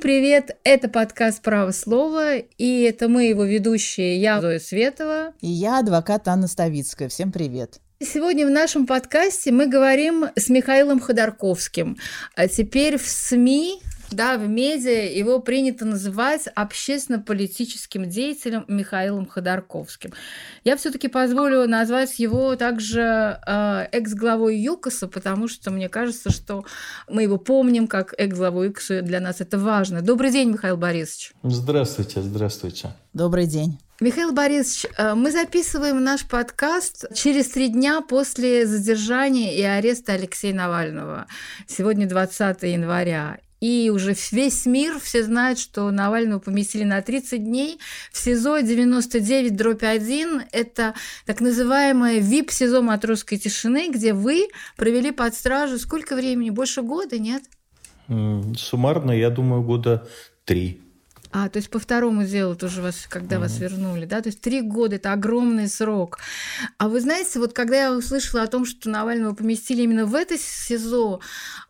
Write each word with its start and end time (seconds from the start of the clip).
Всем 0.00 0.08
привет! 0.08 0.56
Это 0.64 0.88
подкаст 0.88 1.42
«Право 1.42 1.72
слова», 1.72 2.36
и 2.36 2.80
это 2.84 3.06
мы, 3.06 3.24
его 3.24 3.44
ведущие, 3.44 4.18
я 4.18 4.40
Зоя 4.40 4.58
Светова. 4.58 5.34
И 5.42 5.48
я, 5.48 5.80
адвокат 5.80 6.26
Анна 6.26 6.46
Ставицкая. 6.46 7.10
Всем 7.10 7.30
привет! 7.30 7.80
Сегодня 8.00 8.46
в 8.46 8.50
нашем 8.50 8.86
подкасте 8.86 9.52
мы 9.52 9.66
говорим 9.66 10.24
с 10.36 10.48
Михаилом 10.48 11.00
Ходорковским. 11.00 11.98
А 12.34 12.48
теперь 12.48 12.96
в 12.96 13.06
СМИ 13.06 13.82
да, 14.10 14.36
в 14.36 14.48
медиа 14.48 15.12
его 15.12 15.40
принято 15.40 15.84
называть 15.84 16.48
общественно-политическим 16.54 18.08
деятелем 18.08 18.64
Михаилом 18.68 19.26
Ходорковским. 19.26 20.12
Я 20.64 20.76
все-таки 20.76 21.08
позволю 21.08 21.68
назвать 21.68 22.18
его 22.18 22.56
также 22.56 23.38
э, 23.46 23.86
экс-главой 23.92 24.58
ЮКОСа, 24.58 25.08
потому 25.08 25.48
что 25.48 25.70
мне 25.70 25.88
кажется, 25.88 26.30
что 26.30 26.64
мы 27.08 27.22
его 27.22 27.38
помним 27.38 27.86
как 27.86 28.14
экс-главу 28.18 28.64
ЮКОСа, 28.64 29.02
для 29.02 29.20
нас 29.20 29.40
это 29.40 29.58
важно. 29.58 30.02
Добрый 30.02 30.30
день, 30.30 30.50
Михаил 30.50 30.76
Борисович. 30.76 31.32
Здравствуйте, 31.42 32.22
здравствуйте. 32.22 32.90
Добрый 33.12 33.46
день. 33.46 33.78
Михаил 34.00 34.32
Борисович, 34.32 34.86
э, 34.96 35.14
мы 35.14 35.30
записываем 35.30 36.02
наш 36.02 36.24
подкаст 36.24 37.04
через 37.14 37.50
три 37.50 37.68
дня 37.68 38.00
после 38.00 38.66
задержания 38.66 39.52
и 39.52 39.62
ареста 39.62 40.14
Алексея 40.14 40.54
Навального. 40.54 41.26
Сегодня 41.66 42.08
20 42.08 42.62
января. 42.62 43.38
И 43.60 43.90
уже 43.94 44.16
весь 44.32 44.64
мир, 44.64 44.98
все 44.98 45.22
знают, 45.22 45.58
что 45.58 45.90
Навального 45.90 46.38
поместили 46.40 46.84
на 46.84 47.02
30 47.02 47.44
дней 47.44 47.78
в 48.10 48.18
СИЗО 48.18 48.60
99 48.60 49.54
дробь 49.54 49.82
1. 49.82 50.44
Это 50.50 50.94
так 51.26 51.40
называемое 51.40 52.20
ВИП-СИЗО 52.20 52.80
матросской 52.80 53.36
тишины, 53.36 53.90
где 53.90 54.14
вы 54.14 54.48
провели 54.76 55.10
под 55.12 55.34
стражу 55.34 55.78
сколько 55.78 56.16
времени? 56.16 56.48
Больше 56.50 56.82
года, 56.82 57.18
нет? 57.18 57.42
Суммарно, 58.56 59.12
я 59.12 59.30
думаю, 59.30 59.62
года 59.62 60.08
три. 60.44 60.80
А, 61.32 61.48
то 61.48 61.58
есть 61.58 61.70
по 61.70 61.78
второму 61.78 62.24
делу 62.24 62.56
тоже 62.56 62.82
вас, 62.82 63.06
когда 63.08 63.36
mm-hmm. 63.36 63.40
вас 63.40 63.58
вернули, 63.58 64.04
да? 64.04 64.20
То 64.20 64.28
есть 64.28 64.40
три 64.40 64.62
года– 64.62 64.96
это 64.96 65.12
огромный 65.12 65.68
срок. 65.68 66.18
А 66.78 66.88
вы 66.88 67.00
знаете, 67.00 67.38
вот 67.38 67.52
когда 67.52 67.76
я 67.76 67.92
услышала 67.92 68.42
о 68.42 68.48
том, 68.48 68.64
что 68.64 68.90
Навального 68.90 69.34
поместили 69.34 69.82
именно 69.82 70.06
в 70.06 70.14
это 70.14 70.36
СИЗО, 70.36 71.20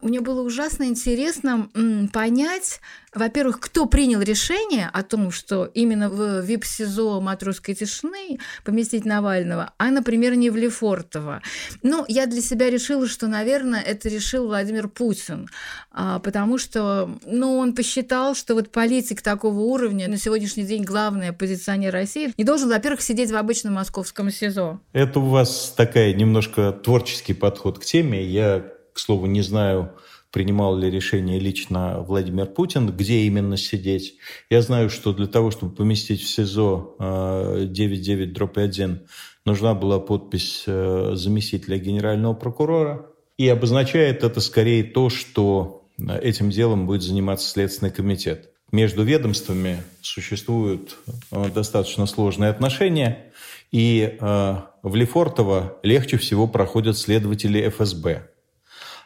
мне 0.00 0.20
было 0.20 0.42
ужасно 0.42 0.84
интересно 0.84 1.68
понять, 2.12 2.80
во-первых, 3.14 3.60
кто 3.60 3.86
принял 3.86 4.20
решение 4.20 4.88
о 4.92 5.02
том, 5.02 5.30
что 5.30 5.64
именно 5.64 6.08
в 6.08 6.40
ВИП-СИЗО 6.40 7.20
«Матросской 7.20 7.74
тишины» 7.74 8.38
поместить 8.64 9.04
Навального, 9.04 9.72
а, 9.78 9.90
например, 9.90 10.34
не 10.36 10.50
в 10.50 10.56
Лефортово. 10.56 11.42
Ну, 11.82 12.04
я 12.08 12.26
для 12.26 12.40
себя 12.40 12.70
решила, 12.70 13.08
что, 13.08 13.26
наверное, 13.26 13.80
это 13.80 14.08
решил 14.08 14.46
Владимир 14.46 14.88
Путин, 14.88 15.48
а, 15.90 16.20
потому 16.20 16.58
что, 16.58 17.10
ну, 17.24 17.56
он 17.56 17.74
посчитал, 17.74 18.34
что 18.34 18.54
вот 18.54 18.70
политик 18.70 19.22
такого 19.22 19.58
уровня, 19.58 20.08
на 20.08 20.16
сегодняшний 20.16 20.64
день 20.64 20.84
главный 20.84 21.30
оппозиционер 21.30 21.92
России, 21.92 22.32
не 22.36 22.44
должен, 22.44 22.68
во-первых, 22.68 23.02
сидеть 23.02 23.30
в 23.30 23.36
обычном 23.36 23.74
московском 23.74 24.30
СИЗО. 24.30 24.80
Это 24.92 25.20
у 25.20 25.26
вас 25.26 25.74
такая 25.76 26.12
немножко 26.14 26.72
творческий 26.72 27.34
подход 27.34 27.78
к 27.78 27.84
теме. 27.84 28.24
Я, 28.24 28.64
к 28.92 28.98
слову, 28.98 29.26
не 29.26 29.42
знаю, 29.42 29.96
принимал 30.30 30.76
ли 30.76 30.90
решение 30.90 31.38
лично 31.38 32.00
Владимир 32.00 32.46
Путин, 32.46 32.88
где 32.88 33.20
именно 33.20 33.56
сидеть. 33.56 34.16
Я 34.48 34.62
знаю, 34.62 34.90
что 34.90 35.12
для 35.12 35.26
того, 35.26 35.50
чтобы 35.50 35.74
поместить 35.74 36.22
в 36.22 36.28
СИЗО 36.28 36.96
99-1, 36.98 38.94
э, 38.94 38.98
нужна 39.44 39.74
была 39.74 39.98
подпись 39.98 40.64
э, 40.66 41.12
заместителя 41.14 41.78
генерального 41.78 42.34
прокурора. 42.34 43.06
И 43.38 43.48
обозначает 43.48 44.22
это 44.22 44.40
скорее 44.40 44.84
то, 44.84 45.08
что 45.08 45.88
э, 45.98 46.20
этим 46.20 46.50
делом 46.50 46.86
будет 46.86 47.02
заниматься 47.02 47.48
Следственный 47.48 47.90
комитет. 47.90 48.50
Между 48.70 49.02
ведомствами 49.02 49.82
существуют 50.00 50.96
достаточно 51.32 52.06
сложные 52.06 52.50
отношения, 52.50 53.32
и 53.72 54.16
в 54.20 54.94
Лефортово 54.94 55.76
легче 55.82 56.18
всего 56.18 56.46
проходят 56.46 56.96
следователи 56.96 57.68
ФСБ 57.68 58.29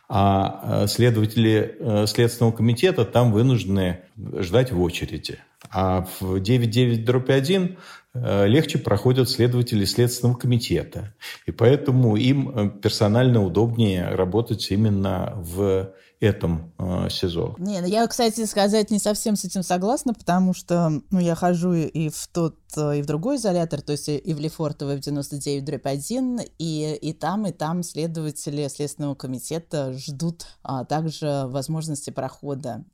а 0.08 0.84
э, 0.84 0.86
следователи 0.86 1.76
э, 1.78 2.06
Следственного 2.06 2.52
комитета 2.52 3.04
там 3.04 3.32
вынуждены 3.32 4.00
ждать 4.38 4.72
в 4.72 4.80
очереди. 4.80 5.38
А 5.70 6.06
в 6.20 6.36
9.9.1 6.36 7.76
э, 8.14 8.46
легче 8.46 8.78
проходят 8.78 9.30
следователи 9.30 9.84
Следственного 9.84 10.36
комитета. 10.36 11.14
И 11.46 11.52
поэтому 11.52 12.16
им 12.16 12.78
персонально 12.80 13.42
удобнее 13.44 14.08
работать 14.10 14.70
именно 14.70 15.32
в 15.36 15.92
этом 16.20 16.72
э, 16.78 17.08
СИЗО. 17.10 17.54
Не, 17.58 17.80
ну 17.80 17.86
я, 17.86 18.06
кстати, 18.06 18.44
сказать 18.46 18.90
не 18.90 18.98
совсем 18.98 19.36
с 19.36 19.44
этим 19.44 19.62
согласна, 19.62 20.14
потому 20.14 20.54
что 20.54 21.02
ну, 21.10 21.18
я 21.18 21.34
хожу 21.34 21.72
и 21.72 22.08
в 22.08 22.28
тот, 22.32 22.56
и 22.76 23.02
в 23.02 23.06
другой 23.06 23.36
изолятор, 23.36 23.82
то 23.82 23.92
есть 23.92 24.08
и 24.08 24.34
в 24.34 24.40
Лефортово 24.40 24.94
в 24.94 25.00
99 25.00 25.64
дробь 25.64 25.86
1, 25.86 26.40
и, 26.58 26.98
и 27.00 27.12
там, 27.12 27.46
и 27.46 27.52
там 27.52 27.82
следователи 27.82 28.66
Следственного 28.68 29.14
комитета 29.14 29.92
ждут 29.92 30.46
а, 30.62 30.84
также 30.84 31.44
возможности 31.46 32.10
прохода. 32.10 32.84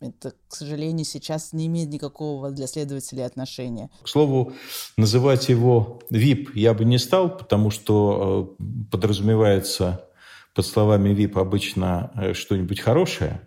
Это, 0.00 0.32
к 0.48 0.54
сожалению, 0.54 1.06
сейчас 1.06 1.52
не 1.54 1.66
имеет 1.66 1.88
никакого 1.88 2.50
для 2.50 2.66
следователей 2.66 3.24
отношения. 3.24 3.90
К 4.02 4.08
слову, 4.08 4.52
называть 4.96 5.48
его 5.48 6.00
VIP 6.10 6.48
я 6.54 6.74
бы 6.74 6.84
не 6.84 6.98
стал, 6.98 7.34
потому 7.34 7.70
что 7.70 8.54
э, 8.58 8.64
подразумевается 8.90 10.04
под 10.54 10.64
словами 10.64 11.10
VIP 11.10 11.40
обычно 11.40 12.10
э, 12.14 12.32
что-нибудь 12.34 12.80
хорошее, 12.80 13.40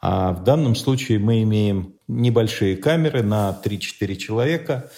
а 0.00 0.32
в 0.32 0.44
данном 0.44 0.74
случае 0.74 1.18
мы 1.18 1.42
имеем 1.42 1.94
небольшие 2.08 2.76
камеры 2.76 3.22
на 3.22 3.58
3-4 3.64 4.16
человека, 4.16 4.90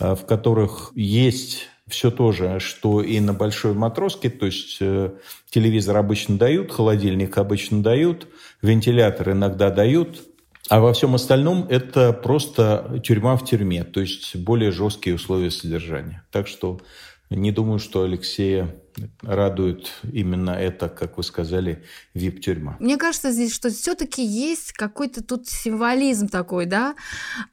э, 0.00 0.14
в 0.14 0.24
которых 0.24 0.92
есть 0.94 1.68
все 1.88 2.10
то 2.10 2.32
же, 2.32 2.58
что 2.60 3.02
и 3.02 3.20
на 3.20 3.34
большой 3.34 3.74
матроске, 3.74 4.30
то 4.30 4.46
есть 4.46 4.78
э, 4.80 5.10
телевизор 5.50 5.96
обычно 5.96 6.38
дают, 6.38 6.72
холодильник 6.72 7.36
обычно 7.36 7.82
дают, 7.82 8.28
вентилятор 8.62 9.32
иногда 9.32 9.70
дают, 9.70 10.22
а 10.68 10.80
во 10.80 10.92
всем 10.92 11.14
остальном 11.14 11.66
это 11.68 12.12
просто 12.12 13.00
тюрьма 13.04 13.36
в 13.36 13.44
тюрьме, 13.44 13.84
то 13.84 14.00
есть 14.00 14.36
более 14.36 14.70
жесткие 14.70 15.16
условия 15.16 15.50
содержания. 15.50 16.24
Так 16.30 16.46
что 16.46 16.80
не 17.28 17.50
думаю, 17.50 17.78
что 17.78 18.04
Алексея 18.04 18.74
радует 19.22 19.90
именно 20.12 20.50
это, 20.50 20.88
как 20.88 21.16
вы 21.16 21.22
сказали, 21.22 21.84
вип-тюрьма. 22.14 22.76
Мне 22.80 22.96
кажется 22.96 23.30
здесь, 23.30 23.54
что 23.54 23.70
все-таки 23.70 24.24
есть 24.24 24.72
какой-то 24.72 25.22
тут 25.22 25.48
символизм 25.48 26.28
такой, 26.28 26.66
да. 26.66 26.94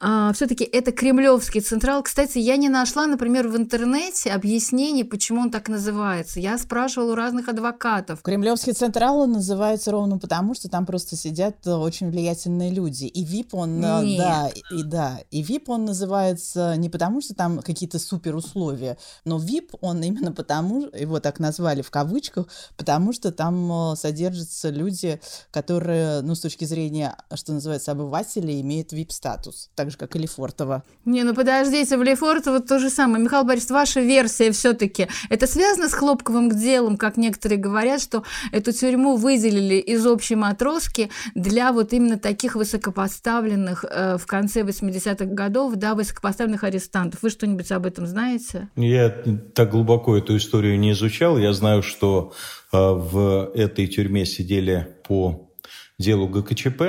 А, 0.00 0.32
все-таки 0.32 0.64
это 0.64 0.92
кремлевский 0.92 1.60
централ. 1.60 2.02
Кстати, 2.02 2.38
я 2.38 2.56
не 2.56 2.68
нашла, 2.68 3.06
например, 3.06 3.48
в 3.48 3.56
интернете 3.56 4.32
объяснений, 4.32 5.04
почему 5.04 5.42
он 5.42 5.50
так 5.50 5.68
называется. 5.68 6.40
Я 6.40 6.58
спрашивала 6.58 7.12
у 7.12 7.14
разных 7.14 7.48
адвокатов. 7.48 8.22
Кремлевский 8.22 8.72
централ 8.72 9.20
он 9.20 9.32
называется 9.32 9.90
ровно 9.90 10.18
потому, 10.18 10.54
что 10.54 10.68
там 10.68 10.86
просто 10.86 11.16
сидят 11.16 11.66
очень 11.66 12.10
влиятельные 12.10 12.70
люди. 12.70 13.04
И 13.04 13.24
вип 13.24 13.54
он, 13.54 13.84
э, 13.84 14.04
Нет. 14.04 14.18
да, 14.18 14.50
и 14.70 14.82
да, 14.82 15.20
и 15.30 15.42
вип 15.42 15.68
он 15.68 15.84
называется 15.84 16.74
не 16.76 16.88
потому, 16.88 17.20
что 17.20 17.34
там 17.34 17.60
какие-то 17.60 17.98
супер 17.98 18.34
условия, 18.34 18.96
но 19.24 19.38
вип 19.38 19.72
он 19.80 20.02
именно 20.02 20.32
потому, 20.32 20.88
его 20.92 21.20
так 21.20 21.29
назвали 21.38 21.82
в 21.82 21.90
кавычках, 21.90 22.46
потому 22.76 23.12
что 23.12 23.30
там 23.32 23.92
э, 23.92 23.96
содержатся 23.96 24.70
люди, 24.70 25.20
которые, 25.50 26.22
ну, 26.22 26.34
с 26.34 26.40
точки 26.40 26.64
зрения, 26.64 27.16
что 27.34 27.52
называется, 27.52 27.92
обывателей, 27.92 28.60
имеют 28.60 28.92
вип-статус, 28.92 29.70
так 29.74 29.90
же, 29.90 29.96
как 29.96 30.16
и 30.16 30.18
Лефортово. 30.18 30.82
Не, 31.04 31.22
ну 31.22 31.34
подождите, 31.34 31.96
в 31.96 32.02
Лефортово 32.02 32.60
то 32.60 32.78
же 32.78 32.90
самое. 32.90 33.22
Михаил 33.22 33.44
Борисович, 33.44 33.70
ваша 33.70 34.00
версия 34.00 34.50
все-таки, 34.50 35.08
это 35.28 35.46
связано 35.46 35.88
с 35.88 35.92
хлопковым 35.92 36.50
делом, 36.50 36.96
как 36.96 37.16
некоторые 37.16 37.58
говорят, 37.58 38.00
что 38.00 38.24
эту 38.52 38.72
тюрьму 38.72 39.16
выделили 39.16 39.76
из 39.76 40.06
общей 40.06 40.34
матроски 40.34 41.10
для 41.34 41.72
вот 41.72 41.92
именно 41.92 42.18
таких 42.18 42.54
высокопоставленных 42.54 43.84
э, 43.88 44.16
в 44.18 44.26
конце 44.26 44.62
80-х 44.62 45.26
годов, 45.26 45.74
да, 45.76 45.94
высокопоставленных 45.94 46.64
арестантов. 46.64 47.22
Вы 47.22 47.30
что-нибудь 47.30 47.70
об 47.72 47.86
этом 47.86 48.06
знаете? 48.06 48.68
Я 48.76 49.10
так 49.54 49.70
глубоко 49.70 50.16
эту 50.16 50.36
историю 50.36 50.78
не 50.78 50.92
изучал, 50.92 51.10
изучал. 51.20 51.38
Я 51.38 51.52
знаю, 51.52 51.82
что 51.82 52.32
э, 52.72 52.78
в 52.78 53.50
этой 53.54 53.86
тюрьме 53.86 54.24
сидели 54.24 54.96
по 55.06 55.50
делу 55.98 56.28
ГКЧП. 56.28 56.82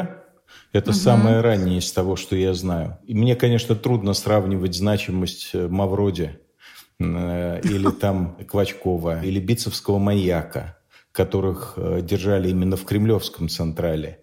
Это 0.73 0.91
угу. 0.91 0.97
самое 0.97 1.41
раннее 1.41 1.79
из 1.79 1.91
того, 1.91 2.15
что 2.15 2.35
я 2.35 2.53
знаю. 2.53 2.97
И 3.05 3.13
мне, 3.13 3.35
конечно, 3.35 3.75
трудно 3.75 4.13
сравнивать 4.13 4.75
значимость 4.75 5.49
э, 5.53 5.67
Мавроди 5.67 6.39
э, 6.99 7.61
или 7.63 7.91
там 7.99 8.37
Квачкова, 8.47 9.23
или 9.23 9.39
Бицевского 9.39 9.99
маяка, 9.99 10.77
которых 11.11 11.77
держали 12.03 12.49
именно 12.49 12.77
в 12.77 12.85
Кремлевском 12.85 13.49
Централе, 13.49 14.19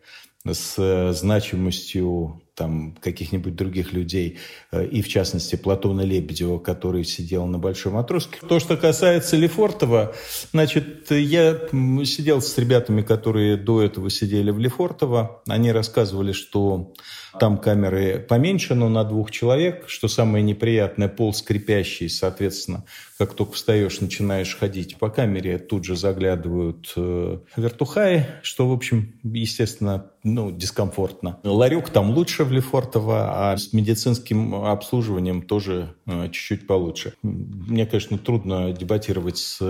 с 0.47 1.13
значимостью 1.13 2.41
там 2.59 2.97
каких-нибудь 3.01 3.55
других 3.55 3.93
людей, 3.93 4.39
э, 4.73 4.85
и 4.85 5.01
в 5.01 5.09
частности 5.09 5.55
Платона 5.57 6.03
Лебедева, 6.03 6.59
который 6.59 7.05
сидел 7.05 7.47
на 7.47 7.59
Большой 7.59 7.93
Матроске. 7.93 8.41
То, 8.47 8.59
что 8.59 8.77
касается 8.77 9.37
Лефортова, 9.37 10.15
значит, 10.53 11.11
я 11.11 11.59
сидел 12.05 12.43
с 12.43 12.59
ребятами, 12.59 13.03
которые 13.03 13.57
до 13.57 13.83
этого 13.83 14.11
сидели 14.11 14.51
в 14.51 14.59
Лефортово. 14.59 15.43
Они 15.47 15.71
рассказывали, 15.71 16.33
что 16.33 16.93
там 17.39 17.59
камеры 17.59 18.25
поменьше, 18.29 18.75
но 18.75 18.89
на 18.89 19.05
двух 19.05 19.31
человек. 19.31 19.85
Что 19.87 20.09
самое 20.09 20.43
неприятное, 20.43 21.09
пол 21.09 21.33
скрипящий, 21.33 22.09
соответственно, 22.09 22.85
как 23.19 23.35
только 23.35 23.53
встаешь, 23.53 24.01
начинаешь 24.01 24.57
ходить 24.57 24.97
по 24.97 25.11
камере, 25.11 25.59
тут 25.59 25.85
же 25.85 25.97
заглядывают 25.97 26.93
э, 26.97 27.39
вертухаи, 27.57 28.27
что, 28.43 28.69
в 28.69 28.73
общем, 28.73 29.15
естественно, 29.23 30.11
ну, 30.23 30.51
дискомфортно. 30.51 31.39
Ларек 31.43 31.91
там 31.91 32.11
лучше 32.11 32.45
в 32.49 32.53
Лефортово, 32.53 33.53
а 33.53 33.57
с 33.57 33.73
медицинским 33.73 34.55
обслуживанием 34.55 35.43
тоже 35.43 35.95
э, 36.07 36.29
чуть-чуть 36.31 36.67
получше. 36.67 37.15
Мне, 37.23 37.87
конечно, 37.87 38.19
трудно 38.19 38.73
дебатировать 38.73 39.39
с 39.39 39.61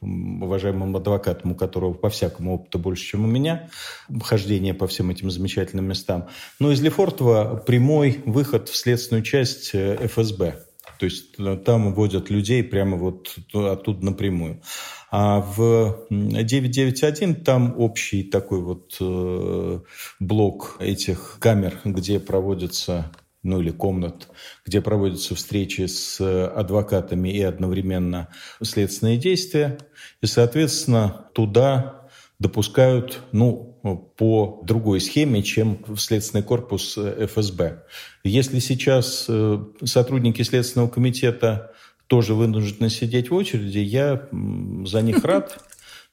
уважаемым 0.00 0.96
адвокатом, 0.96 1.52
у 1.52 1.54
которого 1.54 1.92
по 1.92 2.10
всякому 2.10 2.54
опыту 2.54 2.78
больше, 2.78 3.04
чем 3.04 3.24
у 3.24 3.28
меня, 3.28 3.68
хождение 4.22 4.74
по 4.74 4.86
всем 4.86 5.10
этим 5.10 5.30
замечательным 5.30 5.86
местам. 5.86 6.28
Но 6.58 6.72
из 6.72 6.80
Лефортово 6.82 7.62
прямой 7.66 8.22
выход 8.26 8.68
в 8.68 8.76
следственную 8.76 9.22
часть 9.22 9.70
э, 9.74 10.08
ФСБ. 10.08 10.71
То 11.02 11.06
есть 11.06 11.34
э, 11.36 11.56
там 11.56 11.92
вводят 11.94 12.30
людей 12.30 12.62
прямо 12.62 12.96
вот 12.96 13.34
оттуда 13.52 14.04
напрямую. 14.04 14.62
А 15.10 15.40
в 15.40 16.06
991 16.10 17.42
там 17.42 17.74
общий 17.76 18.22
такой 18.22 18.60
вот 18.60 18.96
э, 19.00 19.80
блок 20.20 20.76
этих 20.78 21.38
камер, 21.40 21.80
где 21.84 22.20
проводятся 22.20 23.10
ну 23.42 23.60
или 23.60 23.72
комнат, 23.72 24.28
где 24.64 24.80
проводятся 24.80 25.34
встречи 25.34 25.86
с 25.86 26.20
адвокатами 26.20 27.30
и 27.30 27.42
одновременно 27.42 28.28
следственные 28.62 29.18
действия. 29.18 29.78
И, 30.20 30.26
соответственно, 30.26 31.26
туда 31.34 32.01
допускают, 32.42 33.20
ну, 33.32 33.78
по 34.16 34.60
другой 34.64 35.00
схеме, 35.00 35.42
чем 35.42 35.78
в 35.86 35.98
Следственный 35.98 36.42
корпус 36.42 36.96
ФСБ. 36.96 37.84
Если 38.24 38.58
сейчас 38.58 39.26
э, 39.28 39.64
сотрудники 39.84 40.42
Следственного 40.42 40.88
комитета 40.88 41.72
тоже 42.06 42.34
вынуждены 42.34 42.90
сидеть 42.90 43.30
в 43.30 43.34
очереди, 43.34 43.78
я 43.78 44.28
за 44.84 45.02
них 45.02 45.24
рад. 45.24 45.58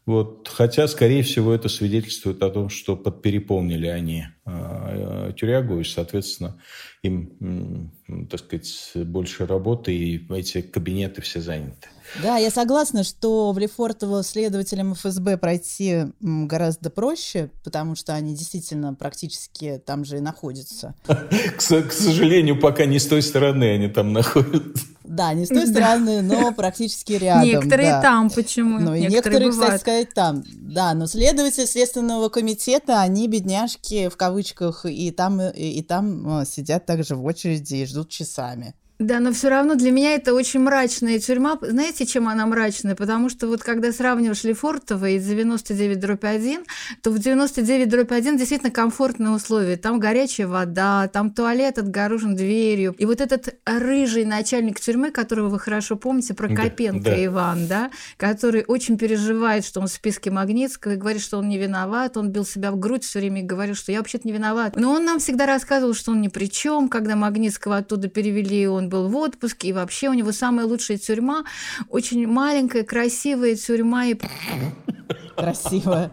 Вот, 0.09 0.47
хотя, 0.47 0.87
скорее 0.87 1.21
всего, 1.21 1.53
это 1.53 1.69
свидетельствует 1.69 2.41
о 2.41 2.49
том, 2.49 2.69
что 2.69 2.95
подпереполнили 2.95 3.85
они 3.85 4.25
э, 4.43 5.33
тюрягу, 5.37 5.79
и, 5.79 5.83
соответственно, 5.83 6.59
им, 7.03 7.91
так 8.27 8.39
сказать, 8.39 8.91
больше 9.05 9.45
работы, 9.45 9.93
и 9.95 10.33
эти 10.33 10.61
кабинеты 10.63 11.21
все 11.21 11.41
заняты. 11.41 11.89
Да, 12.23 12.37
я 12.37 12.49
согласна, 12.49 13.03
что 13.03 13.51
в 13.51 13.59
Лефортово 13.59 14.23
следователям 14.23 14.95
ФСБ 14.95 15.37
пройти 15.37 16.05
гораздо 16.19 16.89
проще, 16.89 17.51
потому 17.63 17.95
что 17.95 18.15
они 18.15 18.35
действительно 18.35 18.95
практически 18.95 19.79
там 19.85 20.05
же 20.05 20.17
и 20.17 20.21
находятся. 20.21 20.95
К 21.05 21.61
сожалению, 21.61 22.59
пока 22.59 22.85
не 22.85 22.97
с 22.97 23.05
той 23.05 23.21
стороны 23.21 23.75
они 23.75 23.89
там 23.89 24.11
находятся. 24.11 24.87
Да, 25.09 25.33
не 25.33 25.45
с 25.45 25.49
той 25.49 25.65
стороны, 25.65 26.21
но 26.21 26.51
практически 26.55 27.13
рядом. 27.13 27.47
Некоторые 27.47 27.89
да. 27.89 28.01
там 28.01 28.29
почему? 28.29 28.77
Ну, 28.77 28.93
и 28.93 29.07
некоторые, 29.07 29.47
некоторые 29.47 29.51
кстати 29.51 29.81
сказать, 29.81 30.13
там. 30.13 30.43
Да, 30.53 30.93
но 30.93 31.07
следователи 31.07 31.65
Следственного 31.65 32.29
комитета, 32.29 33.01
они 33.01 33.27
бедняжки 33.27 34.07
в 34.07 34.15
кавычках, 34.17 34.85
и 34.85 35.09
там, 35.09 35.41
и, 35.41 35.79
и 35.79 35.81
там 35.81 36.41
э, 36.41 36.45
сидят 36.45 36.85
также 36.85 37.15
в 37.15 37.25
очереди 37.25 37.75
и 37.77 37.85
ждут 37.87 38.09
часами. 38.09 38.75
Да, 38.99 39.21
но 39.21 39.31
все 39.31 39.47
равно 39.47 39.75
для 39.75 39.91
меня 39.91 40.15
это 40.15 40.33
очень 40.33 40.59
мрачная 40.59 41.19
тюрьма. 41.19 41.57
Знаете, 41.61 42.05
чем 42.05 42.27
она 42.27 42.45
мрачная? 42.45 42.95
Потому 42.95 43.29
что 43.29 43.47
вот 43.47 43.63
когда 43.63 43.93
сравниваешь 43.93 44.43
Лефортово 44.43 45.11
и 45.11 45.19
99 45.19 45.97
дробь 45.97 46.25
1, 46.25 46.65
то 47.01 47.09
в 47.11 47.17
99 47.17 47.87
дробь 47.87 48.11
1 48.11 48.37
действительно 48.37 48.71
комфортные 48.71 49.29
условия. 49.29 49.77
Там 49.77 49.99
горячая 49.99 50.47
вода, 50.47 51.07
там 51.07 51.31
туалет 51.31 51.77
отгорожен 51.77 52.35
дверью. 52.35 52.93
И 52.97 53.05
вот 53.05 53.21
этот 53.21 53.55
рыжий 53.65 54.25
начальник 54.25 54.81
тюрьмы, 54.81 55.11
которого 55.11 55.47
вы 55.47 55.59
хорошо 55.59 55.95
помните, 55.95 56.33
Прокопенко 56.33 57.05
да, 57.05 57.11
да. 57.11 57.25
Иван, 57.25 57.67
да, 57.67 57.91
который 58.17 58.65
очень 58.67 58.97
переживает, 58.97 59.63
что 59.63 59.79
он 59.79 59.87
в 59.87 59.91
списке 59.91 60.29
Магнитского, 60.29 60.93
и 60.93 60.97
говорит, 60.97 61.21
что 61.21 61.37
он 61.37 61.47
не 61.47 61.57
виноват, 61.57 62.17
он 62.17 62.31
бил 62.31 62.45
себя 62.45 62.73
в 62.73 62.77
грудь 62.77 63.05
все 63.05 63.19
время 63.19 63.43
и 63.43 63.45
говорил, 63.45 63.75
что 63.75 63.93
я 63.93 63.99
вообще-то 63.99 64.27
не 64.27 64.33
виноват. 64.33 64.75
Но 64.75 64.91
он 64.91 65.05
нам 65.05 65.19
всегда 65.19 65.45
рассказывал, 65.45 65.93
что 65.93 66.11
он 66.11 66.19
ни 66.19 66.27
при 66.27 66.47
чем, 66.47 66.89
когда 66.89 67.15
Магнитского 67.15 67.77
оттуда 67.77 68.09
перевели, 68.09 68.67
он 68.67 68.88
был 68.89 69.07
в 69.07 69.15
отпуске, 69.15 69.69
и 69.69 69.73
вообще 69.73 70.09
у 70.09 70.13
него 70.13 70.31
самая 70.31 70.65
лучшая 70.65 70.97
тюрьма, 70.97 71.45
очень 71.89 72.27
маленькая, 72.27 72.83
красивая 72.83 73.55
тюрьма. 73.55 74.07
И... 74.07 74.17
Красивая 75.35 76.11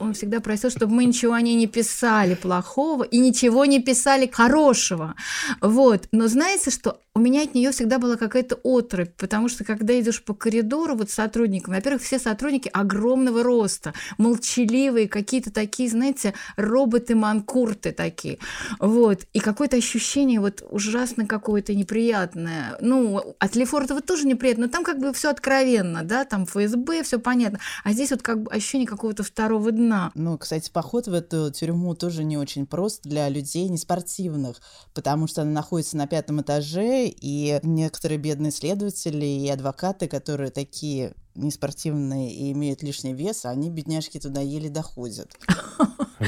он 0.00 0.14
всегда 0.14 0.40
просил, 0.40 0.70
чтобы 0.70 0.94
мы 0.94 1.04
ничего 1.04 1.34
о 1.34 1.40
ней 1.40 1.54
не 1.54 1.66
писали 1.66 2.34
плохого 2.34 3.02
и 3.02 3.18
ничего 3.18 3.64
не 3.64 3.80
писали 3.80 4.28
хорошего. 4.30 5.14
Вот. 5.60 6.08
Но 6.12 6.28
знаете, 6.28 6.70
что 6.70 7.00
у 7.18 7.20
меня 7.20 7.42
от 7.42 7.52
нее 7.52 7.72
всегда 7.72 7.98
была 7.98 8.16
какая-то 8.16 8.60
отрыбь, 8.62 9.12
потому 9.16 9.48
что 9.48 9.64
когда 9.64 9.98
идешь 9.98 10.22
по 10.22 10.34
коридору 10.34 10.94
вот 10.94 11.10
с 11.10 11.14
сотрудниками, 11.14 11.74
во-первых, 11.74 12.00
все 12.00 12.20
сотрудники 12.20 12.70
огромного 12.72 13.42
роста, 13.42 13.92
молчаливые, 14.18 15.08
какие-то 15.08 15.52
такие, 15.52 15.90
знаете, 15.90 16.34
роботы-манкурты 16.56 17.90
такие. 17.90 18.38
Вот. 18.78 19.26
И 19.32 19.40
какое-то 19.40 19.76
ощущение 19.76 20.38
вот 20.38 20.62
ужасно 20.70 21.26
какое-то 21.26 21.74
неприятное. 21.74 22.78
Ну, 22.80 23.34
от 23.40 23.56
Лефортова 23.56 24.00
тоже 24.00 24.24
неприятно, 24.24 24.66
но 24.66 24.70
там 24.70 24.84
как 24.84 25.00
бы 25.00 25.12
все 25.12 25.30
откровенно, 25.30 26.04
да, 26.04 26.24
там 26.24 26.46
ФСБ, 26.46 27.02
все 27.02 27.18
понятно. 27.18 27.58
А 27.82 27.92
здесь 27.92 28.12
вот 28.12 28.22
как 28.22 28.44
бы 28.44 28.52
ощущение 28.52 28.86
какого-то 28.86 29.24
второго 29.24 29.72
дна. 29.72 30.12
Ну, 30.14 30.38
кстати, 30.38 30.70
поход 30.70 31.08
в 31.08 31.12
эту 31.12 31.50
тюрьму 31.50 31.96
тоже 31.96 32.22
не 32.22 32.36
очень 32.36 32.64
прост 32.64 33.02
для 33.02 33.28
людей 33.28 33.68
неспортивных, 33.68 34.60
потому 34.94 35.26
что 35.26 35.42
она 35.42 35.50
находится 35.50 35.96
на 35.96 36.06
пятом 36.06 36.42
этаже, 36.42 37.07
и 37.08 37.58
некоторые 37.62 38.18
бедные 38.18 38.50
следователи 38.50 39.24
и 39.24 39.48
адвокаты, 39.48 40.08
которые 40.08 40.50
такие 40.50 41.14
неспортивные 41.34 42.32
и 42.32 42.52
имеют 42.52 42.82
лишний 42.82 43.14
вес, 43.14 43.44
они, 43.44 43.70
бедняжки, 43.70 44.18
туда 44.18 44.40
еле 44.40 44.68
доходят. 44.68 45.36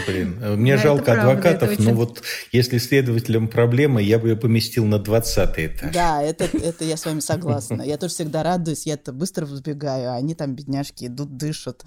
Блин, 0.07 0.39
мне 0.57 0.77
но 0.77 0.83
жалко 0.83 1.21
адвокатов, 1.21 1.71
очень... 1.71 1.85
но 1.85 1.95
вот 1.95 2.23
если 2.53 2.79
следователям 2.79 3.49
проблема, 3.49 4.01
я 4.01 4.19
бы 4.19 4.29
ее 4.29 4.37
поместил 4.37 4.85
на 4.85 4.99
20 5.01 5.51
этаж. 5.57 5.93
Да, 5.93 6.23
это, 6.23 6.45
это 6.45 6.85
я 6.85 6.97
с 6.97 7.05
вами 7.05 7.21
согласна. 7.21 7.83
Я 7.83 7.97
тоже 7.97 8.15
всегда 8.15 8.43
радуюсь, 8.43 8.87
я-то 8.87 9.13
быстро 9.13 9.47
взбегаю, 9.47 10.13
а 10.13 10.17
они 10.17 10.35
там, 10.35 10.55
бедняжки, 10.55 11.07
идут, 11.07 11.37
дышат. 11.37 11.85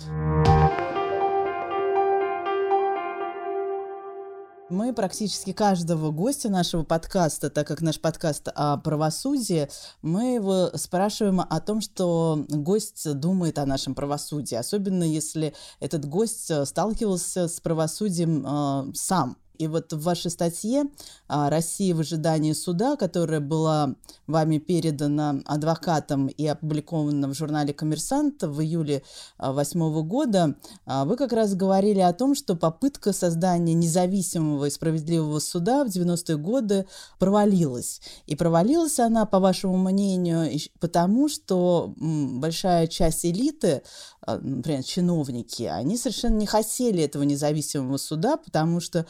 Мы 4.73 4.91
практически 4.91 5.53
каждого 5.53 6.09
гостя 6.09 6.49
нашего 6.49 6.83
подкаста, 6.83 7.51
так 7.51 7.67
как 7.67 7.81
наш 7.81 7.99
подкаст 7.99 8.49
о 8.55 8.77
правосудии, 8.77 9.69
мы 10.01 10.33
его 10.33 10.71
спрашиваем 10.73 11.41
о 11.41 11.61
том, 11.61 11.79
что 11.79 12.43
гость 12.49 13.07
думает 13.19 13.59
о 13.59 13.67
нашем 13.67 13.93
правосудии, 13.93 14.55
особенно 14.55 15.03
если 15.03 15.53
этот 15.79 16.05
гость 16.05 16.49
сталкивался 16.65 17.47
с 17.47 17.59
правосудием 17.59 18.43
э, 18.47 18.95
сам. 18.95 19.37
И 19.57 19.67
вот 19.67 19.93
в 19.93 20.01
вашей 20.01 20.31
статье 20.31 20.85
а, 21.27 21.49
«Россия 21.49 21.93
в 21.93 21.99
ожидании 21.99 22.53
суда», 22.53 22.95
которая 22.95 23.39
была 23.39 23.95
вами 24.27 24.57
передана 24.57 25.41
адвокатом 25.45 26.27
и 26.27 26.45
опубликована 26.47 27.27
в 27.27 27.33
журнале 27.33 27.73
«Коммерсант» 27.73 28.43
в 28.43 28.61
июле 28.61 29.03
2008 29.39 30.07
года, 30.07 30.55
а, 30.85 31.05
вы 31.05 31.17
как 31.17 31.33
раз 31.33 31.55
говорили 31.55 31.99
о 31.99 32.13
том, 32.13 32.35
что 32.35 32.55
попытка 32.55 33.13
создания 33.13 33.73
независимого 33.73 34.65
и 34.65 34.69
справедливого 34.71 35.39
суда 35.39 35.83
в 35.83 35.87
90-е 35.87 36.37
годы 36.37 36.87
провалилась. 37.19 38.01
И 38.25 38.35
провалилась 38.35 38.99
она, 38.99 39.25
по 39.25 39.39
вашему 39.39 39.77
мнению, 39.77 40.49
потому 40.79 41.29
что 41.29 41.93
большая 41.97 42.87
часть 42.87 43.25
элиты 43.25 43.83
а, 44.25 44.37
например, 44.37 44.83
чиновники, 44.83 45.63
они 45.63 45.97
совершенно 45.97 46.35
не 46.35 46.45
хотели 46.45 47.03
этого 47.03 47.23
независимого 47.23 47.97
суда, 47.97 48.37
потому 48.37 48.79
что 48.79 49.05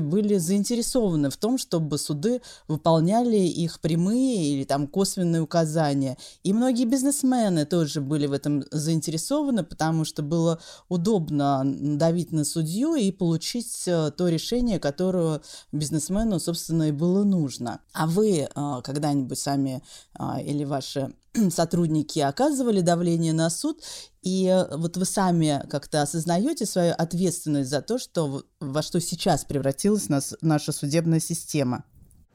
были 0.00 0.36
заинтересованы 0.36 1.30
в 1.30 1.36
том, 1.36 1.58
чтобы 1.58 1.98
суды 1.98 2.42
выполняли 2.68 3.36
их 3.36 3.80
прямые 3.80 4.52
или 4.52 4.64
там 4.64 4.86
косвенные 4.86 5.42
указания. 5.42 6.16
И 6.42 6.52
многие 6.52 6.84
бизнесмены 6.84 7.66
тоже 7.66 8.00
были 8.00 8.26
в 8.26 8.32
этом 8.32 8.64
заинтересованы, 8.70 9.64
потому 9.64 10.04
что 10.04 10.22
было 10.22 10.60
удобно 10.88 11.62
давить 11.64 12.32
на 12.32 12.44
судью 12.44 12.94
и 12.94 13.10
получить 13.10 13.84
э, 13.86 14.10
то 14.16 14.28
решение, 14.28 14.78
которое 14.78 15.40
бизнесмену, 15.72 16.38
собственно, 16.40 16.88
и 16.88 16.92
было 16.92 17.24
нужно. 17.24 17.80
А 17.92 18.06
вы 18.06 18.48
а, 18.54 18.80
когда-нибудь 18.82 19.38
сами 19.38 19.82
а, 20.14 20.40
или 20.40 20.64
ваши 20.64 21.12
сотрудники 21.50 22.18
оказывали 22.18 22.80
давление 22.80 23.32
на 23.32 23.50
суд, 23.50 23.82
и 24.22 24.46
э, 24.46 24.76
вот 24.76 24.96
вы 24.96 25.04
сами 25.04 25.62
как-то 25.70 26.02
осознаете 26.02 26.66
свою 26.66 26.94
ответственность 26.96 27.70
за 27.70 27.82
то, 27.82 27.98
что 27.98 28.44
во 28.60 28.82
что 28.82 29.00
сейчас 29.00 29.44
превратилась 29.44 30.08
нас, 30.08 30.34
наша 30.40 30.72
судебная 30.72 31.20
система? 31.20 31.84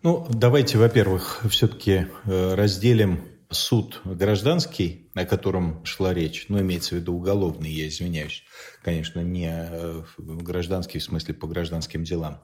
Ну, 0.03 0.25
давайте, 0.29 0.77
во-первых, 0.77 1.43
все-таки 1.50 2.08
э, 2.25 2.55
разделим 2.55 3.24
суд 3.50 4.01
гражданский, 4.05 5.12
о 5.13 5.25
котором 5.25 5.84
шла 5.86 6.13
речь, 6.13 6.46
ну, 6.48 6.60
имеется 6.62 6.96
в 6.96 7.00
виду 7.00 7.13
уголовный, 7.13 7.72
я 7.72 7.88
извиняюсь, 7.88 8.43
конечно, 8.81 9.20
не 9.20 9.51
э, 9.51 10.03
гражданский 10.17 11.00
в 11.00 11.03
смысле 11.03 11.34
по 11.34 11.48
гражданским 11.48 12.03
делам, 12.03 12.41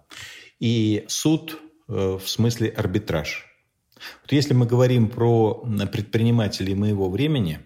и 0.59 1.05
суд 1.07 1.57
в 1.87 2.23
смысле 2.25 2.67
арбитраж. 2.67 3.45
Вот 4.21 4.31
если 4.31 4.53
мы 4.53 4.65
говорим 4.65 5.09
про 5.09 5.65
предпринимателей 5.91 6.75
моего 6.75 7.09
времени, 7.09 7.59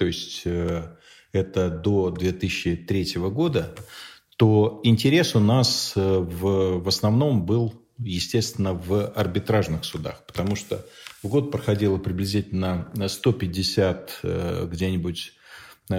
то 0.00 0.06
есть 0.06 0.42
э, 0.46 0.96
это 1.30 1.68
до 1.68 2.10
2003 2.10 3.16
года, 3.16 3.74
то 4.38 4.80
интерес 4.82 5.34
у 5.34 5.40
нас 5.40 5.92
э, 5.94 6.00
в, 6.00 6.80
в 6.80 6.88
основном 6.88 7.44
был, 7.44 7.74
естественно, 7.98 8.72
в 8.72 9.08
арбитражных 9.08 9.84
судах, 9.84 10.24
потому 10.26 10.56
что 10.56 10.86
в 11.22 11.28
год 11.28 11.50
проходило 11.50 11.98
приблизительно 11.98 12.90
150 13.06 14.20
э, 14.22 14.68
где-нибудь 14.72 15.34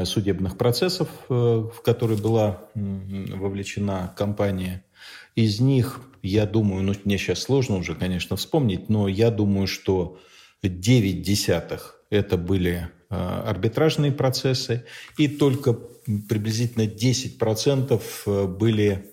судебных 0.05 0.57
процессов, 0.57 1.09
в 1.27 1.81
которые 1.83 2.17
была 2.17 2.61
вовлечена 2.73 4.13
компания. 4.15 4.85
Из 5.35 5.59
них 5.59 6.01
я 6.21 6.45
думаю, 6.45 6.83
ну, 6.83 6.93
мне 7.03 7.17
сейчас 7.17 7.43
сложно 7.43 7.77
уже, 7.77 7.95
конечно, 7.95 8.35
вспомнить, 8.35 8.89
но 8.89 9.07
я 9.07 9.31
думаю, 9.31 9.67
что 9.67 10.19
9 10.61 11.21
десятых 11.21 12.01
это 12.09 12.37
были 12.37 12.89
э, 13.09 13.15
арбитражные 13.15 14.11
процессы, 14.11 14.85
и 15.17 15.27
только 15.27 15.73
приблизительно 16.29 16.83
10% 16.83 18.01
э, 18.25 18.47
были 18.47 19.11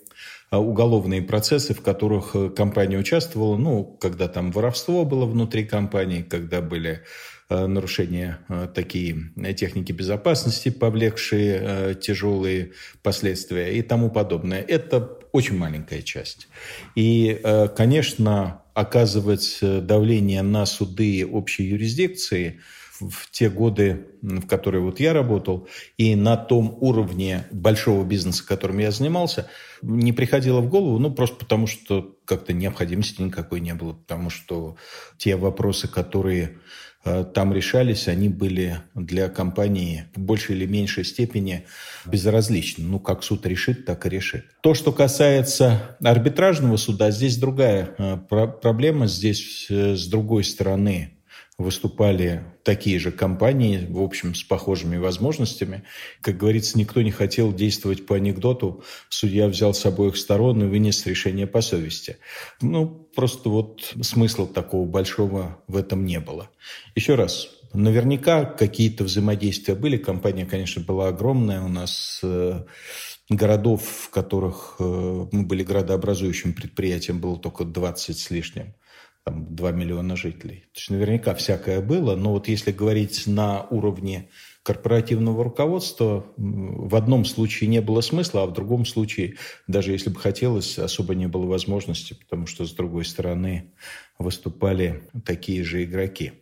э, 0.51 0.57
уголовные 0.57 1.21
процессы, 1.23 1.73
в 1.73 1.81
которых 1.81 2.35
компания 2.55 2.97
участвовала, 2.97 3.57
ну, 3.57 3.83
когда 3.83 4.27
там 4.27 4.51
воровство 4.51 5.05
было 5.05 5.25
внутри 5.25 5.65
компании, 5.65 6.21
когда 6.21 6.61
были 6.61 7.01
нарушения 7.49 8.37
такие 8.75 9.31
техники 9.57 9.91
безопасности, 9.91 10.69
повлекшие 10.69 11.95
тяжелые 11.95 12.73
последствия 13.01 13.75
и 13.75 13.81
тому 13.81 14.11
подобное. 14.11 14.61
Это 14.61 15.18
очень 15.31 15.57
маленькая 15.57 16.01
часть. 16.01 16.47
И, 16.95 17.39
э, 17.43 17.67
конечно, 17.69 18.63
оказывать 18.73 19.59
э, 19.61 19.81
давление 19.81 20.41
на 20.41 20.65
суды 20.65 21.25
общей 21.25 21.63
юрисдикции 21.63 22.59
в 22.99 23.31
те 23.31 23.49
годы, 23.49 24.07
в 24.21 24.45
которые 24.45 24.81
вот 24.81 24.99
я 24.99 25.13
работал, 25.13 25.67
и 25.97 26.15
на 26.15 26.35
том 26.35 26.77
уровне 26.81 27.45
большого 27.51 28.03
бизнеса, 28.03 28.45
которым 28.45 28.79
я 28.79 28.91
занимался, 28.91 29.49
не 29.81 30.11
приходило 30.11 30.59
в 30.59 30.69
голову, 30.69 30.99
ну, 30.99 31.11
просто 31.11 31.37
потому 31.37 31.67
что 31.67 32.17
как-то 32.25 32.51
необходимости 32.53 33.21
никакой 33.21 33.61
не 33.61 33.73
было, 33.73 33.93
потому 33.93 34.29
что 34.29 34.75
те 35.17 35.35
вопросы, 35.35 35.87
которые 35.87 36.57
там 37.03 37.53
решались, 37.53 38.07
они 38.07 38.29
были 38.29 38.79
для 38.93 39.29
компании 39.29 40.05
в 40.15 40.19
большей 40.19 40.55
или 40.55 40.65
меньшей 40.65 41.05
степени 41.05 41.65
безразличны. 42.05 42.85
Ну, 42.85 42.99
как 42.99 43.23
суд 43.23 43.45
решит, 43.45 43.85
так 43.85 44.05
и 44.05 44.09
решит. 44.09 44.45
То, 44.61 44.73
что 44.73 44.91
касается 44.91 45.97
арбитражного 46.03 46.77
суда, 46.77 47.11
здесь 47.11 47.37
другая 47.37 47.95
э, 47.97 48.17
проблема. 48.61 49.07
Здесь 49.07 49.67
э, 49.69 49.95
с 49.95 50.07
другой 50.07 50.43
стороны 50.43 51.18
выступали 51.59 52.45
такие 52.63 52.99
же 52.99 53.11
компании, 53.11 53.85
в 53.89 54.01
общем, 54.01 54.33
с 54.33 54.43
похожими 54.43 54.95
возможностями. 54.95 55.83
Как 56.21 56.37
говорится, 56.37 56.79
никто 56.79 57.01
не 57.01 57.11
хотел 57.11 57.53
действовать 57.53 58.05
по 58.05 58.15
анекдоту. 58.15 58.83
Судья 59.09 59.47
взял 59.47 59.73
с 59.73 59.85
обоих 59.85 60.15
сторон 60.15 60.63
и 60.63 60.67
вынес 60.67 61.05
решение 61.05 61.47
по 61.47 61.61
совести. 61.61 62.17
Ну, 62.61 62.87
просто 63.13 63.49
вот 63.49 63.93
смысла 64.01 64.47
такого 64.47 64.87
большого 64.87 65.61
в 65.67 65.75
этом 65.75 66.05
не 66.05 66.21
было. 66.21 66.49
Еще 66.95 67.15
раз, 67.15 67.49
наверняка 67.73 68.45
какие-то 68.45 69.03
взаимодействия 69.03 69.75
были. 69.75 69.97
Компания, 69.97 70.45
конечно, 70.45 70.81
была 70.81 71.09
огромная. 71.09 71.61
У 71.61 71.67
нас 71.67 72.21
э, 72.23 72.63
городов, 73.27 73.83
в 73.83 74.09
которых 74.11 74.77
э, 74.79 75.27
мы 75.33 75.43
были 75.43 75.63
градообразующим 75.63 76.53
предприятием, 76.53 77.19
было 77.19 77.37
только 77.37 77.65
20 77.65 78.17
с 78.17 78.31
лишним 78.31 78.73
там 79.29 79.55
2 79.55 79.71
миллиона 79.71 80.15
жителей. 80.15 80.65
То 80.73 80.79
есть 80.79 80.89
наверняка 80.89 81.35
всякое 81.35 81.81
было, 81.81 82.15
но 82.15 82.31
вот 82.31 82.47
если 82.47 82.71
говорить 82.71 83.27
на 83.27 83.63
уровне 83.69 84.29
корпоративного 84.63 85.43
руководства, 85.43 86.25
в 86.35 86.95
одном 86.95 87.25
случае 87.25 87.69
не 87.69 87.79
было 87.79 88.01
смысла, 88.01 88.43
а 88.43 88.45
в 88.47 88.53
другом 88.53 88.85
случае, 88.85 89.35
даже 89.67 89.91
если 89.91 90.09
бы 90.09 90.19
хотелось, 90.19 90.79
особо 90.79 91.13
не 91.15 91.27
было 91.27 91.45
возможности, 91.45 92.13
потому 92.13 92.47
что 92.47 92.65
с 92.65 92.71
другой 92.71 93.05
стороны 93.05 93.71
выступали 94.17 95.03
такие 95.25 95.63
же 95.63 95.83
игроки. 95.83 96.33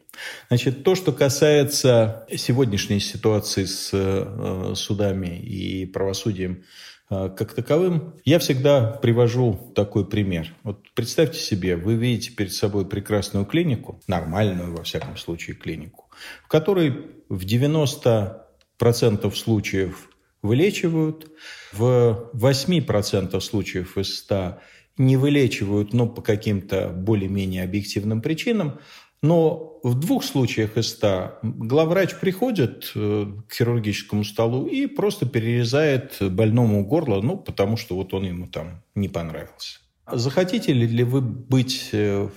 Значит, 0.48 0.84
то, 0.84 0.96
что 0.96 1.12
касается 1.12 2.26
сегодняшней 2.36 3.00
ситуации 3.00 3.66
с 3.66 3.90
э, 3.94 4.74
судами 4.76 5.38
и 5.40 5.86
правосудием 5.86 6.64
как 7.10 7.54
таковым, 7.54 8.16
я 8.26 8.38
всегда 8.40 8.92
привожу 9.02 9.72
такой 9.76 10.06
пример. 10.06 10.54
Вот 10.64 10.80
представьте 10.94 11.40
себе, 11.40 11.78
вы 11.78 11.96
видите 11.96 12.32
перед 12.32 12.52
собой 12.52 12.86
прекрасную 12.86 13.46
клинику, 13.46 14.02
нормальную, 14.08 14.76
во 14.76 14.84
всяком 14.84 15.16
случае, 15.16 15.56
клинику, 15.56 16.10
в 16.44 16.48
которой 16.48 17.08
в 17.30 17.46
90% 17.46 19.36
случаев 19.36 20.10
вылечивают, 20.42 21.32
в 21.72 22.30
8% 22.34 23.40
случаев 23.40 23.98
из 23.98 24.18
100 24.20 24.60
не 24.98 25.16
вылечивают, 25.16 25.94
но 25.94 26.08
по 26.08 26.22
каким-то 26.22 26.90
более-менее 26.90 27.64
объективным 27.64 28.22
причинам, 28.22 28.80
но 29.22 29.80
в 29.84 29.96
двух 29.96 30.24
случаях 30.24 30.78
из 30.78 30.90
ста 30.90 31.40
главврач 31.42 32.16
приходит 32.20 32.92
э, 32.96 33.26
к 33.48 33.54
хирургическому 33.54 34.24
столу 34.24 34.68
и 34.68 34.86
просто 34.88 35.26
перерезает 35.26 36.18
больному 36.20 36.86
горло, 36.86 37.22
ну, 37.22 37.38
потому 37.38 37.78
что 37.78 37.96
вот 37.96 38.14
он 38.14 38.26
ему 38.26 38.48
там 38.48 38.84
не 38.96 39.10
понравился. 39.10 39.80
Захотите 40.10 40.72
ли 40.72 41.04
вы 41.04 41.20
быть 41.20 41.90
э, 41.92 42.30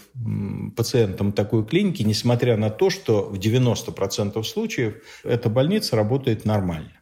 пациентом 0.76 1.32
такой 1.32 1.64
клиники, 1.64 2.02
несмотря 2.02 2.56
на 2.56 2.68
то, 2.68 2.90
что 2.90 3.28
в 3.30 3.38
90% 3.38 4.42
случаев 4.42 4.96
эта 5.22 5.49
больница 5.49 5.94
работает 5.94 6.44
нормально? 6.44 7.00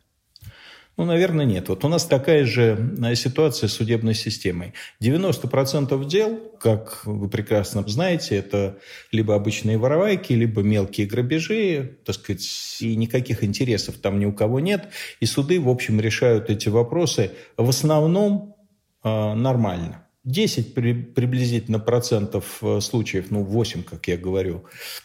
Ну, 0.99 1.05
наверное, 1.05 1.45
нет. 1.45 1.69
Вот 1.69 1.85
у 1.85 1.89
нас 1.89 2.07
такая 2.07 2.45
же 2.45 2.93
э, 3.01 3.15
ситуация 3.15 3.69
с 3.69 3.75
судебной 3.75 4.15
системой. 4.15 4.75
90% 5.01 6.05
дел, 6.07 6.41
как 6.59 7.07
вы 7.07 7.29
прекрасно 7.29 7.85
знаете, 7.87 8.35
это 8.35 8.79
либо 9.13 9.37
обычные 9.37 9.79
воровайки, 9.79 10.33
либо 10.33 10.63
мелкие 10.63 11.07
грабежи, 11.07 11.99
так 12.05 12.17
сказать, 12.17 12.79
и 12.81 12.97
никаких 12.97 13.45
интересов 13.45 13.99
там 13.99 14.19
ни 14.19 14.25
у 14.25 14.33
кого 14.33 14.59
нет. 14.59 14.89
И 15.21 15.27
суды, 15.27 15.61
в 15.61 15.69
общем, 15.69 16.01
решают 16.01 16.51
эти 16.51 16.69
вопросы 16.69 17.31
в 17.57 17.69
основном 17.69 18.57
э, 19.05 19.35
нормально. 19.35 20.08
10 20.29 20.75
приблизительно 20.75 21.79
процентов 21.79 22.59
э, 22.61 22.81
случаев, 22.81 23.31
ну 23.31 23.43
8, 23.43 23.83
как 23.83 24.07
я 24.09 24.19
говорю, 24.19 24.65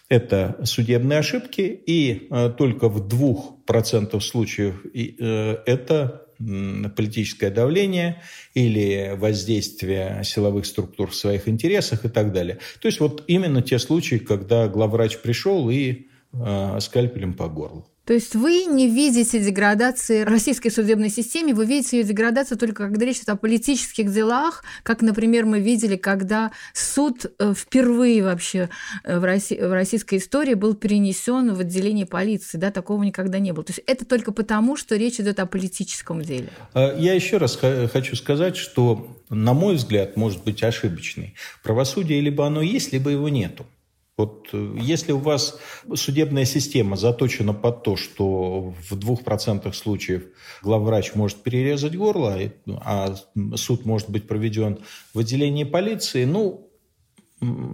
это 0.09 0.59
судебные 0.65 1.19
ошибки, 1.19 1.61
и 1.61 2.27
э, 2.29 2.53
только 2.57 2.89
в 2.89 3.07
2% 3.07 4.19
случаев 4.19 4.85
э, 4.93 5.57
это 5.65 6.19
политическое 6.97 7.51
давление 7.51 8.21
или 8.53 9.15
воздействие 9.15 10.23
силовых 10.25 10.65
структур 10.65 11.11
в 11.11 11.15
своих 11.15 11.47
интересах 11.47 12.03
и 12.03 12.09
так 12.09 12.33
далее. 12.33 12.59
То 12.81 12.87
есть 12.87 12.99
вот 12.99 13.23
именно 13.27 13.61
те 13.61 13.79
случаи, 13.79 14.17
когда 14.17 14.67
главврач 14.67 15.19
пришел 15.19 15.69
и 15.69 16.07
скальпелем 16.79 17.35
по 17.35 17.47
горлу. 17.47 17.92
То 18.05 18.13
есть 18.13 18.35
вы 18.35 18.65
не 18.65 18.89
видите 18.89 19.39
деградации 19.39 20.21
российской 20.21 20.69
судебной 20.69 21.09
системы, 21.09 21.53
вы 21.53 21.65
видите 21.65 21.99
ее 21.99 22.03
деградацию 22.03 22.57
только 22.57 22.87
когда 22.87 23.05
речь 23.05 23.17
идет 23.17 23.29
о 23.29 23.35
политических 23.37 24.11
делах, 24.13 24.63
как, 24.83 25.01
например, 25.01 25.45
мы 25.45 25.61
видели, 25.61 25.95
когда 25.95 26.51
суд 26.73 27.25
э, 27.39 27.53
впервые 27.55 28.21
вообще 28.23 28.69
э, 29.05 29.19
в, 29.19 29.23
России, 29.23 29.57
в 29.57 29.71
российской 29.71 30.17
истории 30.17 30.53
был 30.53 30.73
перенесен 30.73 31.53
в 31.53 31.61
отделение 31.61 32.05
полиции. 32.05 32.57
Да, 32.57 32.71
такого 32.71 33.03
никогда 33.03 33.39
не 33.39 33.53
было. 33.53 33.63
То 33.63 33.71
есть 33.71 33.83
это 33.87 34.03
только 34.05 34.33
потому, 34.33 34.75
что 34.75 34.97
речь 34.97 35.21
идет 35.21 35.39
о 35.39 35.45
политическом 35.45 36.21
деле. 36.21 36.49
А, 36.73 36.93
я 36.97 37.13
еще 37.13 37.37
раз 37.37 37.57
хочу 37.91 38.17
сказать, 38.17 38.57
что, 38.57 39.15
на 39.29 39.53
мой 39.53 39.75
взгляд, 39.75 40.17
может 40.17 40.43
быть 40.43 40.61
ошибочный. 40.61 41.35
Правосудие 41.63 42.19
либо 42.19 42.45
оно 42.45 42.61
есть, 42.61 42.91
либо 42.91 43.09
его 43.11 43.29
нету. 43.29 43.65
Вот 44.17 44.49
э, 44.53 44.75
если 44.79 45.11
у 45.11 45.17
вас 45.17 45.59
судебная 45.95 46.45
система 46.45 46.95
заточена 46.95 47.53
под 47.53 47.83
то, 47.83 47.95
что 47.95 48.73
в 48.89 48.95
двух 48.95 49.23
процентах 49.23 49.75
случаев 49.75 50.25
главврач 50.61 51.15
может 51.15 51.41
перерезать 51.41 51.95
горло, 51.95 52.37
а 52.67 53.15
суд 53.55 53.85
может 53.85 54.09
быть 54.09 54.27
проведен 54.27 54.79
в 55.13 55.19
отделении 55.19 55.63
полиции, 55.63 56.25
ну, 56.25 56.69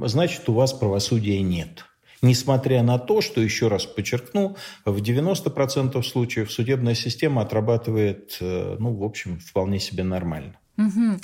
значит, 0.05 0.47
у 0.47 0.53
вас 0.53 0.73
правосудия 0.73 1.41
нет. 1.41 1.85
Несмотря 2.21 2.83
на 2.83 2.99
то, 2.99 3.21
что, 3.21 3.39
еще 3.39 3.69
раз 3.69 3.85
подчеркну, 3.85 4.57
в 4.83 5.01
90% 5.01 6.01
случаев 6.03 6.51
судебная 6.51 6.95
система 6.95 7.41
отрабатывает, 7.41 8.37
э, 8.41 8.75
ну, 8.79 8.93
в 8.93 9.03
общем, 9.03 9.39
вполне 9.39 9.79
себе 9.79 10.03
нормально. 10.03 10.58
Угу. 10.79 11.19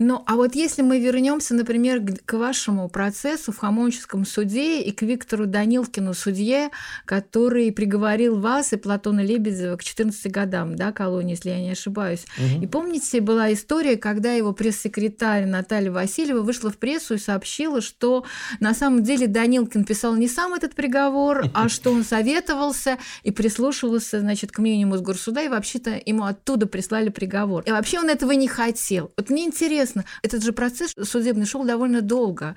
Ну, 0.00 0.22
а 0.26 0.36
вот 0.36 0.54
если 0.54 0.82
мы 0.82 1.00
вернемся, 1.00 1.54
например, 1.54 2.02
к 2.26 2.34
вашему 2.34 2.90
процессу 2.90 3.52
в 3.52 3.58
Хамонческом 3.58 4.26
суде 4.26 4.82
и 4.82 4.92
к 4.92 5.00
Виктору 5.00 5.46
Данилкину, 5.46 6.12
судье, 6.12 6.68
который 7.06 7.72
приговорил 7.72 8.38
вас 8.38 8.74
и 8.74 8.76
Платона 8.76 9.24
Лебедева 9.24 9.76
к 9.76 9.84
14 9.84 10.30
годам, 10.30 10.76
да, 10.76 10.92
колонии, 10.92 11.30
если 11.30 11.48
я 11.50 11.60
не 11.60 11.70
ошибаюсь. 11.70 12.26
Угу. 12.36 12.62
И 12.64 12.66
помните, 12.66 13.22
была 13.22 13.50
история, 13.52 13.96
когда 13.96 14.32
его 14.32 14.52
пресс-секретарь 14.52 15.46
Наталья 15.46 15.90
Васильева 15.90 16.42
вышла 16.42 16.70
в 16.70 16.76
прессу 16.76 17.14
и 17.14 17.18
сообщила, 17.18 17.80
что 17.80 18.26
на 18.60 18.74
самом 18.74 19.02
деле 19.02 19.26
Данилкин 19.26 19.84
писал 19.84 20.16
не 20.16 20.28
сам 20.28 20.52
этот 20.52 20.74
приговор, 20.74 21.46
а 21.54 21.68
что 21.70 21.92
он 21.92 22.04
советовался 22.04 22.98
и 23.22 23.30
прислушивался, 23.30 24.20
значит, 24.20 24.52
к 24.52 24.58
мнению 24.58 24.88
Мосгорсуда, 24.88 25.40
и 25.40 25.48
вообще-то 25.48 25.98
ему 26.04 26.24
оттуда 26.24 26.66
прислали 26.66 27.08
приговор. 27.08 27.62
И 27.64 27.70
вообще 27.70 28.00
он 28.00 28.10
этого 28.10 28.32
не 28.32 28.48
хотел 28.48 28.97
хотел. 28.98 29.12
Вот 29.16 29.30
мне 29.30 29.44
интересно, 29.44 30.04
этот 30.22 30.42
же 30.42 30.52
процесс 30.52 30.94
судебный 31.02 31.46
шел 31.46 31.64
довольно 31.64 32.00
долго. 32.00 32.54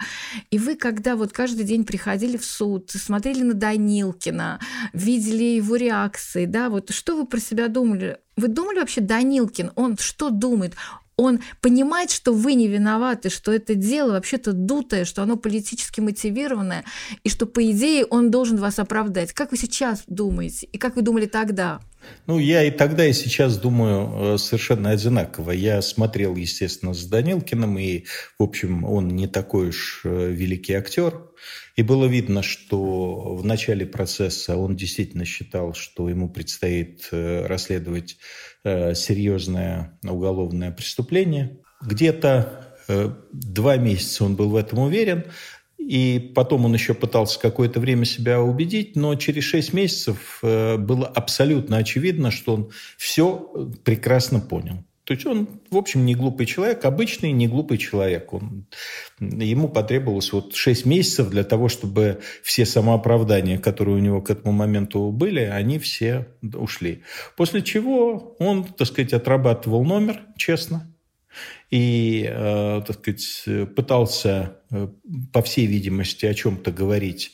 И 0.50 0.58
вы, 0.58 0.76
когда 0.76 1.16
вот 1.16 1.32
каждый 1.32 1.64
день 1.64 1.86
приходили 1.86 2.38
в 2.38 2.46
суд, 2.46 2.90
смотрели 2.90 3.44
на 3.44 3.54
Данилкина, 3.54 4.60
видели 4.94 5.56
его 5.56 5.76
реакции, 5.76 6.46
да, 6.46 6.70
вот 6.70 6.92
что 6.92 7.16
вы 7.16 7.26
про 7.26 7.40
себя 7.40 7.68
думали? 7.68 8.18
Вы 8.38 8.48
думали 8.48 8.80
вообще, 8.80 9.02
Данилкин, 9.02 9.72
он 9.76 9.98
что 9.98 10.30
думает? 10.30 10.76
он 11.18 11.40
понимает, 11.60 12.10
что 12.10 12.34
вы 12.34 12.56
не 12.56 12.68
виноваты, 12.68 13.30
что 13.30 13.52
это 13.52 13.76
дело 13.76 14.14
вообще-то 14.14 14.54
дутое, 14.54 15.06
что 15.06 15.22
оно 15.22 15.38
политически 15.38 16.00
мотивированное, 16.00 16.84
и 17.24 17.30
что, 17.30 17.46
по 17.46 17.62
идее, 17.70 18.06
он 18.06 18.32
должен 18.32 18.58
вас 18.58 18.80
оправдать. 18.80 19.32
Как 19.32 19.52
вы 19.52 19.58
сейчас 19.58 20.02
думаете? 20.08 20.66
И 20.72 20.80
как 20.80 20.96
вы 20.96 21.04
думали 21.04 21.28
тогда? 21.28 21.80
Ну, 22.28 22.40
я 22.40 22.64
и 22.64 22.72
тогда, 22.72 23.06
и 23.06 23.14
сейчас 23.14 23.58
думаю 23.58 24.36
э, 24.36 24.38
совершенно 24.38 24.92
одинаково. 24.92 25.52
Я 25.52 25.82
смотрел, 25.82 26.36
естественно, 26.36 26.94
с 26.94 27.06
Данилкиным, 27.06 27.78
и, 27.78 28.06
в 28.38 28.44
общем, 28.44 28.84
он 28.86 29.10
не 29.10 29.28
такой 29.28 29.70
уж 29.70 30.02
э, 30.04 30.32
великий 30.32 30.74
актер. 30.74 31.28
И 31.76 31.84
было 31.84 32.06
видно, 32.06 32.44
что 32.44 33.36
в 33.36 33.46
начале 33.46 33.86
процесса 33.86 34.56
он 34.56 34.76
действительно 34.76 35.26
считал, 35.26 35.74
что 35.74 36.10
ему 36.10 36.30
предстоит 36.30 37.08
э, 37.12 37.46
расследовать 37.46 38.18
серьезное 38.64 39.98
уголовное 40.04 40.72
преступление. 40.72 41.58
Где-то 41.82 42.76
два 43.32 43.78
месяца 43.78 44.24
он 44.24 44.36
был 44.36 44.52
в 44.52 44.56
этом 44.56 44.78
уверен, 44.78 45.26
и 45.88 46.32
потом 46.36 46.66
он 46.66 46.74
еще 46.74 46.94
пытался 46.94 47.40
какое-то 47.40 47.80
время 47.80 48.06
себя 48.06 48.42
убедить, 48.42 48.96
но 48.96 49.16
через 49.16 49.44
шесть 49.44 49.74
месяцев 49.74 50.40
э, 50.42 50.78
было 50.78 51.08
абсолютно 51.08 51.78
очевидно, 51.78 52.32
что 52.32 52.54
он 52.54 52.72
все 52.98 53.36
прекрасно 53.84 54.40
понял. 54.40 54.84
То 55.04 55.16
есть 55.16 55.26
он, 55.26 55.50
в 55.72 55.78
общем, 55.78 56.06
не 56.06 56.14
глупый 56.14 56.46
человек, 56.46 56.86
обычный 56.86 57.32
не 57.32 57.48
глупый 57.48 57.78
человек. 57.78 58.32
Он, 58.34 58.68
ему 59.20 59.68
потребовалось 59.68 60.32
вот 60.32 60.56
6 60.56 60.86
месяцев 60.86 61.30
для 61.30 61.44
того, 61.44 61.70
чтобы 61.70 62.22
все 62.44 62.66
самооправдания, 62.66 63.58
которые 63.58 63.98
у 63.98 64.00
него 64.00 64.22
к 64.22 64.30
этому 64.30 64.54
моменту 64.54 65.12
были, 65.12 65.42
они 65.42 65.80
все 65.80 66.28
ушли. 66.54 67.02
После 67.36 67.64
чего 67.64 68.36
он, 68.40 68.64
так 68.64 68.88
сказать, 68.88 69.12
отрабатывал 69.12 69.84
номер, 69.84 70.22
честно, 70.38 70.91
и, 71.70 72.26
э, 72.30 72.82
так 72.86 73.00
сказать, 73.00 73.76
пытался, 73.76 74.58
э, 74.70 74.88
по 75.32 75.42
всей 75.42 75.66
видимости, 75.66 76.26
о 76.26 76.34
чем-то 76.34 76.72
говорить 76.72 77.34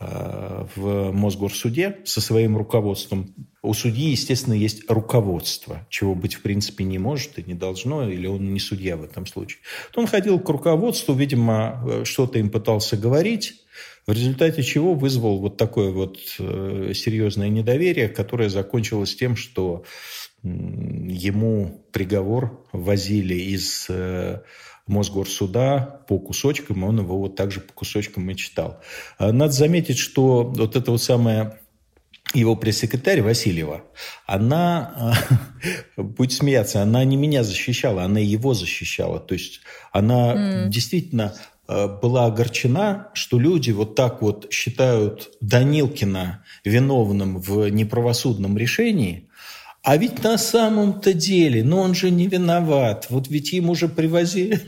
э, 0.00 0.66
в 0.74 1.12
Мосгорсуде 1.12 1.98
со 2.04 2.20
своим 2.20 2.56
руководством. 2.56 3.34
У 3.62 3.72
судьи, 3.74 4.10
естественно, 4.10 4.54
есть 4.54 4.90
руководство, 4.90 5.86
чего 5.88 6.14
быть 6.14 6.34
в 6.34 6.42
принципе 6.42 6.84
не 6.84 6.98
может 6.98 7.38
и 7.38 7.44
не 7.44 7.54
должно, 7.54 8.08
или 8.08 8.26
он 8.26 8.52
не 8.52 8.60
судья 8.60 8.96
в 8.96 9.04
этом 9.04 9.26
случае. 9.26 9.60
То 9.92 10.00
он 10.00 10.06
ходил 10.06 10.40
к 10.40 10.48
руководству, 10.48 11.14
видимо, 11.14 12.02
что-то 12.04 12.38
им 12.38 12.50
пытался 12.50 12.96
говорить, 12.96 13.64
в 14.06 14.12
результате 14.12 14.62
чего 14.62 14.94
вызвал 14.94 15.38
вот 15.38 15.56
такое 15.56 15.90
вот 15.90 16.18
серьезное 16.18 17.48
недоверие, 17.48 18.08
которое 18.08 18.48
закончилось 18.48 19.16
тем, 19.16 19.36
что 19.36 19.84
ему 20.44 21.86
приговор 21.90 22.66
возили 22.72 23.34
из 23.34 23.86
э, 23.88 24.42
Мосгорсуда 24.86 26.04
по 26.06 26.18
кусочкам, 26.18 26.84
и 26.84 26.88
он 26.88 27.00
его 27.00 27.18
вот 27.18 27.36
также 27.36 27.60
по 27.60 27.72
кусочкам 27.72 28.30
и 28.30 28.36
читал. 28.36 28.82
А 29.16 29.32
надо 29.32 29.52
заметить, 29.52 29.98
что 29.98 30.44
вот 30.44 30.76
это 30.76 30.90
вот 30.90 31.02
самое 31.02 31.58
его 32.34 32.56
пресс-секретарь 32.56 33.22
Васильева, 33.22 33.84
она, 34.26 35.14
будет 35.96 36.32
смеяться, 36.32 36.82
она 36.82 37.04
не 37.04 37.16
меня 37.16 37.42
защищала, 37.42 38.02
она 38.02 38.20
его 38.20 38.54
защищала. 38.54 39.20
То 39.20 39.34
есть 39.34 39.60
она 39.92 40.34
mm. 40.34 40.68
действительно 40.68 41.34
э, 41.34 41.53
была 41.66 42.26
огорчена, 42.26 43.08
что 43.14 43.38
люди 43.38 43.70
вот 43.70 43.94
так 43.94 44.22
вот 44.22 44.52
считают 44.52 45.30
Данилкина 45.40 46.44
виновным 46.64 47.38
в 47.38 47.68
неправосудном 47.68 48.58
решении, 48.58 49.28
а 49.84 49.98
ведь 49.98 50.22
на 50.22 50.38
самом-то 50.38 51.12
деле, 51.12 51.62
ну 51.62 51.78
он 51.78 51.94
же 51.94 52.10
не 52.10 52.26
виноват. 52.26 53.06
Вот 53.10 53.28
ведь 53.28 53.52
ему 53.52 53.74
же 53.74 53.86
привозили. 53.86 54.60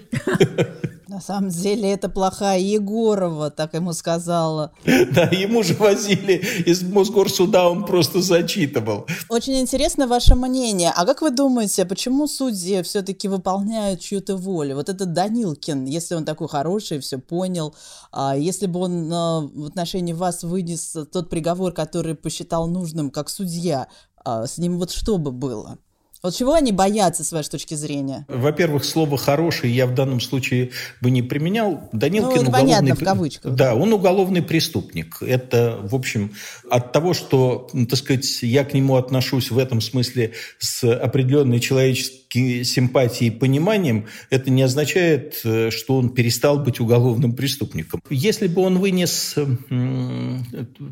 На 1.17 1.23
самом 1.23 1.49
деле 1.49 1.91
это 1.91 2.11
плохая 2.11 2.59
Егорова, 2.59 3.51
так 3.51 3.73
ему 3.73 3.95
сказала. 3.95 4.73
Да, 5.15 5.23
ему 5.23 5.63
же 5.63 5.73
возили 5.73 6.35
из 6.67 6.83
Мосгорсуда, 6.83 7.63
он 7.71 7.87
просто 7.87 8.21
зачитывал. 8.21 9.07
Очень 9.31 9.61
интересно 9.61 10.07
ваше 10.07 10.35
мнение. 10.35 10.93
А 10.95 11.07
как 11.07 11.23
вы 11.23 11.31
думаете, 11.31 11.87
почему 11.87 12.27
судьи 12.27 12.83
все-таки 12.83 13.29
выполняют 13.29 14.01
чью-то 14.01 14.37
волю? 14.37 14.75
Вот 14.75 14.91
этот 14.91 15.15
Данилкин, 15.15 15.87
если 15.87 16.17
он 16.17 16.27
такой 16.27 16.49
хороший, 16.49 16.99
все 16.99 17.17
понял, 17.17 17.75
а 18.13 18.37
если 18.37 18.67
бы 18.67 18.81
он 18.81 19.11
а, 19.11 19.41
в 19.41 19.65
отношении 19.69 20.13
вас 20.13 20.43
вынес 20.43 20.99
тот 21.11 21.31
приговор, 21.31 21.73
который 21.73 22.15
посчитал 22.15 22.67
нужным 22.67 23.11
как 23.11 23.31
судья, 23.31 23.89
а, 24.23 24.47
с 24.47 24.59
ним 24.59 24.79
вот 24.79 24.91
что 24.91 25.17
бы 25.17 25.33
было? 25.33 25.79
Вот 26.23 26.35
чего 26.35 26.55
они 26.55 26.73
боятся, 26.73 27.25
с 27.25 27.33
вашей 27.33 27.51
точки 27.51 27.75
зрения? 27.75 28.25
Во-первых, 28.29 28.85
слово 28.85 29.17
«хороший» 29.17 29.71
я 29.71 29.87
в 29.87 29.95
данном 29.95 30.21
случае 30.21 30.71
бы 31.01 31.11
не 31.11 31.23
применял. 31.23 31.89
Данилкин 31.93 32.43
ну, 32.45 32.49
уголовный... 32.49 32.53
понятно, 32.53 32.95
в 32.95 33.05
кавычках. 33.05 33.55
Да, 33.55 33.75
он 33.75 33.93
уголовный 33.93 34.43
преступник. 34.43 35.23
Это, 35.23 35.79
в 35.83 35.95
общем, 35.95 36.35
от 36.71 36.93
того, 36.93 37.15
что, 37.15 37.69
так 37.89 37.99
сказать, 37.99 38.43
я 38.43 38.65
к 38.65 38.75
нему 38.75 38.97
отношусь 38.97 39.51
в 39.51 39.59
этом 39.59 39.81
смысле 39.81 40.33
с 40.59 40.85
определенной 40.91 41.61
человеческой 41.61 42.26
симпатией 42.65 43.31
и 43.33 43.35
пониманием, 43.35 44.07
это 44.31 44.51
не 44.51 44.63
означает, 44.63 45.41
э, 45.45 45.71
что 45.71 45.97
он 45.97 46.11
перестал 46.11 46.59
быть 46.59 46.81
уголовным 46.81 47.35
преступником. 47.35 48.03
Если 48.11 48.47
бы 48.47 48.63
он 48.63 48.79
вынес 48.79 49.35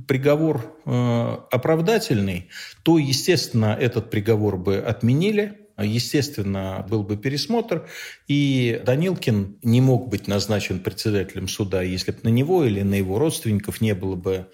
приговор 0.06 0.78
э, 0.84 1.36
оправдательный, 1.50 2.48
то, 2.82 2.98
естественно, 2.98 3.76
этот 3.78 4.10
приговор 4.10 4.56
бы 4.56 4.78
отменили, 4.78 5.58
Естественно, 5.76 6.86
был 6.88 7.02
бы 7.02 7.16
пересмотр, 7.16 7.88
и 8.28 8.80
Данилкин 8.86 9.56
не 9.64 9.80
мог 9.80 10.08
быть 10.08 10.28
назначен 10.28 10.78
председателем 10.78 11.48
суда, 11.48 11.82
если 11.82 12.12
бы 12.12 12.18
на 12.22 12.28
него 12.28 12.64
или 12.64 12.82
на 12.82 12.94
его 12.94 13.18
родственников 13.18 13.80
не 13.80 13.92
было 13.92 14.14
бы 14.14 14.46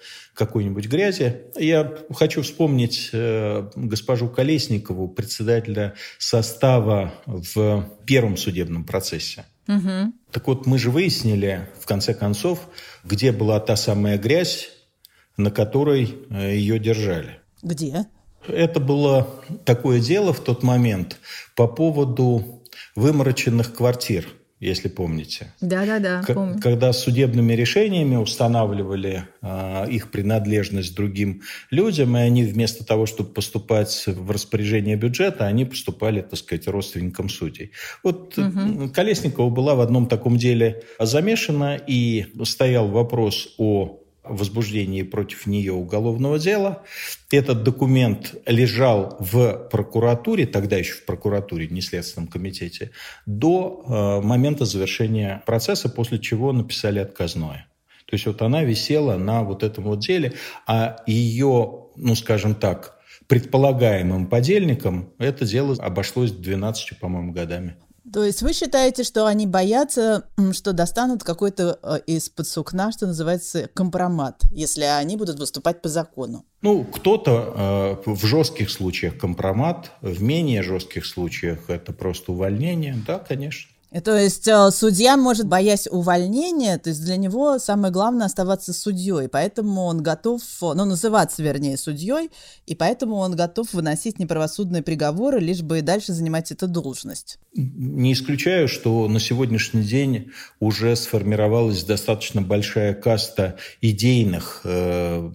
какой-нибудь 0.45 0.87
грязи. 0.87 1.43
Я 1.55 1.93
хочу 2.15 2.41
вспомнить 2.41 3.11
э, 3.13 3.69
госпожу 3.75 4.27
Колесникову, 4.27 5.07
председателя 5.07 5.93
состава 6.17 7.13
в 7.27 7.87
первом 8.07 8.37
судебном 8.37 8.83
процессе. 8.83 9.45
Угу. 9.67 10.13
Так 10.31 10.47
вот, 10.47 10.65
мы 10.65 10.79
же 10.79 10.89
выяснили, 10.89 11.69
в 11.79 11.85
конце 11.85 12.15
концов, 12.15 12.67
где 13.03 13.31
была 13.31 13.59
та 13.59 13.75
самая 13.75 14.17
грязь, 14.17 14.69
на 15.37 15.51
которой 15.51 16.15
э, 16.31 16.55
ее 16.55 16.79
держали. 16.79 17.39
Где? 17.61 18.07
Это 18.47 18.79
было 18.79 19.27
такое 19.63 19.99
дело 19.99 20.33
в 20.33 20.39
тот 20.39 20.63
момент 20.63 21.19
по 21.55 21.67
поводу 21.67 22.63
вымороченных 22.95 23.75
квартир, 23.75 24.27
если 24.61 24.89
помните. 24.89 25.51
Да-да-да, 25.59 26.23
помню. 26.27 26.61
Когда 26.61 26.93
судебными 26.93 27.53
решениями 27.53 28.15
устанавливали 28.15 29.25
э, 29.41 29.89
их 29.89 30.11
принадлежность 30.11 30.95
другим 30.95 31.41
людям, 31.71 32.15
и 32.15 32.19
они 32.19 32.43
вместо 32.43 32.85
того, 32.85 33.07
чтобы 33.07 33.33
поступать 33.33 34.03
в 34.05 34.29
распоряжение 34.29 34.95
бюджета, 34.95 35.47
они 35.47 35.65
поступали, 35.65 36.21
так 36.21 36.37
сказать, 36.37 36.67
родственникам 36.67 37.27
судей. 37.27 37.71
Вот 38.03 38.37
угу. 38.37 38.89
Колесникова 38.93 39.49
была 39.49 39.73
в 39.73 39.81
одном 39.81 40.07
таком 40.07 40.37
деле 40.37 40.83
замешана, 40.99 41.75
и 41.87 42.27
стоял 42.43 42.87
вопрос 42.87 43.55
о 43.57 44.00
возбуждении 44.35 45.03
против 45.03 45.45
нее 45.45 45.73
уголовного 45.73 46.39
дела. 46.39 46.83
Этот 47.29 47.63
документ 47.63 48.35
лежал 48.45 49.17
в 49.19 49.69
прокуратуре, 49.71 50.45
тогда 50.45 50.77
еще 50.77 50.93
в 50.93 51.05
прокуратуре, 51.05 51.67
не 51.67 51.81
Следственном 51.81 52.27
комитете, 52.27 52.91
до 53.25 54.21
э, 54.21 54.25
момента 54.25 54.65
завершения 54.65 55.43
процесса, 55.45 55.89
после 55.89 56.19
чего 56.19 56.51
написали 56.53 56.99
отказное. 56.99 57.67
То 58.05 58.15
есть 58.15 58.25
вот 58.25 58.41
она 58.41 58.63
висела 58.63 59.17
на 59.17 59.43
вот 59.43 59.63
этом 59.63 59.85
вот 59.85 59.99
деле, 59.99 60.33
а 60.67 60.97
ее, 61.07 61.87
ну 61.95 62.15
скажем 62.15 62.55
так, 62.55 62.99
предполагаемым 63.27 64.27
подельникам 64.27 65.13
это 65.17 65.45
дело 65.45 65.75
обошлось 65.79 66.31
12, 66.31 66.99
по-моему, 66.99 67.31
годами. 67.31 67.77
То 68.11 68.23
есть 68.23 68.41
вы 68.41 68.53
считаете, 68.53 69.03
что 69.03 69.27
они 69.27 69.45
боятся, 69.45 70.27
что 70.53 70.73
достанут 70.73 71.23
какой-то 71.23 71.79
э, 71.81 71.99
из-под 72.07 72.47
сукна, 72.47 72.91
что 72.91 73.05
называется, 73.05 73.69
компромат, 73.73 74.41
если 74.51 74.83
они 74.83 75.17
будут 75.17 75.39
выступать 75.39 75.81
по 75.81 75.89
закону? 75.89 76.45
Ну, 76.61 76.83
кто-то 76.83 78.01
э, 78.05 78.11
в 78.11 78.25
жестких 78.25 78.71
случаях 78.71 79.17
компромат, 79.17 79.91
в 80.01 80.21
менее 80.21 80.63
жестких 80.63 81.05
случаях 81.05 81.69
это 81.69 81.93
просто 81.93 82.31
увольнение. 82.31 82.95
Да, 83.05 83.19
конечно. 83.19 83.70
То 83.99 84.17
есть 84.17 84.47
э, 84.47 84.71
судья 84.71 85.17
может, 85.17 85.47
боясь 85.47 85.85
увольнения, 85.85 86.77
то 86.77 86.89
есть 86.89 87.03
для 87.03 87.17
него 87.17 87.59
самое 87.59 87.91
главное 87.91 88.25
оставаться 88.25 88.71
судьей, 88.71 89.27
поэтому 89.27 89.81
он 89.81 90.01
готов, 90.01 90.41
ну, 90.61 90.85
называться, 90.85 91.43
вернее, 91.43 91.75
судьей, 91.75 92.29
и 92.65 92.73
поэтому 92.73 93.17
он 93.17 93.35
готов 93.35 93.73
выносить 93.73 94.17
неправосудные 94.17 94.81
приговоры, 94.81 95.41
лишь 95.41 95.61
бы 95.61 95.79
и 95.79 95.81
дальше 95.81 96.13
занимать 96.13 96.53
эту 96.53 96.69
должность. 96.69 97.37
Не 97.53 98.13
исключаю, 98.13 98.69
что 98.69 99.09
на 99.09 99.19
сегодняшний 99.19 99.83
день 99.83 100.31
уже 100.61 100.95
сформировалась 100.95 101.83
достаточно 101.83 102.41
большая 102.41 102.93
каста 102.93 103.57
идейных 103.81 104.61
э, 104.63 105.31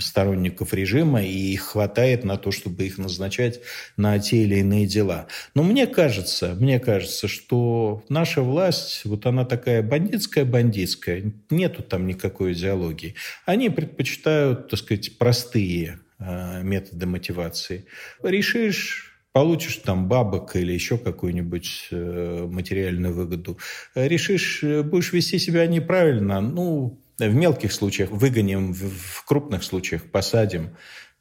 сторонников 0.00 0.72
режима, 0.72 1.22
и 1.22 1.52
их 1.52 1.64
хватает 1.64 2.24
на 2.24 2.38
то, 2.38 2.50
чтобы 2.50 2.86
их 2.86 2.96
назначать 2.96 3.60
на 3.98 4.18
те 4.18 4.44
или 4.44 4.60
иные 4.60 4.86
дела. 4.86 5.26
Но 5.54 5.62
мне 5.62 5.86
кажется, 5.86 6.56
мне 6.58 6.80
кажется, 6.80 7.28
что 7.28 7.89
наша 8.08 8.42
власть, 8.42 9.02
вот 9.04 9.26
она 9.26 9.44
такая 9.44 9.82
бандитская-бандитская, 9.82 11.32
нету 11.50 11.82
там 11.82 12.06
никакой 12.06 12.52
идеологии. 12.52 13.14
Они 13.46 13.70
предпочитают, 13.70 14.68
так 14.68 14.78
сказать, 14.78 15.18
простые 15.18 16.00
э, 16.18 16.62
методы 16.62 17.06
мотивации. 17.06 17.86
Решишь 18.22 19.06
получишь 19.32 19.76
там 19.76 20.08
бабок 20.08 20.56
или 20.56 20.72
еще 20.72 20.98
какую-нибудь 20.98 21.88
э, 21.90 22.48
материальную 22.50 23.14
выгоду. 23.14 23.58
Решишь, 23.94 24.62
э, 24.62 24.82
будешь 24.82 25.12
вести 25.12 25.38
себя 25.38 25.66
неправильно, 25.66 26.40
ну, 26.40 26.98
в 27.18 27.34
мелких 27.34 27.72
случаях 27.72 28.10
выгоним, 28.10 28.72
в 28.72 29.24
крупных 29.24 29.62
случаях 29.62 30.04
посадим. 30.04 30.70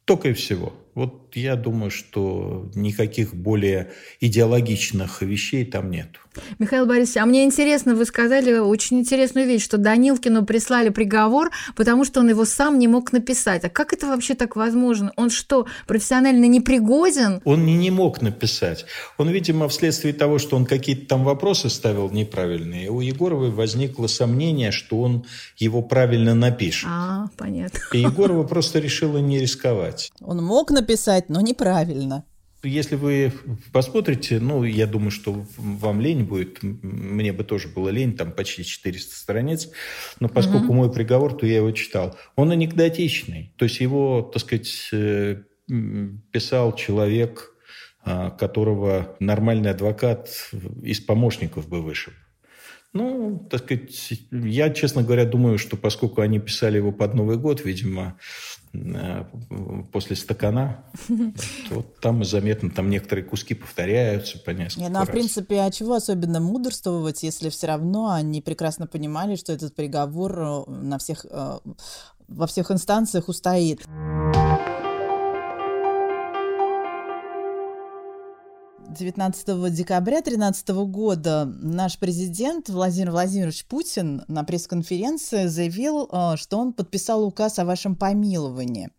Только 0.06 0.30
и 0.30 0.34
всего. 0.34 0.74
Вот 0.96 1.36
я 1.36 1.56
думаю, 1.56 1.92
что 1.92 2.70
никаких 2.76 3.34
более 3.34 3.92
идеологичных 4.20 5.22
вещей 5.22 5.66
там 5.66 5.92
нет. 5.92 6.20
Михаил 6.60 6.86
Борисович, 6.86 7.18
а 7.18 7.26
мне 7.26 7.44
интересно, 7.44 7.96
вы 7.96 8.06
сказали 8.06 8.58
очень 8.58 9.00
интересную 9.00 9.48
вещь, 9.48 9.64
что 9.64 9.78
Данилкину 9.78 10.46
прислали 10.46 10.90
приговор, 10.90 11.52
потому 11.76 12.06
что 12.06 12.20
он 12.20 12.30
его 12.30 12.46
сам 12.46 12.80
не 12.80 12.88
мог 12.88 13.12
написать. 13.12 13.64
А 13.66 13.70
как 13.70 13.94
это 13.94 14.08
вообще 14.08 14.36
так 14.36 14.56
возможно? 14.56 15.12
Он 15.16 15.30
что, 15.30 15.68
профессионально 15.88 16.46
непригоден? 16.46 17.42
Он 17.46 17.66
не, 17.66 17.76
не 17.76 17.92
мог 17.92 18.22
написать. 18.22 18.86
Он, 19.18 19.30
видимо, 19.30 19.68
вследствие 19.68 20.14
того, 20.14 20.38
что 20.38 20.56
он 20.56 20.66
какие-то 20.66 21.08
там 21.08 21.24
вопросы 21.24 21.70
ставил 21.70 22.10
неправильные, 22.10 22.90
у 22.90 23.02
Егоровой 23.02 23.52
возникло 23.52 24.08
сомнение, 24.08 24.72
что 24.72 25.02
он 25.02 25.26
его 25.58 25.82
правильно 25.82 26.36
напишет. 26.36 26.90
А, 26.92 27.28
понятно. 27.38 27.80
И 27.94 28.00
Егорова 28.00 28.44
просто 28.44 28.80
решила 28.80 29.18
не 29.18 29.40
рисковать. 29.40 30.12
Он 30.22 30.44
мог 30.44 30.72
написать 30.72 30.89
написать, 30.90 31.30
но 31.30 31.42
неправильно. 31.42 32.26
Если 32.62 32.96
вы 32.96 33.32
посмотрите, 33.72 34.40
ну, 34.40 34.64
я 34.66 34.86
думаю, 34.86 35.12
что 35.12 35.46
вам 35.58 36.02
лень 36.02 36.26
будет, 36.26 36.62
мне 36.62 37.32
бы 37.32 37.46
тоже 37.46 37.70
было 37.70 37.88
лень, 37.88 38.18
там 38.18 38.34
почти 38.34 38.66
400 38.66 39.16
страниц, 39.16 39.70
но 40.20 40.28
поскольку 40.28 40.66
угу. 40.66 40.74
мой 40.74 40.92
приговор, 40.92 41.34
то 41.38 41.46
я 41.46 41.58
его 41.58 41.72
читал. 41.72 42.18
Он 42.36 42.52
анекдотичный, 42.52 43.54
то 43.56 43.64
есть 43.64 43.80
его, 43.80 44.30
так 44.34 44.42
сказать, 44.42 44.90
э, 44.92 45.42
писал 46.32 46.76
человек, 46.76 47.54
а, 48.04 48.32
которого 48.32 49.16
нормальный 49.20 49.72
адвокат 49.72 50.30
из 50.82 51.00
помощников 51.00 51.70
бы 51.70 51.82
вышиб. 51.82 52.14
Ну, 52.92 53.48
так 53.50 53.64
сказать, 53.64 54.14
я, 54.32 54.70
честно 54.72 55.04
говоря, 55.04 55.26
думаю, 55.26 55.58
что 55.60 55.78
поскольку 55.78 56.22
они 56.22 56.40
писали 56.40 56.78
его 56.78 56.92
под 56.92 57.14
Новый 57.14 57.38
год, 57.38 57.64
видимо, 57.64 58.18
Э, 58.72 59.26
после 59.92 60.16
стакана, 60.16 60.84
то 61.70 61.82
там 62.02 62.24
заметно, 62.24 62.70
там 62.70 62.90
некоторые 62.92 63.26
куски 63.26 63.56
повторяются 63.56 64.38
по 64.38 64.52
несколько 64.52 64.82
Не, 64.82 64.90
ну, 64.90 65.00
а 65.00 65.06
в 65.06 65.12
принципе, 65.12 65.62
а 65.62 65.72
чего 65.72 65.96
особенно 65.96 66.40
мудрствовать, 66.40 67.24
если 67.24 67.50
все 67.50 67.66
равно 67.66 68.12
они 68.12 68.42
прекрасно 68.42 68.86
понимали, 68.86 69.36
что 69.38 69.54
этот 69.54 69.74
приговор 69.74 70.40
э, 70.40 70.72
на 70.72 71.00
всех, 71.00 71.26
э, 71.28 71.58
во 72.28 72.48
всех 72.48 72.70
инстанциях 72.70 73.28
устоит. 73.28 73.88
19 78.90 79.74
декабря 79.74 80.22
2013 80.22 80.70
года 80.70 81.46
наш 81.46 81.98
президент 82.00 82.70
Владимир 82.70 83.12
Владимирович 83.12 83.66
Путин 83.66 84.24
на 84.28 84.44
пресс-конференции 84.44 85.46
заявил, 85.46 86.10
э, 86.12 86.36
что 86.38 86.58
он 86.58 86.74
подписал 86.74 87.24
указ 87.24 87.60
о 87.60 87.66
вашем 87.66 87.96
помиловании. 87.96 88.90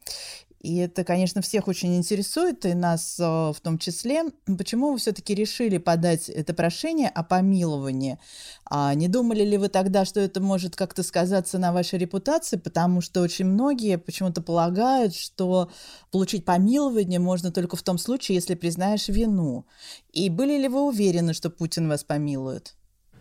И 0.61 0.77
это, 0.77 1.05
конечно, 1.05 1.41
всех 1.41 1.69
очень 1.69 1.97
интересует, 1.97 2.67
и 2.67 2.75
нас 2.75 3.19
э, 3.19 3.23
в 3.25 3.57
том 3.63 3.79
числе. 3.79 4.25
Почему 4.59 4.93
вы 4.93 4.99
все-таки 4.99 5.35
решили 5.35 5.79
подать 5.79 6.29
это 6.29 6.53
прошение 6.53 7.09
о 7.09 7.23
помиловании? 7.25 8.19
А 8.67 8.93
не 8.93 9.09
думали 9.09 9.43
ли 9.43 9.57
вы 9.57 9.69
тогда, 9.69 10.05
что 10.05 10.21
это 10.21 10.41
может 10.43 10.77
как-то 10.77 11.03
сказаться 11.03 11.59
на 11.59 11.73
вашей 11.73 11.99
репутации? 11.99 12.59
Потому 12.59 13.01
что 13.01 13.23
очень 13.23 13.47
многие 13.47 13.97
почему-то 13.97 14.43
полагают, 14.43 15.15
что 15.15 15.71
получить 16.11 16.45
помилование 16.45 17.21
можно 17.21 17.51
только 17.51 17.77
в 17.77 17.83
том 17.83 17.97
случае, 17.97 18.35
если 18.35 18.55
признаешь 18.55 19.09
вину. 19.09 19.65
И 20.13 20.29
были 20.29 20.59
ли 20.59 20.69
вы 20.69 20.83
уверены, 20.83 21.33
что 21.33 21.49
Путин 21.49 21.89
вас 21.89 22.05
помилует? 22.05 22.75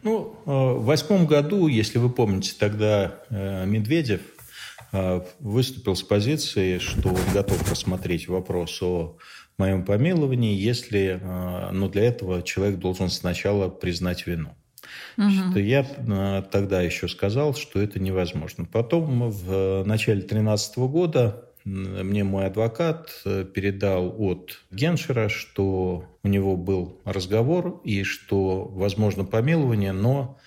Ну, 0.04 0.36
э, 0.45 0.52
в 0.52 0.84
восьмом 0.84 1.25
году, 1.25 1.67
если 1.67 1.99
вы 1.99 2.10
помните, 2.10 2.54
тогда 2.60 3.15
э, 3.30 3.65
Медведев 3.65 4.21
выступил 5.39 5.95
с 5.95 6.04
позиции, 6.04 6.80
что 6.80 7.10
он 7.10 7.34
готов 7.34 7.69
рассмотреть 7.69 8.28
вопрос 8.28 8.82
о 8.82 9.17
моем 9.60 9.86
помиловании, 9.86 10.56
если, 10.56 11.19
э, 11.21 11.71
но 11.71 11.89
для 11.89 12.06
этого 12.06 12.41
человек 12.41 12.80
должен 12.80 13.10
сначала 13.10 13.69
признать 13.69 14.25
вину. 14.25 14.56
Угу. 15.17 15.60
я 15.60 15.86
э, 15.86 16.43
тогда 16.49 16.82
еще 16.82 17.08
сказал, 17.08 17.54
что 17.54 17.80
это 17.80 17.99
невозможно. 17.99 18.65
Потом 18.65 19.30
в 19.30 19.84
начале 19.86 20.21
2013 20.21 20.78
года 20.78 21.45
мне 21.65 22.23
мой 22.23 22.45
адвокат 22.45 23.12
передал 23.54 24.15
от 24.17 24.62
Геншера, 24.71 25.28
что 25.28 26.06
у 26.23 26.28
него 26.28 26.56
был 26.56 26.99
разговор 27.04 27.82
и 27.84 28.04
что 28.04 28.63
возможно 28.63 29.25
помилование, 29.25 29.91
но 29.91 30.39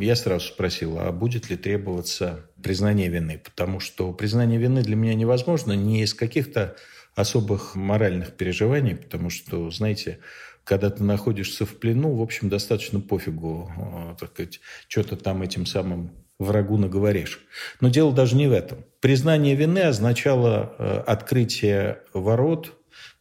я 0.00 0.16
сразу 0.16 0.48
спросил, 0.48 0.98
а 0.98 1.12
будет 1.12 1.48
ли 1.50 1.56
требоваться 1.56 2.50
признание 2.62 3.08
вины? 3.08 3.40
Потому 3.42 3.80
что 3.80 4.12
признание 4.12 4.58
вины 4.58 4.82
для 4.82 4.96
меня 4.96 5.14
невозможно 5.14 5.72
не 5.72 6.02
из 6.02 6.14
каких-то 6.14 6.76
особых 7.14 7.74
моральных 7.74 8.32
переживаний, 8.36 8.94
потому 8.94 9.30
что, 9.30 9.70
знаете, 9.70 10.18
когда 10.64 10.90
ты 10.90 11.02
находишься 11.02 11.64
в 11.64 11.76
плену, 11.76 12.14
в 12.14 12.22
общем, 12.22 12.48
достаточно 12.48 13.00
пофигу, 13.00 13.72
э, 13.76 14.14
так 14.20 14.30
сказать, 14.30 14.60
что 14.86 15.02
то 15.02 15.16
там 15.16 15.42
этим 15.42 15.64
самым 15.64 16.12
врагу 16.38 16.76
наговоришь. 16.76 17.40
Но 17.80 17.88
дело 17.88 18.12
даже 18.12 18.36
не 18.36 18.46
в 18.46 18.52
этом. 18.52 18.84
Признание 19.00 19.54
вины 19.54 19.80
означало 19.80 20.74
э, 20.78 21.02
открытие 21.06 22.02
ворот 22.12 22.77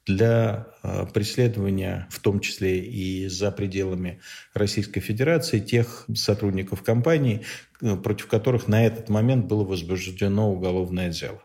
для 0.07 0.67
э, 0.83 1.05
преследования, 1.13 2.07
в 2.09 2.19
том 2.19 2.39
числе 2.39 2.79
и 2.79 3.27
за 3.27 3.51
пределами 3.51 4.21
Российской 4.53 5.01
Федерации, 5.01 5.59
тех 5.59 6.05
сотрудников 6.15 6.81
компании, 6.81 7.43
э, 7.81 7.95
против 7.97 8.27
которых 8.27 8.67
на 8.67 8.85
этот 8.85 9.09
момент 9.09 9.45
было 9.45 9.63
возбуждено 9.63 10.51
уголовное 10.51 11.09
дело. 11.09 11.41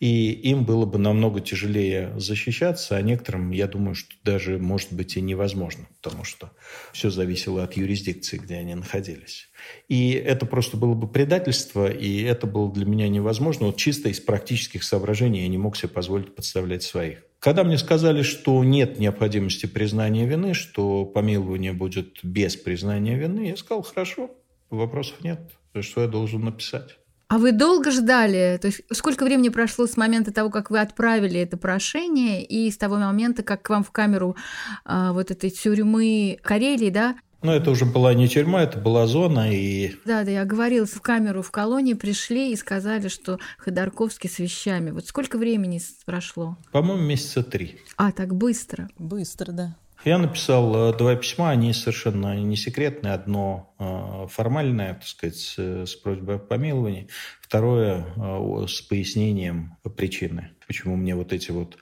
И 0.00 0.32
им 0.32 0.64
было 0.64 0.86
бы 0.86 0.98
намного 0.98 1.40
тяжелее 1.40 2.18
защищаться, 2.18 2.96
а 2.96 3.02
некоторым, 3.02 3.50
я 3.50 3.68
думаю, 3.68 3.94
что 3.94 4.14
даже, 4.24 4.58
может 4.58 4.92
быть, 4.92 5.16
и 5.16 5.20
невозможно, 5.20 5.86
потому 6.00 6.24
что 6.24 6.50
все 6.92 7.10
зависело 7.10 7.62
от 7.62 7.74
юрисдикции, 7.74 8.38
где 8.38 8.56
они 8.56 8.74
находились. 8.74 9.50
И 9.88 10.12
это 10.12 10.46
просто 10.46 10.76
было 10.76 10.94
бы 10.94 11.06
предательство, 11.06 11.90
и 11.90 12.22
это 12.22 12.46
было 12.46 12.72
для 12.72 12.86
меня 12.86 13.08
невозможно. 13.08 13.66
Вот 13.66 13.76
чисто 13.76 14.08
из 14.08 14.20
практических 14.20 14.82
соображений 14.82 15.42
я 15.42 15.48
не 15.48 15.58
мог 15.58 15.76
себе 15.76 15.88
позволить 15.88 16.34
подставлять 16.34 16.82
своих. 16.82 17.22
Когда 17.42 17.64
мне 17.64 17.76
сказали, 17.76 18.22
что 18.22 18.62
нет 18.62 19.00
необходимости 19.00 19.66
признания 19.66 20.26
вины, 20.26 20.54
что 20.54 21.04
помилование 21.04 21.72
будет 21.72 22.20
без 22.22 22.54
признания 22.54 23.16
вины, 23.16 23.48
я 23.48 23.56
сказал, 23.56 23.82
хорошо, 23.82 24.30
вопросов 24.70 25.24
нет, 25.24 25.40
что 25.80 26.02
я 26.02 26.06
должен 26.06 26.44
написать. 26.44 26.98
А 27.26 27.38
вы 27.38 27.50
долго 27.50 27.90
ждали? 27.90 28.60
То 28.62 28.68
есть 28.68 28.82
сколько 28.92 29.24
времени 29.24 29.48
прошло 29.48 29.88
с 29.88 29.96
момента 29.96 30.32
того, 30.32 30.50
как 30.50 30.70
вы 30.70 30.78
отправили 30.78 31.40
это 31.40 31.56
прошение, 31.56 32.44
и 32.44 32.70
с 32.70 32.76
того 32.76 32.96
момента, 32.96 33.42
как 33.42 33.62
к 33.62 33.70
вам 33.70 33.82
в 33.82 33.90
камеру 33.90 34.36
а, 34.84 35.12
вот 35.12 35.32
этой 35.32 35.50
тюрьмы 35.50 36.38
Карелии, 36.44 36.90
да, 36.90 37.16
Ну, 37.42 37.50
это 37.50 37.70
уже 37.70 37.84
была 37.84 38.14
не 38.14 38.28
тюрьма, 38.28 38.62
это 38.62 38.78
была 38.78 39.06
зона. 39.06 39.52
И... 39.52 39.96
Да, 40.04 40.22
да, 40.22 40.30
я 40.30 40.44
говорила, 40.44 40.86
в 40.86 41.00
камеру 41.00 41.42
в 41.42 41.50
колонии 41.50 41.94
пришли 41.94 42.52
и 42.52 42.56
сказали, 42.56 43.08
что 43.08 43.38
Ходорковский 43.58 44.30
с 44.30 44.38
вещами. 44.38 44.90
Вот 44.90 45.06
сколько 45.06 45.38
времени 45.38 45.80
прошло? 46.06 46.56
По-моему, 46.70 47.02
месяца 47.02 47.42
три. 47.42 47.80
А, 47.96 48.12
так 48.12 48.34
быстро? 48.34 48.88
Быстро, 48.96 49.52
да. 49.52 49.76
Я 50.04 50.18
написал 50.18 50.90
э, 50.90 50.96
два 50.96 51.14
письма, 51.14 51.50
они 51.50 51.72
совершенно 51.72 52.36
не 52.36 52.56
секретные. 52.56 53.12
Одно 53.12 53.74
э, 53.78 54.26
формальное, 54.28 54.94
так 54.94 55.06
сказать, 55.06 55.54
с 55.58 55.94
просьбой 55.96 56.36
о 56.36 56.38
помиловании. 56.38 57.08
Второе 57.40 58.06
э, 58.16 58.66
с 58.68 58.80
пояснением 58.82 59.76
причины, 59.96 60.50
почему 60.66 60.96
мне 60.96 61.14
вот 61.14 61.32
эти 61.32 61.50
вот 61.50 61.78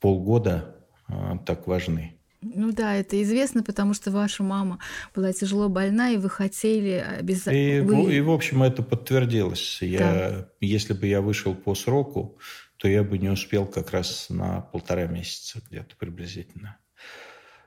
полгода 0.00 0.74
так 1.46 1.66
важны. 1.66 2.17
Ну 2.40 2.72
да, 2.72 2.94
это 2.94 3.20
известно, 3.22 3.62
потому 3.62 3.94
что 3.94 4.10
ваша 4.10 4.42
мама 4.42 4.78
была 5.14 5.32
тяжело 5.32 5.68
больна, 5.68 6.10
и 6.10 6.16
вы 6.16 6.30
хотели 6.30 7.04
обязательно... 7.18 7.56
И, 7.56 7.80
вы... 7.80 8.14
и, 8.14 8.20
в 8.20 8.30
общем, 8.30 8.62
это 8.62 8.82
подтвердилось. 8.82 9.78
Я, 9.82 9.98
да. 9.98 10.48
Если 10.60 10.92
бы 10.92 11.06
я 11.06 11.20
вышел 11.20 11.54
по 11.54 11.74
сроку, 11.74 12.38
то 12.76 12.86
я 12.86 13.02
бы 13.02 13.18
не 13.18 13.28
успел 13.28 13.66
как 13.66 13.90
раз 13.90 14.26
на 14.28 14.60
полтора 14.60 15.06
месяца 15.06 15.60
где-то 15.68 15.96
приблизительно. 15.96 16.78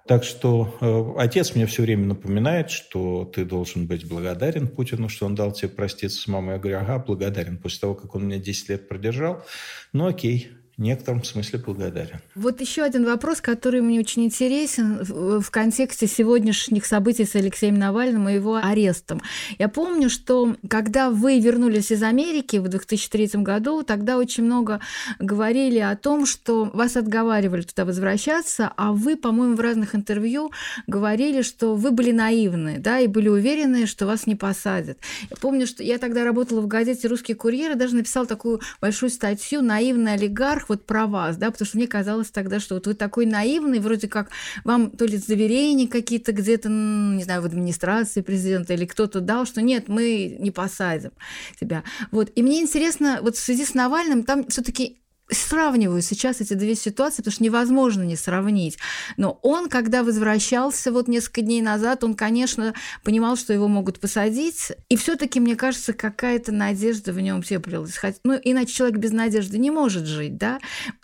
Так 0.08 0.24
что 0.24 0.78
э, 0.82 1.22
отец 1.22 1.54
мне 1.54 1.66
все 1.68 1.84
время 1.84 2.08
напоминает, 2.08 2.72
что 2.72 3.26
ты 3.26 3.46
должен 3.46 3.88
быть 3.88 4.08
благодарен 4.08 4.68
Путину, 4.68 5.10
что 5.10 5.26
он 5.26 5.36
дал 5.36 5.52
тебе 5.52 5.70
проститься 5.70 6.20
с 6.22 6.28
мамой. 6.28 6.54
Я 6.54 6.60
говорю, 6.60 6.80
ага, 6.80 7.00
благодарен. 7.00 7.58
После 7.58 7.82
того, 7.82 7.94
как 7.94 8.16
он 8.16 8.26
меня 8.26 8.40
10 8.40 8.70
лет 8.70 8.88
продержал, 8.88 9.46
ну 9.94 10.08
окей, 10.08 10.50
в 10.82 10.84
некотором 10.84 11.24
смысле 11.24 11.60
благодарен. 11.60 12.22
Вот 12.34 12.60
еще 12.60 12.82
один 12.82 13.06
вопрос, 13.06 13.40
который 13.40 13.82
мне 13.82 14.00
очень 14.00 14.26
интересен 14.26 14.98
в 15.04 15.52
контексте 15.52 16.08
сегодняшних 16.08 16.88
событий 16.88 17.26
с 17.26 17.36
Алексеем 17.36 17.76
Навальным 17.76 18.28
и 18.28 18.34
его 18.34 18.56
арестом. 18.56 19.22
Я 19.60 19.68
помню, 19.68 20.10
что 20.10 20.56
когда 20.68 21.12
вы 21.12 21.40
вернулись 21.40 21.92
из 21.92 22.02
Америки 22.02 22.58
в 22.58 22.68
2003 22.68 23.44
году, 23.44 23.84
тогда 23.84 24.18
очень 24.18 24.44
много 24.44 24.80
говорили 25.20 25.78
о 25.78 25.96
том, 25.96 26.26
что 26.26 26.66
вас 26.74 26.98
отговаривали 26.98 27.62
туда 27.62 27.86
возвращаться, 27.86 28.74
а 28.76 28.92
вы, 28.92 29.18
по-моему, 29.18 29.58
в 29.58 29.60
разных 29.60 29.94
интервью 29.94 30.52
говорили, 30.88 31.44
что 31.44 31.76
вы 31.76 31.92
были 31.92 32.12
наивны, 32.12 32.80
да, 32.80 33.00
и 33.00 33.06
были 33.06 33.28
уверены, 33.28 33.86
что 33.86 34.08
вас 34.08 34.26
не 34.26 34.36
посадят. 34.36 34.98
Я 35.30 35.38
помню, 35.38 35.68
что 35.68 35.84
я 35.84 36.00
тогда 36.00 36.24
работала 36.24 36.60
в 36.60 36.66
газете 36.66 37.08
«Русский 37.08 37.36
курьер» 37.36 37.74
и 37.74 37.76
даже 37.76 37.94
написал 37.94 38.26
такую 38.26 38.62
большую 38.82 39.12
статью 39.12 39.62
«Наивный 39.62 40.14
олигарх 40.14 40.71
вот 40.72 40.86
про 40.86 41.06
вас, 41.06 41.38
да, 41.38 41.52
потому 41.52 41.68
что 41.68 41.78
мне 41.78 41.88
казалось 41.88 42.32
тогда, 42.32 42.60
что 42.60 42.76
вот 42.76 42.88
вы 42.88 42.94
такой 42.94 43.26
наивный, 43.26 43.80
вроде 43.80 44.08
как 44.08 44.30
вам 44.64 44.90
то 44.90 45.06
ли 45.06 45.18
заверения 45.18 45.88
какие-то 45.88 46.32
где-то, 46.32 46.70
не 46.70 47.24
знаю, 47.24 47.42
в 47.42 47.46
администрации 47.46 48.22
президента 48.22 48.74
или 48.74 48.86
кто-то 48.86 49.20
дал, 49.20 49.46
что 49.46 49.62
нет, 49.62 49.88
мы 49.88 50.38
не 50.40 50.52
посадим 50.52 51.12
тебя. 51.60 51.84
Вот. 52.12 52.32
И 52.36 52.42
мне 52.42 52.62
интересно, 52.62 53.20
вот 53.22 53.36
в 53.36 53.40
связи 53.40 53.66
с 53.66 53.74
Навальным, 53.74 54.24
там 54.24 54.48
все-таки 54.48 54.98
сравниваю 55.32 56.02
сейчас 56.02 56.42
эти 56.42 56.54
две 56.54 56.76
ситуации, 56.76 57.18
потому 57.18 57.34
что 57.34 57.44
невозможно 57.44 58.04
не 58.04 58.16
сравнить. 58.16 58.78
Но 59.18 59.40
он, 59.42 59.70
когда 59.70 60.04
возвращался 60.04 60.92
вот 60.92 61.08
несколько 61.08 61.42
дней 61.42 61.62
назад, 61.62 62.04
он, 62.04 62.16
конечно, 62.16 62.74
понимал, 63.04 63.38
что 63.38 63.54
его 63.54 63.68
могут 63.68 64.00
посадить, 64.00 64.72
и 64.90 64.96
все-таки, 64.96 65.40
мне 65.40 65.56
кажется, 65.56 65.94
какая-то 65.94 66.52
надежда 66.52 67.14
в 67.14 67.22
нем 67.22 67.44
теплилась. 67.44 68.00
Ну, 68.24 68.40
иначе 68.44 68.74
человек 68.74 68.98
без 68.98 69.12
надежды 69.12 69.58
не 69.58 69.72
может 69.72 70.06
жить, 70.06 70.38
да? 70.38 70.60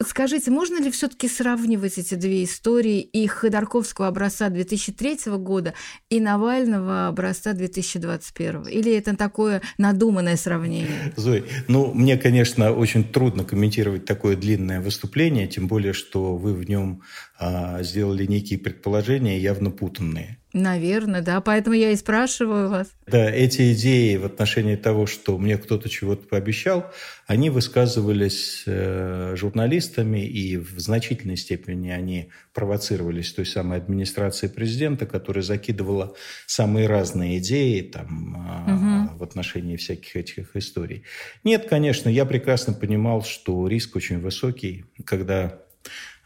Скажите, 0.05 0.51
можно 0.51 0.81
ли 0.81 0.91
все-таки 0.91 1.27
сравнивать 1.27 1.97
эти 1.97 2.15
две 2.15 2.43
истории 2.43 2.99
и 2.99 3.27
Ходорковского 3.27 4.07
образца 4.07 4.49
2003 4.49 5.19
года 5.37 5.73
и 6.09 6.19
Навального 6.19 7.07
образца 7.07 7.53
2021? 7.53 8.67
Или 8.67 8.93
это 8.93 9.15
такое 9.15 9.61
надуманное 9.77 10.37
сравнение? 10.37 11.13
Зой, 11.15 11.45
ну, 11.67 11.93
мне, 11.93 12.17
конечно, 12.17 12.71
очень 12.71 13.03
трудно 13.03 13.43
комментировать 13.43 14.05
такое 14.05 14.16
длинное 14.23 14.81
выступление, 14.81 15.47
тем 15.47 15.67
более, 15.67 15.93
что 15.93 16.35
вы 16.37 16.53
в 16.53 16.67
нем 16.67 17.01
а, 17.39 17.83
сделали 17.83 18.25
некие 18.25 18.59
предположения, 18.59 19.39
явно 19.39 19.71
путанные. 19.71 20.39
Наверное, 20.57 21.21
да, 21.21 21.39
поэтому 21.39 21.75
я 21.75 21.91
и 21.91 21.95
спрашиваю 21.95 22.69
вас. 22.69 22.87
Да, 23.05 23.29
эти 23.29 23.73
идеи 23.73 24.15
в 24.15 24.25
отношении 24.25 24.75
того, 24.75 25.05
что 25.05 25.37
мне 25.37 25.57
кто-то 25.57 25.87
чего-то 25.87 26.27
пообещал, 26.27 26.91
они 27.27 27.51
высказывались 27.51 28.63
э, 28.65 29.35
журналистами, 29.37 30.25
и 30.25 30.57
в 30.57 30.79
значительной 30.79 31.37
степени 31.37 31.89
они 31.89 32.31
провоцировались 32.53 33.31
той 33.33 33.45
самой 33.45 33.77
администрацией 33.77 34.51
президента, 34.51 35.05
которая 35.05 35.43
закидывала 35.43 36.15
самые 36.47 36.87
разные 36.87 37.37
идеи 37.37 37.81
там, 37.81 39.07
угу. 39.11 39.17
в 39.19 39.23
отношении 39.23 39.77
всяких 39.77 40.15
этих 40.15 40.55
историй. 40.55 41.03
Нет, 41.43 41.67
конечно, 41.69 42.09
я 42.09 42.25
прекрасно 42.25 42.73
понимал, 42.73 43.21
что 43.21 43.67
риск 43.67 43.95
очень 43.95 44.19
высокий, 44.19 44.85
когда 45.05 45.59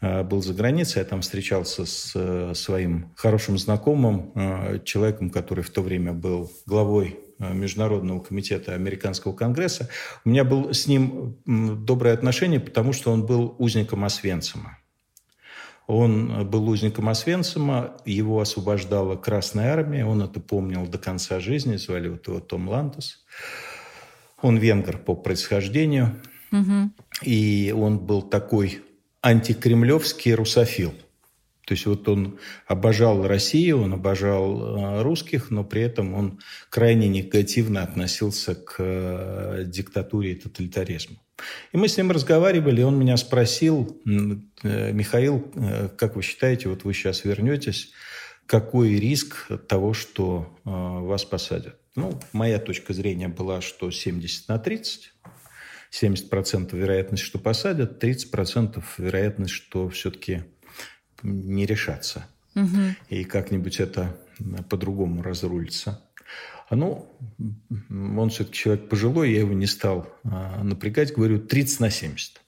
был 0.02 0.42
за 0.42 0.52
границей, 0.52 0.98
я 0.98 1.04
там 1.04 1.20
встречался 1.20 1.86
с 1.86 2.12
э, 2.16 2.54
своим 2.56 3.12
хорошим 3.14 3.56
знакомым, 3.56 4.32
э, 4.34 4.80
человеком, 4.84 5.30
который 5.30 5.62
в 5.62 5.70
то 5.70 5.80
время 5.80 6.12
был 6.12 6.50
главой 6.66 7.20
Международного 7.38 8.20
комитета 8.20 8.74
Американского 8.74 9.32
конгресса. 9.32 9.88
У 10.24 10.28
меня 10.28 10.44
был 10.44 10.72
с 10.72 10.86
ним 10.86 11.36
доброе 11.44 12.14
отношение, 12.14 12.60
потому 12.60 12.92
что 12.92 13.10
он 13.12 13.26
был 13.26 13.56
узником 13.58 14.04
Освенцима. 14.04 14.78
Он 15.88 16.48
был 16.48 16.68
узником 16.68 17.08
Освенцима, 17.08 17.96
его 18.04 18.40
освобождала 18.40 19.16
Красная 19.16 19.72
Армия, 19.72 20.06
он 20.06 20.22
это 20.22 20.40
помнил 20.40 20.86
до 20.86 20.98
конца 20.98 21.40
жизни, 21.40 21.76
звали 21.76 22.08
вот 22.08 22.26
его 22.28 22.38
Том 22.40 22.68
Лантус. 22.68 23.24
Он 24.40 24.56
венгр 24.56 24.98
по 24.98 25.14
происхождению, 25.14 26.20
угу. 26.52 26.90
и 27.22 27.74
он 27.76 27.98
был 27.98 28.22
такой 28.22 28.82
антикремлевский 29.22 30.34
русофил. 30.34 30.92
То 31.64 31.74
есть 31.74 31.86
вот 31.86 32.08
он 32.08 32.38
обожал 32.66 33.26
Россию, 33.26 33.82
он 33.82 33.92
обожал 33.92 34.76
э, 34.98 35.02
русских, 35.02 35.50
но 35.50 35.62
при 35.62 35.82
этом 35.82 36.12
он 36.14 36.40
крайне 36.68 37.08
негативно 37.08 37.82
относился 37.82 38.56
к 38.56 38.74
э, 38.78 39.62
диктатуре 39.66 40.32
и 40.32 40.34
тоталитаризму. 40.34 41.16
И 41.72 41.76
мы 41.76 41.88
с 41.88 41.96
ним 41.96 42.10
разговаривали, 42.10 42.82
он 42.82 42.98
меня 42.98 43.16
спросил, 43.16 43.96
э, 44.04 44.92
Михаил, 44.92 45.52
как 45.96 46.16
вы 46.16 46.22
считаете, 46.22 46.68
вот 46.68 46.82
вы 46.82 46.94
сейчас 46.94 47.24
вернетесь, 47.24 47.92
какой 48.46 48.98
риск 48.98 49.48
того, 49.68 49.94
что 49.94 50.58
вас 50.64 51.24
посадят? 51.24 51.76
Ну, 51.94 52.20
моя 52.32 52.58
точка 52.58 52.92
зрения 52.92 53.28
была, 53.28 53.60
что 53.60 53.90
70 53.90 54.48
на 54.48 54.58
30. 54.58 55.12
70% 55.92 56.76
вероятность, 56.76 57.22
что 57.22 57.38
посадят, 57.38 58.02
30% 58.02 58.82
вероятность, 58.98 59.52
что 59.52 59.88
все-таки 59.88 60.44
не 61.22 61.66
решатся. 61.66 62.26
Угу. 62.54 62.96
И 63.10 63.24
как-нибудь 63.24 63.80
это 63.80 64.16
по-другому 64.68 65.22
разрулится. 65.22 66.00
А 66.68 66.76
ну, 66.76 67.06
он 67.90 68.30
все-таки 68.30 68.56
человек 68.56 68.88
пожилой, 68.88 69.32
я 69.32 69.40
его 69.40 69.52
не 69.52 69.66
стал 69.66 70.08
а, 70.24 70.62
напрягать, 70.62 71.12
говорю, 71.12 71.38
30 71.38 71.80
на 71.80 71.90
70. 71.90 72.40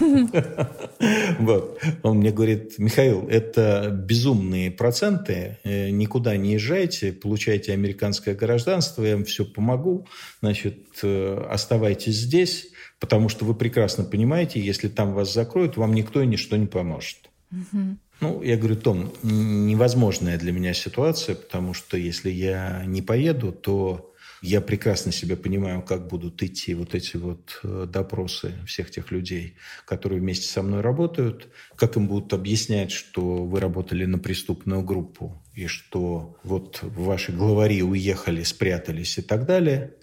Вот. 1.38 1.82
Он 2.02 2.18
мне 2.18 2.30
говорит, 2.30 2.78
Михаил, 2.78 3.28
это 3.28 3.90
безумные 3.90 4.70
проценты, 4.70 5.58
э, 5.64 5.90
никуда 5.90 6.36
не 6.36 6.54
езжайте, 6.54 7.12
получайте 7.12 7.72
американское 7.72 8.34
гражданство, 8.34 9.04
я 9.04 9.16
вам 9.16 9.24
все 9.24 9.44
помогу, 9.44 10.06
значит, 10.40 10.86
э, 11.02 11.46
оставайтесь 11.50 12.14
здесь, 12.14 12.68
потому 13.00 13.28
что 13.28 13.44
вы 13.44 13.54
прекрасно 13.54 14.04
понимаете, 14.04 14.60
если 14.60 14.88
там 14.88 15.12
вас 15.12 15.32
закроют, 15.32 15.76
вам 15.76 15.94
никто 15.94 16.22
и 16.22 16.26
ничто 16.26 16.56
не 16.56 16.66
поможет. 16.66 17.30
Угу. 17.52 17.96
Ну, 18.20 18.42
я 18.42 18.56
говорю, 18.56 18.76
Том, 18.76 19.12
невозможная 19.22 20.38
для 20.38 20.52
меня 20.52 20.72
ситуация, 20.72 21.34
потому 21.34 21.74
что 21.74 21.96
если 21.96 22.30
я 22.30 22.82
не 22.86 23.02
поеду, 23.02 23.52
то 23.52 24.14
я 24.42 24.60
прекрасно 24.60 25.12
себя 25.12 25.36
понимаю, 25.36 25.82
как 25.82 26.08
будут 26.08 26.42
идти 26.42 26.74
вот 26.74 26.94
эти 26.94 27.16
вот 27.16 27.60
э, 27.62 27.86
допросы 27.90 28.54
всех 28.66 28.90
тех 28.90 29.10
людей, 29.10 29.56
которые 29.84 30.20
вместе 30.20 30.46
со 30.46 30.62
мной 30.62 30.82
работают, 30.82 31.48
как 31.74 31.96
им 31.96 32.06
будут 32.06 32.32
объяснять, 32.32 32.90
что 32.90 33.44
вы 33.44 33.60
работали 33.60 34.04
на 34.04 34.18
преступную 34.18 34.82
группу 34.82 35.42
и 35.54 35.66
что 35.66 36.36
вот 36.42 36.80
ваши 36.82 37.32
главари 37.32 37.82
уехали, 37.82 38.42
спрятались 38.42 39.18
и 39.18 39.22
так 39.22 39.46
далее. 39.46 39.94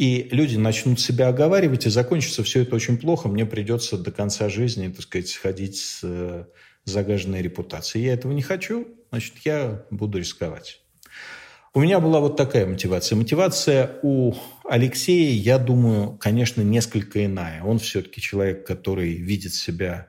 И 0.00 0.28
люди 0.30 0.56
начнут 0.56 0.98
себя 0.98 1.28
оговаривать, 1.28 1.84
и 1.84 1.90
закончится 1.90 2.42
все 2.42 2.62
это 2.62 2.74
очень 2.74 2.96
плохо. 2.96 3.28
Мне 3.28 3.44
придется 3.44 3.98
до 3.98 4.10
конца 4.10 4.48
жизни, 4.48 4.88
так 4.88 5.02
сказать, 5.02 5.34
ходить 5.34 5.76
с 5.76 6.00
э, 6.02 6.46
загаженной 6.86 7.42
репутацией. 7.42 8.06
Я 8.06 8.14
этого 8.14 8.32
не 8.32 8.40
хочу, 8.40 8.88
значит, 9.10 9.34
я 9.44 9.84
буду 9.90 10.16
рисковать. 10.16 10.80
У 11.74 11.80
меня 11.80 12.00
была 12.00 12.20
вот 12.20 12.38
такая 12.38 12.64
мотивация. 12.64 13.16
Мотивация 13.16 13.98
у 14.02 14.32
Алексея, 14.64 15.34
я 15.34 15.58
думаю, 15.58 16.16
конечно, 16.16 16.62
несколько 16.62 17.26
иная. 17.26 17.62
Он 17.62 17.78
все-таки 17.78 18.22
человек, 18.22 18.66
который 18.66 19.12
видит 19.16 19.52
себя 19.52 20.06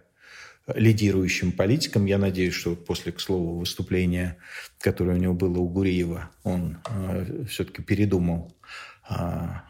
лидирующим 0.74 1.52
политиком. 1.52 2.06
Я 2.06 2.18
надеюсь, 2.18 2.54
что 2.54 2.78
после, 2.78 3.12
к 3.12 3.20
слову, 3.20 3.60
выступления, 3.60 4.38
которое 4.80 5.18
у 5.18 5.20
него 5.20 5.34
было 5.34 5.58
у 5.58 5.68
Гуриева, 5.68 6.30
он 6.44 6.78
э, 6.90 7.44
все-таки 7.50 7.82
передумал 7.82 8.56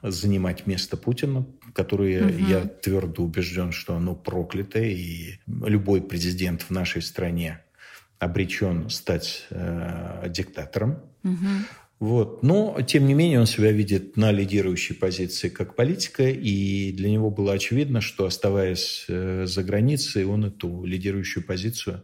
занимать 0.04 0.68
место 0.68 0.98
Путина, 0.98 1.46
которое 1.74 2.26
угу. 2.26 2.46
я 2.50 2.62
твердо 2.62 3.24
убежден, 3.24 3.72
что 3.72 3.96
оно 3.96 4.16
проклято, 4.16 4.80
и 4.80 5.40
любой 5.48 6.02
президент 6.02 6.64
в 6.64 6.70
нашей 6.70 7.02
стране 7.02 7.62
обречен 8.20 8.90
стать 8.90 9.48
э, 9.50 10.26
диктатором. 10.30 11.00
Угу. 11.24 11.48
Вот. 12.02 12.44
Но, 12.44 12.80
тем 12.82 13.06
не 13.06 13.14
менее, 13.14 13.40
он 13.40 13.46
себя 13.46 13.72
видит 13.72 14.18
на 14.18 14.32
лидирующей 14.32 14.96
позиции 14.96 15.50
как 15.50 15.76
политика, 15.76 16.30
и 16.30 16.92
для 16.92 17.12
него 17.12 17.30
было 17.30 17.54
очевидно, 17.54 18.02
что, 18.02 18.26
оставаясь 18.26 19.06
э, 19.08 19.46
за 19.48 19.64
границей, 19.64 20.26
он 20.26 20.46
эту 20.46 20.84
лидирующую 20.84 21.44
позицию 21.44 22.04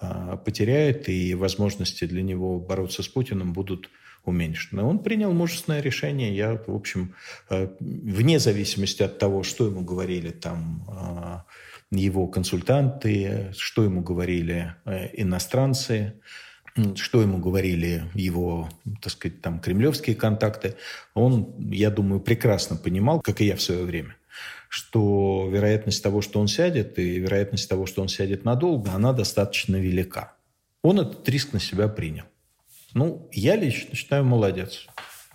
э, 0.00 0.36
потеряет, 0.44 1.08
и 1.08 1.34
возможности 1.34 2.04
для 2.06 2.22
него 2.22 2.58
бороться 2.58 3.02
с 3.02 3.08
Путиным 3.08 3.52
будут 3.52 3.88
уменьшены. 4.24 4.82
Он 4.82 4.98
принял 4.98 5.32
мужественное 5.32 5.80
решение. 5.80 6.34
Я, 6.34 6.60
в 6.66 6.74
общем, 6.74 7.14
э, 7.50 7.68
вне 7.80 8.38
зависимости 8.38 9.02
от 9.02 9.18
того, 9.18 9.42
что 9.42 9.66
ему 9.66 9.82
говорили 9.82 10.30
там 10.30 11.44
его 11.90 12.26
консультанты, 12.26 13.52
что 13.56 13.84
ему 13.84 14.00
говорили 14.00 14.74
иностранцы, 15.12 16.14
что 16.94 17.20
ему 17.20 17.38
говорили 17.38 18.04
его, 18.14 18.68
так 19.02 19.12
сказать, 19.12 19.42
там, 19.42 19.60
кремлевские 19.60 20.16
контакты, 20.16 20.76
он, 21.14 21.54
я 21.70 21.90
думаю, 21.90 22.20
прекрасно 22.20 22.76
понимал, 22.76 23.20
как 23.20 23.40
и 23.40 23.46
я 23.46 23.56
в 23.56 23.62
свое 23.62 23.84
время, 23.84 24.16
что 24.68 25.48
вероятность 25.52 26.02
того, 26.02 26.22
что 26.22 26.40
он 26.40 26.48
сядет, 26.48 26.98
и 26.98 27.18
вероятность 27.18 27.68
того, 27.68 27.86
что 27.86 28.00
он 28.00 28.08
сядет 28.08 28.44
надолго, 28.44 28.92
она 28.92 29.12
достаточно 29.12 29.76
велика. 29.76 30.34
Он 30.82 31.00
этот 31.00 31.28
риск 31.28 31.52
на 31.52 31.60
себя 31.60 31.88
принял. 31.88 32.24
Ну, 32.94 33.28
я 33.32 33.56
лично 33.56 33.94
считаю, 33.94 34.24
молодец. 34.24 34.86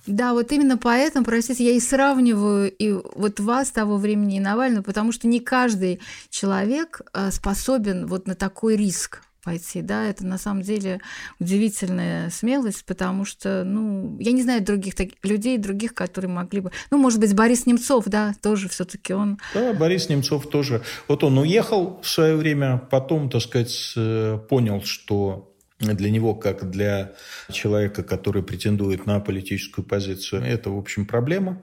Да, 0.07 0.33
вот 0.33 0.51
именно 0.53 0.77
поэтому, 0.77 1.25
простите, 1.25 1.65
я 1.65 1.71
и 1.71 1.79
сравниваю 1.81 2.71
и 2.71 2.91
вот 2.91 3.39
вас 3.41 3.71
того 3.71 3.97
времени 3.97 4.37
и 4.37 4.39
Навального, 4.39 4.83
потому 4.83 5.11
что 5.11 5.27
не 5.27 5.41
каждый 5.41 5.99
человек 6.29 7.01
э, 7.13 7.29
способен 7.31 8.07
вот 8.07 8.25
на 8.25 8.35
такой 8.35 8.77
риск 8.77 9.21
пойти, 9.43 9.81
да, 9.81 10.05
это 10.05 10.25
на 10.25 10.37
самом 10.37 10.61
деле 10.61 10.99
удивительная 11.39 12.29
смелость, 12.29 12.85
потому 12.85 13.23
что, 13.23 13.63
ну, 13.63 14.17
я 14.19 14.33
не 14.33 14.43
знаю 14.43 14.61
других 14.61 14.93
таких 14.95 15.23
людей, 15.23 15.57
других, 15.57 15.93
которые 15.93 16.29
могли 16.29 16.59
бы, 16.59 16.71
ну, 16.91 16.97
может 16.97 17.21
быть, 17.21 17.33
Борис 17.33 17.65
Немцов, 17.65 18.05
да, 18.07 18.33
тоже 18.41 18.67
все 18.67 18.83
таки 18.83 19.13
он... 19.13 19.39
Да, 19.53 19.73
Борис 19.73 20.09
Немцов 20.09 20.49
тоже. 20.49 20.83
Вот 21.07 21.23
он 21.23 21.37
уехал 21.37 21.99
в 22.01 22.09
свое 22.09 22.35
время, 22.35 22.77
потом, 22.91 23.29
так 23.29 23.41
сказать, 23.41 23.93
э, 23.95 24.37
понял, 24.49 24.83
что 24.83 25.53
для 25.79 26.09
него, 26.09 26.33
как 26.35 26.69
для 26.69 27.13
человека, 27.51 28.03
который 28.03 28.43
претендует 28.43 29.05
на 29.05 29.19
политическую 29.19 29.85
позицию, 29.85 30.43
это, 30.43 30.69
в 30.69 30.77
общем, 30.77 31.05
проблема. 31.05 31.61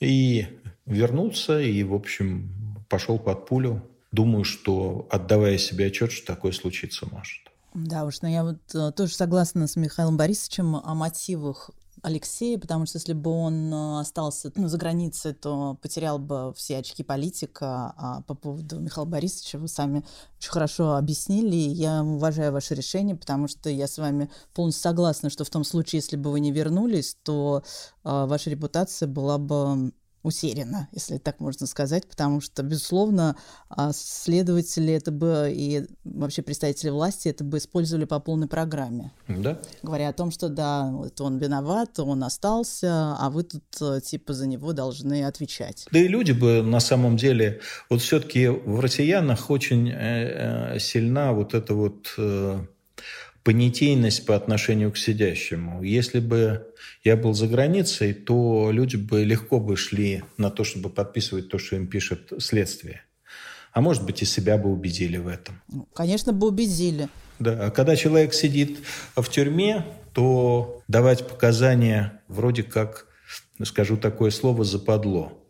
И 0.00 0.46
вернулся, 0.86 1.60
и, 1.60 1.82
в 1.82 1.94
общем, 1.94 2.50
пошел 2.88 3.18
под 3.18 3.46
пулю 3.46 3.82
думаю, 4.14 4.44
что 4.44 5.06
отдавая 5.10 5.58
себе 5.58 5.86
отчет, 5.86 6.12
что 6.12 6.26
такое 6.26 6.52
случиться 6.52 7.06
может. 7.10 7.42
Да 7.74 8.04
уж, 8.04 8.22
но 8.22 8.28
я 8.28 8.44
вот 8.44 8.74
э, 8.74 8.92
тоже 8.92 9.14
согласна 9.14 9.66
с 9.66 9.74
Михаилом 9.74 10.16
Борисовичем 10.16 10.76
о 10.76 10.94
мотивах 10.94 11.70
Алексея, 12.04 12.58
потому 12.58 12.84
что 12.84 12.98
если 12.98 13.14
бы 13.14 13.30
он 13.30 13.72
э, 13.72 14.00
остался 14.00 14.52
ну, 14.56 14.68
за 14.68 14.76
границей, 14.76 15.32
то 15.32 15.78
потерял 15.80 16.18
бы 16.18 16.52
все 16.54 16.76
очки 16.76 17.02
политика. 17.02 17.94
А 17.96 18.20
по 18.26 18.34
поводу 18.34 18.78
Михаила 18.78 19.08
Борисовича 19.08 19.58
вы 19.58 19.68
сами 19.68 20.04
очень 20.38 20.50
хорошо 20.50 20.96
объяснили. 20.96 21.56
Я 21.56 22.04
уважаю 22.04 22.52
ваше 22.52 22.74
решение, 22.74 23.16
потому 23.16 23.48
что 23.48 23.70
я 23.70 23.88
с 23.88 23.96
вами 23.96 24.30
полностью 24.52 24.82
согласна, 24.82 25.30
что 25.30 25.44
в 25.44 25.50
том 25.50 25.64
случае, 25.64 26.00
если 26.00 26.16
бы 26.16 26.30
вы 26.30 26.40
не 26.40 26.52
вернулись, 26.52 27.16
то 27.22 27.62
э, 28.04 28.26
ваша 28.26 28.50
репутация 28.50 29.08
была 29.08 29.38
бы 29.38 29.92
усеренно, 30.24 30.88
если 30.90 31.18
так 31.18 31.38
можно 31.38 31.66
сказать, 31.66 32.08
потому 32.08 32.40
что, 32.40 32.62
безусловно, 32.62 33.36
а, 33.68 33.92
следователи 33.92 34.92
это 34.92 35.12
бы 35.12 35.52
и 35.54 35.86
вообще 36.02 36.42
представители 36.42 36.88
власти 36.88 37.28
это 37.28 37.44
бы 37.44 37.58
использовали 37.58 38.06
по 38.06 38.18
полной 38.18 38.48
программе. 38.48 39.12
Да. 39.28 39.60
Говоря 39.82 40.08
о 40.08 40.12
том, 40.14 40.30
что 40.30 40.48
да, 40.48 40.90
вот 40.90 41.20
он 41.20 41.36
виноват, 41.36 42.00
он 42.00 42.24
остался, 42.24 43.16
а 43.18 43.28
вы 43.30 43.44
тут 43.44 43.64
э, 43.82 44.00
типа 44.00 44.32
за 44.32 44.46
него 44.46 44.72
должны 44.72 45.24
отвечать. 45.24 45.86
Да 45.92 45.98
и 45.98 46.08
люди 46.08 46.32
бы 46.32 46.62
на 46.62 46.80
самом 46.80 47.18
деле, 47.18 47.60
вот 47.90 48.00
все-таки 48.00 48.48
в 48.48 48.80
россиянах 48.80 49.50
очень 49.50 49.90
э, 49.90 50.74
э, 50.74 50.78
сильна 50.78 51.34
вот 51.34 51.52
эта 51.52 51.74
вот 51.74 52.14
понятийность 53.44 54.24
по 54.24 54.34
отношению 54.34 54.90
к 54.90 54.96
сидящему. 54.96 55.82
Если 55.82 56.18
бы 56.18 56.66
я 57.04 57.16
был 57.16 57.34
за 57.34 57.46
границей, 57.46 58.14
то 58.14 58.70
люди 58.72 58.96
бы 58.96 59.22
легко 59.22 59.60
бы 59.60 59.76
шли 59.76 60.24
на 60.38 60.50
то, 60.50 60.64
чтобы 60.64 60.88
подписывать 60.88 61.50
то, 61.50 61.58
что 61.58 61.76
им 61.76 61.86
пишет 61.86 62.32
следствие. 62.38 63.02
А 63.72 63.80
может 63.80 64.04
быть, 64.06 64.22
и 64.22 64.24
себя 64.24 64.56
бы 64.56 64.70
убедили 64.70 65.18
в 65.18 65.28
этом. 65.28 65.60
Ну, 65.68 65.86
конечно, 65.92 66.32
бы 66.32 66.48
убедили. 66.48 67.08
Да, 67.38 67.66
а 67.66 67.70
когда 67.70 67.96
человек 67.96 68.32
сидит 68.32 68.78
в 69.14 69.28
тюрьме, 69.28 69.84
то 70.14 70.82
давать 70.88 71.28
показания 71.28 72.22
вроде 72.28 72.62
как, 72.62 73.08
скажу 73.62 73.96
такое 73.96 74.30
слово, 74.30 74.64
западло. 74.64 75.44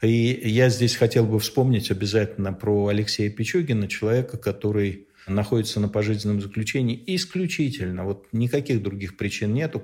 И 0.00 0.40
я 0.44 0.70
здесь 0.70 0.94
хотел 0.94 1.26
бы 1.26 1.40
вспомнить 1.40 1.90
обязательно 1.90 2.52
про 2.52 2.86
Алексея 2.86 3.28
Пичугина, 3.28 3.88
человека, 3.88 4.38
который 4.38 5.07
находится 5.28 5.80
на 5.80 5.88
пожизненном 5.88 6.40
заключении 6.40 7.02
исключительно, 7.06 8.04
вот 8.04 8.26
никаких 8.32 8.82
других 8.82 9.16
причин 9.16 9.54
нету, 9.54 9.82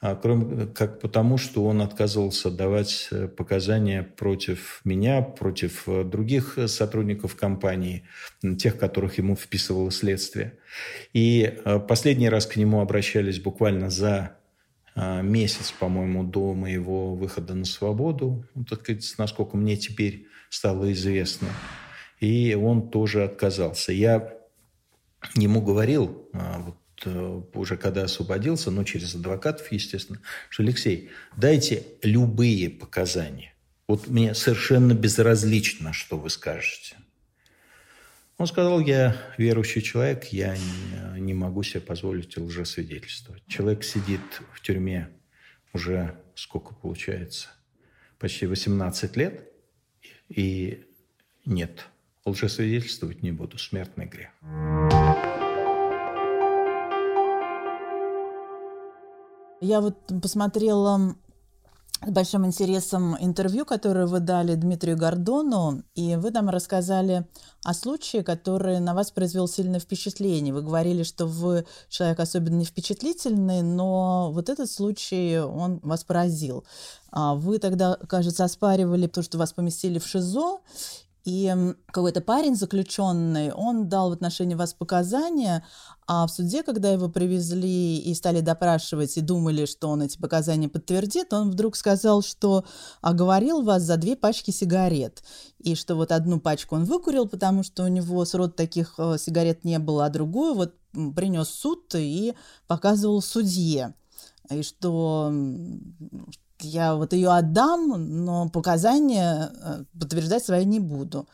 а, 0.00 0.14
кроме 0.16 0.66
как 0.66 1.00
потому, 1.00 1.38
что 1.38 1.64
он 1.64 1.82
отказывался 1.82 2.50
давать 2.50 3.08
э, 3.10 3.28
показания 3.28 4.02
против 4.02 4.80
меня, 4.84 5.22
против 5.22 5.88
э, 5.88 6.04
других 6.04 6.58
сотрудников 6.66 7.36
компании, 7.36 8.04
тех, 8.58 8.78
которых 8.78 9.18
ему 9.18 9.36
вписывало 9.36 9.90
следствие. 9.90 10.58
И 11.12 11.60
э, 11.64 11.78
последний 11.80 12.28
раз 12.28 12.46
к 12.46 12.56
нему 12.56 12.80
обращались 12.80 13.40
буквально 13.40 13.90
за 13.90 14.36
месяц, 15.22 15.70
по-моему, 15.70 16.24
до 16.24 16.52
моего 16.52 17.14
выхода 17.14 17.54
на 17.54 17.64
свободу, 17.64 18.44
ну, 18.56 18.64
так 18.64 18.80
сказать, 18.80 19.14
насколько 19.18 19.56
мне 19.56 19.76
теперь 19.76 20.26
стало 20.50 20.92
известно. 20.92 21.48
И 22.18 22.54
он 22.54 22.90
тоже 22.90 23.24
отказался. 23.24 23.92
Я 23.92 24.39
ему 25.34 25.60
говорил, 25.60 26.28
а, 26.32 26.58
вот, 26.60 26.76
э, 27.04 27.42
уже 27.54 27.76
когда 27.76 28.04
освободился, 28.04 28.70
но 28.70 28.84
через 28.84 29.14
адвокатов, 29.14 29.70
естественно, 29.72 30.20
что 30.48 30.62
Алексей, 30.62 31.10
дайте 31.36 31.84
любые 32.02 32.70
показания. 32.70 33.54
Вот 33.88 34.08
мне 34.08 34.34
совершенно 34.34 34.94
безразлично, 34.94 35.92
что 35.92 36.16
вы 36.16 36.30
скажете. 36.30 36.96
Он 38.38 38.46
сказал, 38.46 38.80
я 38.80 39.16
верующий 39.36 39.82
человек, 39.82 40.26
я 40.26 40.56
не 41.18 41.34
могу 41.34 41.62
себе 41.62 41.80
позволить 41.80 42.38
лжесвидетельствовать. 42.38 43.42
Человек 43.46 43.84
сидит 43.84 44.20
в 44.54 44.62
тюрьме 44.62 45.10
уже 45.72 46.14
сколько 46.34 46.74
получается? 46.74 47.48
Почти 48.18 48.46
18 48.46 49.16
лет. 49.16 49.44
И 50.28 50.84
нет, 51.44 51.86
лжесвидетельствовать 52.24 53.22
не 53.22 53.32
буду, 53.32 53.58
смертный 53.58 54.06
грех. 54.06 54.30
Я 59.60 59.82
вот 59.82 59.94
посмотрела 60.22 61.16
с 62.02 62.10
большим 62.10 62.46
интересом 62.46 63.14
интервью, 63.20 63.66
которое 63.66 64.06
вы 64.06 64.20
дали 64.20 64.54
Дмитрию 64.54 64.96
Гордону, 64.96 65.82
и 65.94 66.16
вы 66.16 66.30
там 66.30 66.48
рассказали 66.48 67.26
о 67.62 67.74
случае, 67.74 68.24
который 68.24 68.80
на 68.80 68.94
вас 68.94 69.10
произвел 69.10 69.46
сильное 69.46 69.78
впечатление. 69.78 70.54
Вы 70.54 70.62
говорили, 70.62 71.02
что 71.02 71.26
вы 71.26 71.66
человек 71.90 72.20
особенно 72.20 72.56
не 72.56 72.64
впечатлительный, 72.64 73.60
но 73.60 74.30
вот 74.32 74.48
этот 74.48 74.70
случай, 74.70 75.38
он 75.38 75.78
вас 75.82 76.04
поразил. 76.04 76.64
А 77.10 77.34
вы 77.34 77.58
тогда, 77.58 77.96
кажется, 78.08 78.44
оспаривали 78.44 79.08
то, 79.08 79.22
что 79.22 79.36
вас 79.36 79.52
поместили 79.52 79.98
в 79.98 80.06
ШИЗО, 80.06 80.60
и 81.24 81.54
какой-то 81.86 82.20
парень 82.20 82.56
заключенный, 82.56 83.52
он 83.52 83.88
дал 83.88 84.10
в 84.10 84.12
отношении 84.12 84.54
вас 84.54 84.72
показания, 84.72 85.64
а 86.06 86.26
в 86.26 86.30
суде, 86.30 86.62
когда 86.62 86.90
его 86.90 87.08
привезли 87.08 87.98
и 87.98 88.14
стали 88.14 88.40
допрашивать, 88.40 89.16
и 89.16 89.20
думали, 89.20 89.66
что 89.66 89.88
он 89.88 90.02
эти 90.02 90.18
показания 90.18 90.68
подтвердит, 90.68 91.32
он 91.32 91.50
вдруг 91.50 91.76
сказал, 91.76 92.22
что 92.22 92.64
оговорил 93.02 93.62
вас 93.62 93.82
за 93.82 93.96
две 93.96 94.16
пачки 94.16 94.50
сигарет. 94.50 95.22
И 95.58 95.74
что 95.74 95.94
вот 95.94 96.10
одну 96.10 96.40
пачку 96.40 96.76
он 96.76 96.84
выкурил, 96.84 97.28
потому 97.28 97.62
что 97.62 97.84
у 97.84 97.88
него 97.88 98.24
срод 98.24 98.56
таких 98.56 98.94
э, 98.98 99.16
сигарет 99.18 99.64
не 99.64 99.78
было, 99.78 100.06
а 100.06 100.10
другую 100.10 100.54
вот 100.54 100.74
принес 100.92 101.48
суд 101.48 101.94
и 101.94 102.34
показывал 102.66 103.20
судье. 103.20 103.94
И 104.50 104.62
что 104.62 105.32
я 106.60 106.94
вот 106.94 107.12
ее 107.12 107.30
отдам, 107.30 108.24
но 108.24 108.48
показания 108.48 109.50
э, 109.62 109.84
подтверждать 109.98 110.44
свои 110.44 110.64
не 110.64 110.80
буду. 110.80 111.28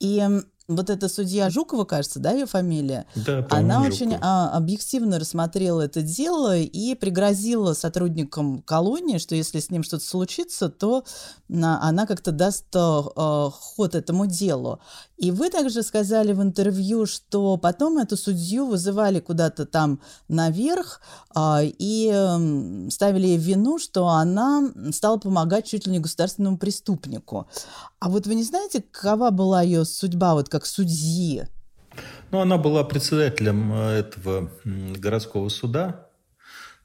И 0.00 0.20
вот 0.68 0.90
эта 0.90 1.08
судья 1.08 1.50
Жукова, 1.50 1.84
кажется, 1.84 2.20
да, 2.20 2.32
ее 2.32 2.46
фамилия? 2.46 3.06
Да, 3.14 3.46
Она 3.50 3.78
Жукова. 3.78 3.92
очень 3.92 4.14
а, 4.20 4.50
объективно 4.50 5.18
рассмотрела 5.18 5.82
это 5.82 6.02
дело 6.02 6.56
и 6.56 6.94
пригрозила 6.94 7.74
сотрудникам 7.74 8.62
колонии, 8.62 9.18
что 9.18 9.34
если 9.34 9.60
с 9.60 9.70
ним 9.70 9.82
что-то 9.82 10.04
случится, 10.04 10.68
то 10.68 11.04
на, 11.48 11.82
она 11.82 12.06
как-то 12.06 12.32
даст 12.32 12.66
а, 12.74 13.50
ход 13.50 13.94
этому 13.94 14.26
делу. 14.26 14.80
И 15.22 15.30
вы 15.30 15.50
также 15.50 15.84
сказали 15.84 16.32
в 16.32 16.42
интервью, 16.42 17.06
что 17.06 17.56
потом 17.56 17.98
эту 17.98 18.16
судью 18.16 18.66
вызывали 18.66 19.20
куда-то 19.20 19.66
там 19.66 20.00
наверх 20.26 21.00
а, 21.32 21.60
и 21.62 22.10
а, 22.12 22.40
ставили 22.90 23.28
ей 23.28 23.38
вину, 23.38 23.78
что 23.78 24.08
она 24.08 24.72
стала 24.90 25.18
помогать 25.18 25.66
чуть 25.68 25.86
ли 25.86 25.92
не 25.92 26.00
государственному 26.00 26.58
преступнику. 26.58 27.46
А 28.00 28.08
вот 28.08 28.26
вы 28.26 28.34
не 28.34 28.42
знаете, 28.42 28.82
какова 28.82 29.30
была 29.30 29.62
ее 29.62 29.84
судьба 29.84 30.34
вот 30.34 30.48
как 30.48 30.66
судьи? 30.66 31.44
Ну, 32.32 32.40
она 32.40 32.58
была 32.58 32.82
председателем 32.82 33.72
э, 33.74 34.00
этого 34.00 34.50
городского 34.64 35.50
суда. 35.50 36.08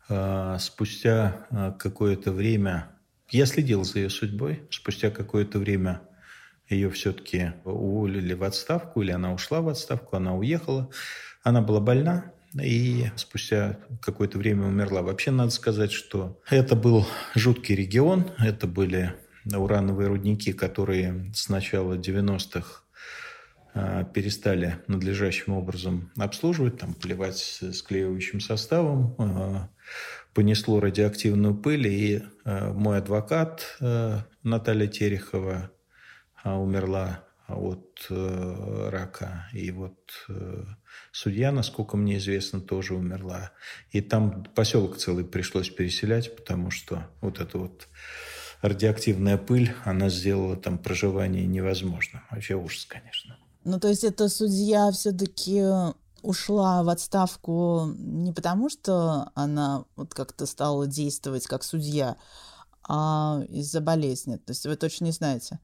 А, 0.09 0.59
спустя 0.59 1.47
а, 1.49 1.71
какое-то 1.71 2.31
время, 2.31 2.91
я 3.31 3.47
следил 3.47 3.83
за 3.83 3.97
ее 3.97 4.11
судьбой, 4.11 4.61
спустя 4.69 5.09
какое-то 5.09 5.57
время 5.57 6.01
ее 6.69 6.89
все-таки 6.89 7.53
уволили 7.63 8.33
в 8.33 8.43
отставку, 8.43 9.01
или 9.01 9.11
она 9.11 9.33
ушла 9.33 9.61
в 9.61 9.69
отставку, 9.69 10.15
она 10.17 10.35
уехала. 10.35 10.89
Она 11.43 11.61
была 11.61 11.79
больна, 11.79 12.31
и 12.61 13.05
спустя 13.15 13.77
какое-то 14.01 14.37
время 14.37 14.67
умерла. 14.67 15.01
Вообще 15.01 15.31
надо 15.31 15.51
сказать, 15.51 15.91
что 15.91 16.41
это 16.49 16.75
был 16.75 17.05
жуткий 17.35 17.75
регион, 17.75 18.31
это 18.37 18.67
были 18.67 19.13
урановые 19.45 20.07
рудники, 20.07 20.51
которые 20.53 21.31
с 21.33 21.49
начала 21.49 21.93
90-х 21.93 22.83
а, 23.73 24.03
перестали 24.05 24.79
надлежащим 24.87 25.53
образом 25.53 26.11
обслуживать, 26.17 26.79
там, 26.79 26.93
поливать 26.93 27.61
склеивающим 27.71 28.39
составом, 28.39 29.15
а, 29.19 29.69
понесло 30.33 30.79
радиоактивную 30.79 31.55
пыль, 31.55 31.87
и 31.87 32.23
а, 32.43 32.73
мой 32.73 32.97
адвокат 32.97 33.77
Наталья 34.43 34.87
Терехова 34.87 35.71
умерла 36.43 37.23
от 37.47 38.07
рака, 38.09 39.47
и 39.53 39.71
вот 39.71 40.27
судья, 41.13 41.51
насколько 41.53 41.95
мне 41.95 42.17
известно, 42.17 42.59
тоже 42.59 42.93
умерла. 42.93 43.51
И 43.91 44.01
там 44.01 44.43
поселок 44.55 44.97
целый 44.97 45.23
пришлось 45.23 45.69
переселять, 45.69 46.35
потому 46.35 46.71
что 46.71 47.07
вот 47.21 47.39
это 47.39 47.57
вот 47.57 47.87
радиоактивная 48.61 49.37
пыль, 49.37 49.73
она 49.85 50.09
сделала 50.09 50.57
там 50.57 50.77
проживание 50.77 51.45
невозможным. 51.45 52.21
Вообще 52.31 52.55
ужас, 52.55 52.85
конечно. 52.85 53.37
Ну, 53.63 53.79
то 53.79 53.87
есть 53.87 54.03
эта 54.03 54.27
судья 54.27 54.91
все-таки 54.91 55.61
ушла 56.23 56.83
в 56.83 56.89
отставку 56.89 57.93
не 57.97 58.33
потому, 58.33 58.69
что 58.69 59.29
она 59.35 59.85
вот 59.95 60.13
как-то 60.13 60.45
стала 60.45 60.85
действовать 60.85 61.47
как 61.47 61.63
судья, 61.63 62.17
а 62.83 63.41
из-за 63.47 63.79
болезни. 63.79 64.35
То 64.35 64.51
есть 64.51 64.65
вы 64.65 64.75
точно 64.75 65.05
не 65.05 65.11
знаете? 65.11 65.59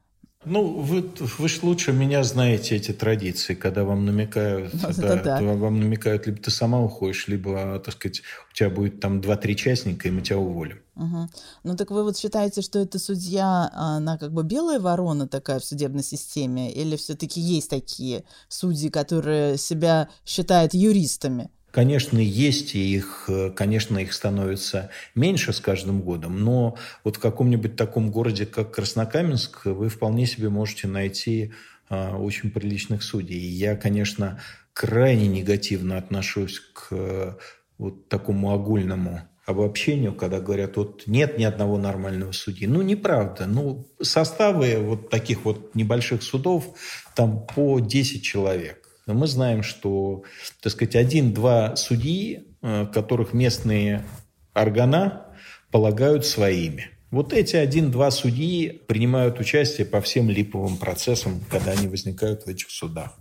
Ну, 0.46 0.80
вы, 0.80 1.10
вы 1.38 1.50
же 1.50 1.60
лучше 1.64 1.94
меня 1.94 2.24
знаете 2.24 2.76
эти 2.76 2.92
традиции, 2.92 3.54
когда 3.54 3.84
вам 3.84 4.06
намекают, 4.06 4.74
ну, 4.74 4.90
да, 4.98 5.16
да. 5.16 5.42
вам 5.42 5.80
намекают, 5.80 6.28
либо 6.28 6.40
ты 6.40 6.52
сама 6.52 6.82
уходишь, 6.82 7.28
либо, 7.28 7.80
так 7.80 7.94
сказать, 7.94 8.22
у 8.52 8.54
тебя 8.54 8.70
будет 8.70 9.00
там 9.00 9.22
два-три 9.22 9.56
частника, 9.56 10.08
и 10.08 10.12
мы 10.12 10.22
тебя 10.22 10.38
уволим. 10.38 10.80
Угу. 10.96 11.30
Ну 11.64 11.76
так 11.76 11.92
вы 11.92 12.04
вот 12.04 12.18
считаете, 12.18 12.62
что 12.62 12.80
эта 12.80 13.00
судья, 13.00 13.70
она 13.74 14.18
как 14.18 14.32
бы 14.32 14.44
белая 14.44 14.80
ворона 14.80 15.28
такая 15.28 15.60
в 15.60 15.66
судебной 15.66 16.04
системе, 16.04 16.72
или 16.72 16.96
все-таки 16.96 17.40
есть 17.40 17.70
такие 17.70 18.24
судьи, 18.48 18.90
которые 18.90 19.58
себя 19.58 20.10
считают 20.26 20.74
юристами? 20.74 21.50
Конечно, 21.74 22.20
есть, 22.20 22.76
и 22.76 22.96
их, 22.96 23.28
конечно, 23.56 23.98
их 23.98 24.14
становится 24.14 24.92
меньше 25.16 25.54
с 25.54 25.60
каждым 25.60 26.02
годом, 26.02 26.40
но 26.40 26.78
вот 27.04 27.18
в 27.18 27.20
каком-нибудь 27.20 27.76
таком 27.76 28.12
городе, 28.12 28.46
как 28.46 28.76
Краснокаменск, 28.76 29.66
вы 29.66 29.90
вполне 29.90 30.28
себе 30.28 30.50
можете 30.50 30.88
найти 30.88 31.52
а, 31.90 32.16
очень 32.16 32.52
приличных 32.52 33.02
судей. 33.02 33.40
Я, 33.40 33.76
конечно, 33.76 34.40
крайне 34.74 35.28
негативно 35.28 35.98
отношусь 35.98 36.60
к 36.60 37.40
вот 37.80 38.08
такому 38.08 38.54
огульному 38.54 39.22
обобщению, 39.48 40.14
когда 40.14 40.40
говорят, 40.40 40.78
вот 40.78 41.08
нет 41.08 41.40
ни 41.40 41.44
одного 41.44 41.80
нормального 41.80 42.34
судьи. 42.34 42.68
Ну, 42.68 42.84
неправда. 42.84 43.48
Ну, 43.48 43.88
составы 44.00 44.78
вот 44.78 45.10
таких 45.10 45.44
вот 45.44 45.74
небольших 45.74 46.22
судов 46.22 46.76
там 47.16 47.48
по 47.48 47.80
10 47.80 48.24
человек. 48.24 48.83
Но 49.06 49.14
мы 49.14 49.28
знаем, 49.28 49.64
что, 49.64 50.24
так 50.62 50.72
сказать, 50.72 50.96
один-два 50.96 51.76
судьи, 51.76 52.48
э, 52.62 52.88
которых 52.94 53.34
местные 53.34 54.06
органа 54.54 55.26
полагают 55.72 56.26
своими. 56.26 56.92
Вот 57.14 57.32
эти 57.32 57.56
один-два 57.56 58.10
судьи 58.10 58.82
принимают 58.88 59.40
участие 59.40 59.86
по 59.86 60.02
всем 60.02 60.32
липовым 60.32 60.78
процессам, 60.78 61.44
когда 61.48 61.74
они 61.74 61.88
возникают 61.88 62.42
в 62.42 62.48
этих 62.48 62.72
судах. 62.72 63.12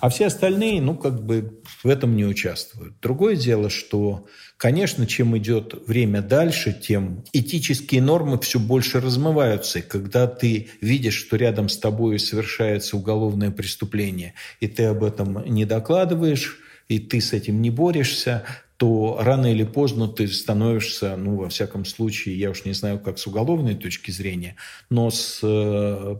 А 0.00 0.10
все 0.10 0.26
остальные, 0.26 0.82
ну, 0.82 0.94
как 0.94 1.24
бы 1.24 1.58
в 1.82 1.88
этом 1.88 2.14
не 2.14 2.26
участвуют. 2.26 3.00
Другое 3.00 3.36
дело, 3.36 3.70
что, 3.70 4.26
конечно, 4.58 5.06
чем 5.06 5.34
идет 5.38 5.72
время 5.86 6.20
дальше, 6.20 6.78
тем 6.78 7.24
этические 7.32 8.02
нормы 8.02 8.38
все 8.38 8.58
больше 8.58 9.00
размываются. 9.00 9.78
И 9.78 9.82
когда 9.82 10.26
ты 10.26 10.68
видишь, 10.82 11.16
что 11.16 11.36
рядом 11.36 11.70
с 11.70 11.78
тобой 11.78 12.18
совершается 12.18 12.98
уголовное 12.98 13.50
преступление, 13.50 14.34
и 14.60 14.66
ты 14.66 14.84
об 14.84 15.02
этом 15.02 15.42
не 15.46 15.64
докладываешь, 15.64 16.58
и 16.88 16.98
ты 16.98 17.22
с 17.22 17.32
этим 17.32 17.62
не 17.62 17.70
борешься, 17.70 18.44
то 18.78 19.18
рано 19.20 19.50
или 19.52 19.64
поздно 19.64 20.06
ты 20.06 20.28
становишься, 20.28 21.16
ну, 21.16 21.34
во 21.34 21.48
всяком 21.48 21.84
случае, 21.84 22.38
я 22.38 22.50
уж 22.50 22.64
не 22.64 22.72
знаю, 22.72 23.00
как 23.00 23.18
с 23.18 23.26
уголовной 23.26 23.74
точки 23.74 24.12
зрения, 24.12 24.54
но 24.88 25.10
с 25.10 25.40
э, 25.42 26.16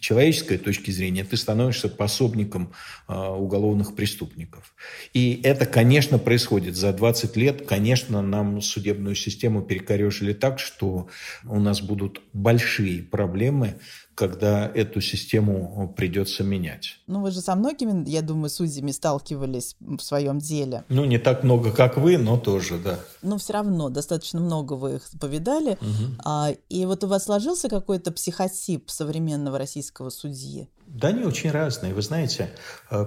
человеческой 0.00 0.58
точки 0.58 0.90
зрения 0.90 1.22
ты 1.22 1.36
становишься 1.36 1.88
пособником 1.88 2.72
э, 3.06 3.14
уголовных 3.14 3.94
преступников. 3.94 4.74
И 5.12 5.40
это, 5.44 5.66
конечно, 5.66 6.18
происходит. 6.18 6.74
За 6.74 6.92
20 6.92 7.36
лет, 7.36 7.64
конечно, 7.64 8.22
нам 8.22 8.60
судебную 8.60 9.14
систему 9.14 9.62
перекорежили 9.62 10.32
так, 10.32 10.58
что 10.58 11.06
у 11.44 11.60
нас 11.60 11.80
будут 11.80 12.20
большие 12.32 13.02
проблемы 13.02 13.78
когда 14.14 14.70
эту 14.74 15.00
систему 15.00 15.92
придется 15.96 16.44
менять. 16.44 16.98
Ну, 17.06 17.20
вы 17.20 17.30
же 17.30 17.40
со 17.40 17.54
многими, 17.54 18.08
я 18.08 18.22
думаю, 18.22 18.48
судьями 18.48 18.90
сталкивались 18.90 19.76
в 19.80 20.00
своем 20.00 20.38
деле. 20.38 20.84
Ну, 20.88 21.04
не 21.04 21.18
так 21.18 21.42
много, 21.42 21.72
как 21.72 21.96
вы, 21.96 22.18
но 22.18 22.38
тоже, 22.38 22.78
да. 22.78 22.98
Но 23.22 23.38
все 23.38 23.54
равно 23.54 23.88
достаточно 23.88 24.40
много 24.40 24.74
вы 24.74 24.96
их 24.96 25.02
повидали. 25.20 25.72
Угу. 25.72 26.20
А, 26.24 26.52
и 26.68 26.86
вот 26.86 27.04
у 27.04 27.06
вас 27.06 27.24
сложился 27.24 27.68
какой-то 27.68 28.12
психотип 28.12 28.90
современного 28.90 29.58
российского 29.58 30.10
судьи? 30.10 30.68
Да, 30.86 31.08
они 31.08 31.24
очень 31.24 31.50
разные. 31.50 31.94
Вы 31.94 32.02
знаете, 32.02 32.50
э, 32.90 33.06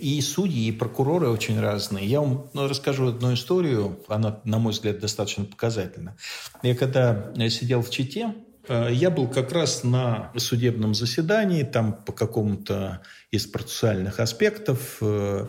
и 0.00 0.20
судьи, 0.22 0.68
и 0.68 0.72
прокуроры 0.72 1.28
очень 1.28 1.60
разные. 1.60 2.06
Я 2.06 2.20
вам 2.20 2.48
ну, 2.54 2.68
расскажу 2.68 3.08
одну 3.08 3.34
историю, 3.34 3.98
она, 4.08 4.40
на 4.44 4.58
мой 4.58 4.72
взгляд, 4.72 5.00
достаточно 5.00 5.44
показательна. 5.44 6.16
Я 6.62 6.74
когда 6.74 7.32
сидел 7.50 7.82
в 7.82 7.90
Чите, 7.90 8.34
Э, 8.36 8.45
я 8.68 9.10
был 9.10 9.28
как 9.28 9.52
раз 9.52 9.84
на 9.84 10.32
судебном 10.36 10.94
заседании, 10.94 11.62
там 11.62 11.92
по 11.92 12.12
какому-то 12.12 13.02
из 13.30 13.46
процессуальных 13.46 14.20
аспектов 14.20 14.98
э, 15.00 15.46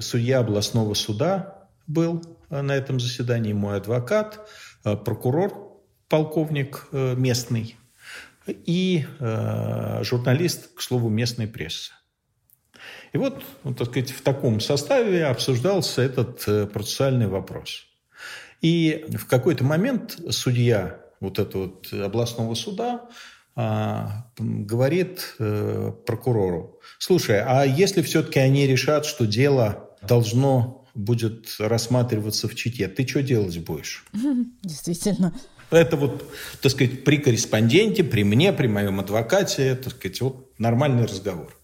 судья 0.00 0.38
областного 0.40 0.94
суда 0.94 1.68
был 1.86 2.22
э, 2.50 2.60
на 2.62 2.74
этом 2.74 2.98
заседании, 2.98 3.52
мой 3.52 3.76
адвокат, 3.76 4.48
прокурор, 4.82 5.80
полковник 6.08 6.88
местный 6.92 7.76
и 8.46 9.04
журналист, 9.20 10.74
к 10.74 10.80
слову, 10.80 11.10
местной 11.10 11.46
прессы. 11.46 11.92
И 13.12 13.18
вот, 13.18 13.42
ну, 13.62 13.74
так 13.74 13.88
сказать, 13.88 14.10
в 14.10 14.22
таком 14.22 14.58
составе 14.60 15.26
обсуждался 15.26 16.00
этот 16.00 16.72
процессуальный 16.72 17.26
вопрос. 17.26 17.84
И 18.62 19.04
в 19.08 19.26
какой-то 19.26 19.64
момент 19.64 20.18
судья 20.30 21.00
вот 21.20 21.38
этого 21.38 21.64
вот 21.64 21.92
областного 21.92 22.54
суда 22.54 23.08
а, 23.56 24.26
говорит 24.38 25.34
э, 25.38 25.92
прокурору, 26.06 26.80
слушай, 26.98 27.42
а 27.42 27.64
если 27.64 28.00
все-таки 28.02 28.38
они 28.38 28.66
решат, 28.66 29.04
что 29.04 29.26
дело 29.26 29.90
должно 30.02 30.86
будет 30.94 31.56
рассматриваться 31.58 32.48
в 32.48 32.54
Чите, 32.54 32.88
ты 32.88 33.06
что 33.06 33.22
делать 33.22 33.58
будешь? 33.58 34.04
Действительно. 34.62 35.34
Это 35.70 35.96
вот, 35.96 36.24
так 36.62 36.72
сказать, 36.72 37.04
при 37.04 37.18
корреспонденте, 37.18 38.02
при 38.02 38.24
мне, 38.24 38.52
при 38.52 38.66
моем 38.66 38.98
адвокате, 38.98 39.76
так 39.76 39.92
сказать, 39.94 40.20
вот 40.20 40.58
нормальный 40.58 41.04
разговор. 41.04 41.56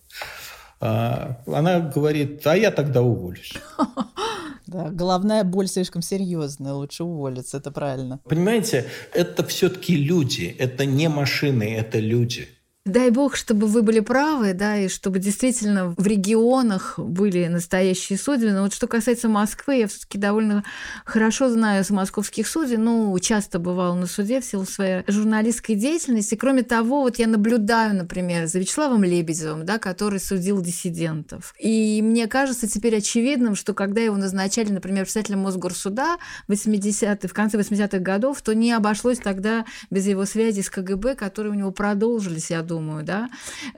А, 0.81 1.43
она 1.47 1.81
говорит, 1.81 2.47
а 2.47 2.57
я 2.57 2.71
тогда 2.71 3.03
уволюсь. 3.03 3.55
Да, 4.67 4.91
головная 4.91 5.45
боль 5.45 5.69
слишком 5.69 6.03
серьезная, 6.03 6.73
лучше 6.73 7.05
уволиться, 7.05 7.59
это 7.59 7.71
правильно. 7.71 8.21
Понимаете, 8.25 8.87
это 9.13 9.45
все-таки 9.47 9.97
люди, 9.97 10.55
это 10.59 10.85
не 10.85 11.09
машины, 11.09 11.75
это 11.75 12.01
люди. 12.01 12.49
Дай 12.87 13.11
бог, 13.11 13.35
чтобы 13.35 13.67
вы 13.67 13.83
были 13.83 13.99
правы, 13.99 14.53
да, 14.53 14.79
и 14.79 14.87
чтобы 14.87 15.19
действительно 15.19 15.93
в 15.97 16.07
регионах 16.07 16.97
были 16.97 17.49
настоящие 17.49 18.17
судьи. 18.17 18.49
Но 18.49 18.63
вот 18.63 18.73
что 18.73 18.87
касается 18.87 19.29
Москвы, 19.29 19.75
я 19.75 19.89
все-таки 19.89 20.19
довольно 20.19 20.63
хорошо 21.05 21.49
знаю 21.51 21.85
московских 21.91 22.47
судей, 22.47 22.77
ну, 22.77 23.19
часто 23.19 23.59
бывал 23.59 23.97
на 23.97 24.07
суде 24.07 24.41
в 24.41 24.45
силу 24.45 24.65
своей 24.65 25.03
журналистской 25.09 25.75
деятельности. 25.75 26.37
Кроме 26.37 26.63
того, 26.63 27.01
вот 27.01 27.19
я 27.19 27.27
наблюдаю, 27.27 27.97
например, 27.97 28.47
за 28.47 28.61
Вячеславом 28.61 29.03
Лебедевым, 29.03 29.67
да, 29.67 29.79
который 29.79 30.21
судил 30.21 30.61
диссидентов. 30.61 31.57
И 31.59 32.01
мне 32.03 32.29
кажется 32.29 32.69
теперь 32.69 32.99
очевидным, 32.99 33.57
что 33.57 33.75
когда 33.75 34.01
его 34.01 34.17
назначали, 34.17 34.71
например, 34.71 35.07
председателем 35.07 35.41
Мосгорсуда 35.41 36.19
в 36.47 36.51
80 36.51 37.25
в 37.25 37.33
конце 37.33 37.59
80-х 37.59 37.99
годов, 37.99 38.43
то 38.43 38.55
не 38.55 38.71
обошлось 38.71 39.19
тогда 39.19 39.65
без 39.91 40.07
его 40.07 40.25
связи 40.25 40.61
с 40.61 40.71
КГБ, 40.71 41.17
которые 41.17 41.53
у 41.53 41.57
него 41.57 41.73
продолжились, 41.73 42.51
я 42.51 42.63
думаю, 42.63 42.76
думаю, 42.77 43.05
да. 43.05 43.29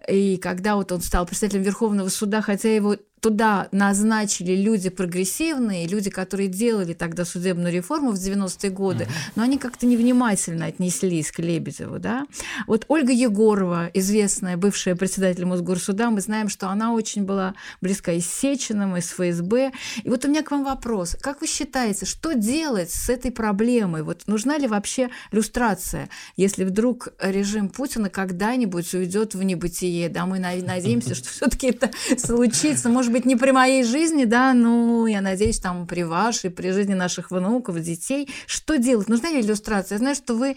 И 0.09 0.36
когда 0.38 0.76
вот 0.76 0.92
он 0.92 1.01
стал 1.01 1.26
председателем 1.26 1.62
Верховного 1.62 2.09
суда, 2.09 2.42
хотя 2.42 2.74
его 2.74 2.96
туда 3.20 3.68
назначили 3.72 4.54
люди 4.54 4.90
прогрессивные, 4.90 5.86
люди, 5.86 6.10
которые 6.10 6.48
делали 6.48 6.92
тогда 6.92 7.24
судебную 7.24 7.72
реформу 7.72 8.12
в 8.12 8.14
90-е 8.14 8.70
годы, 8.70 9.04
uh-huh. 9.04 9.32
но 9.36 9.42
они 9.42 9.58
как-то 9.58 9.86
невнимательно 9.86 10.66
отнеслись 10.66 11.30
к 11.30 11.38
Лебедеву. 11.38 11.98
Да? 11.98 12.26
Вот 12.66 12.84
Ольга 12.88 13.12
Егорова, 13.12 13.90
известная 13.94 14.56
бывшая 14.56 14.94
председатель 14.94 15.44
Мосгорсуда, 15.44 16.10
мы 16.10 16.20
знаем, 16.20 16.48
что 16.48 16.68
она 16.68 16.92
очень 16.92 17.24
была 17.24 17.54
близка 17.80 18.12
и 18.12 18.20
с 18.20 18.30
Сечиным, 18.30 18.96
и 18.96 19.00
с 19.00 19.10
ФСБ. 19.10 19.72
И 20.02 20.08
вот 20.08 20.24
у 20.24 20.28
меня 20.28 20.42
к 20.42 20.50
вам 20.50 20.64
вопрос. 20.64 21.16
Как 21.20 21.40
вы 21.40 21.46
считаете, 21.46 22.06
что 22.06 22.32
делать 22.32 22.90
с 22.90 23.08
этой 23.08 23.30
проблемой? 23.30 24.02
Вот 24.02 24.22
нужна 24.26 24.58
ли 24.58 24.66
вообще 24.66 25.10
люстрация, 25.32 26.08
если 26.36 26.64
вдруг 26.64 27.08
режим 27.20 27.68
Путина 27.68 28.10
когда-нибудь 28.10 28.94
уйдет 28.94 29.34
в 29.34 29.42
небытие? 29.42 30.08
Да, 30.08 30.26
мы 30.26 30.38
надеемся, 30.38 31.14
что 31.14 31.28
все-таки 31.28 31.68
это 31.68 31.90
случится. 32.18 32.88
Может 32.88 33.07
может 33.09 33.22
быть, 33.22 33.26
не 33.26 33.36
при 33.36 33.52
моей 33.52 33.84
жизни, 33.84 34.24
да, 34.24 34.52
но 34.52 35.06
я 35.06 35.22
надеюсь, 35.22 35.59
там 35.59 35.86
при 35.86 36.02
вашей, 36.02 36.50
при 36.50 36.72
жизни 36.72 36.92
наших 36.92 37.30
внуков, 37.30 37.80
детей. 37.80 38.28
Что 38.46 38.76
делать? 38.76 39.09
Нужна 39.09 39.30
ли 39.30 39.40
иллюстрация? 39.40 39.96
Я 39.96 39.98
знаю, 40.00 40.14
что 40.14 40.34
вы 40.34 40.56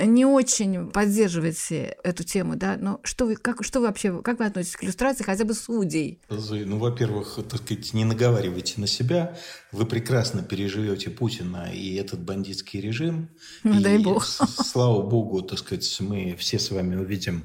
не 0.00 0.26
очень 0.26 0.90
поддерживаете 0.90 1.96
эту 2.02 2.24
тему, 2.24 2.56
да, 2.56 2.76
но 2.80 2.98
что 3.04 3.26
вы, 3.26 3.36
как, 3.36 3.64
что 3.64 3.78
вы 3.78 3.86
вообще, 3.86 4.20
как 4.22 4.40
вы 4.40 4.46
относитесь 4.46 4.76
к 4.76 4.82
иллюстрации 4.82 5.22
хотя 5.22 5.44
бы 5.44 5.54
судей? 5.54 6.18
Ну, 6.28 6.78
во-первых, 6.78 7.38
так 7.48 7.60
сказать, 7.60 7.94
не 7.94 8.04
наговаривайте 8.04 8.80
на 8.80 8.88
себя. 8.88 9.36
Вы 9.70 9.86
прекрасно 9.86 10.42
переживете 10.42 11.10
Путина 11.10 11.70
и 11.72 11.94
этот 11.94 12.20
бандитский 12.24 12.80
режим. 12.80 13.28
Ну, 13.62 13.78
и, 13.78 13.82
дай 13.82 13.98
бог. 13.98 14.24
Слава 14.24 15.00
богу, 15.02 15.42
так 15.42 15.60
сказать, 15.60 15.96
мы 16.00 16.34
все 16.38 16.58
с 16.58 16.72
вами 16.72 16.96
увидим 16.96 17.44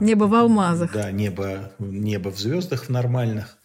небо 0.00 0.24
в 0.24 0.34
алмазах. 0.34 0.92
Да, 0.92 1.10
небо, 1.10 1.72
небо 1.78 2.30
в 2.30 2.38
звездах 2.38 2.86
в 2.86 2.88
нормальных. 2.90 3.58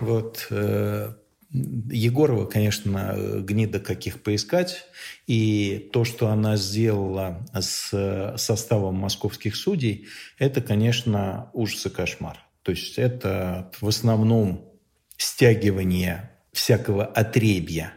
Вот. 0.00 0.46
Э, 0.50 1.14
Егорова, 1.50 2.46
конечно, 2.46 3.14
гнида 3.40 3.78
каких 3.78 4.22
поискать. 4.22 4.86
И 5.26 5.90
то, 5.92 6.04
что 6.04 6.28
она 6.28 6.56
сделала 6.56 7.46
с 7.52 8.34
составом 8.38 8.94
московских 8.94 9.56
судей, 9.56 10.06
это, 10.38 10.62
конечно, 10.62 11.50
ужас 11.52 11.84
и 11.86 11.90
кошмар. 11.90 12.38
То 12.62 12.72
есть 12.72 12.98
это 12.98 13.70
в 13.80 13.88
основном 13.88 14.64
стягивание 15.18 16.30
всякого 16.52 17.04
отребья 17.04 17.92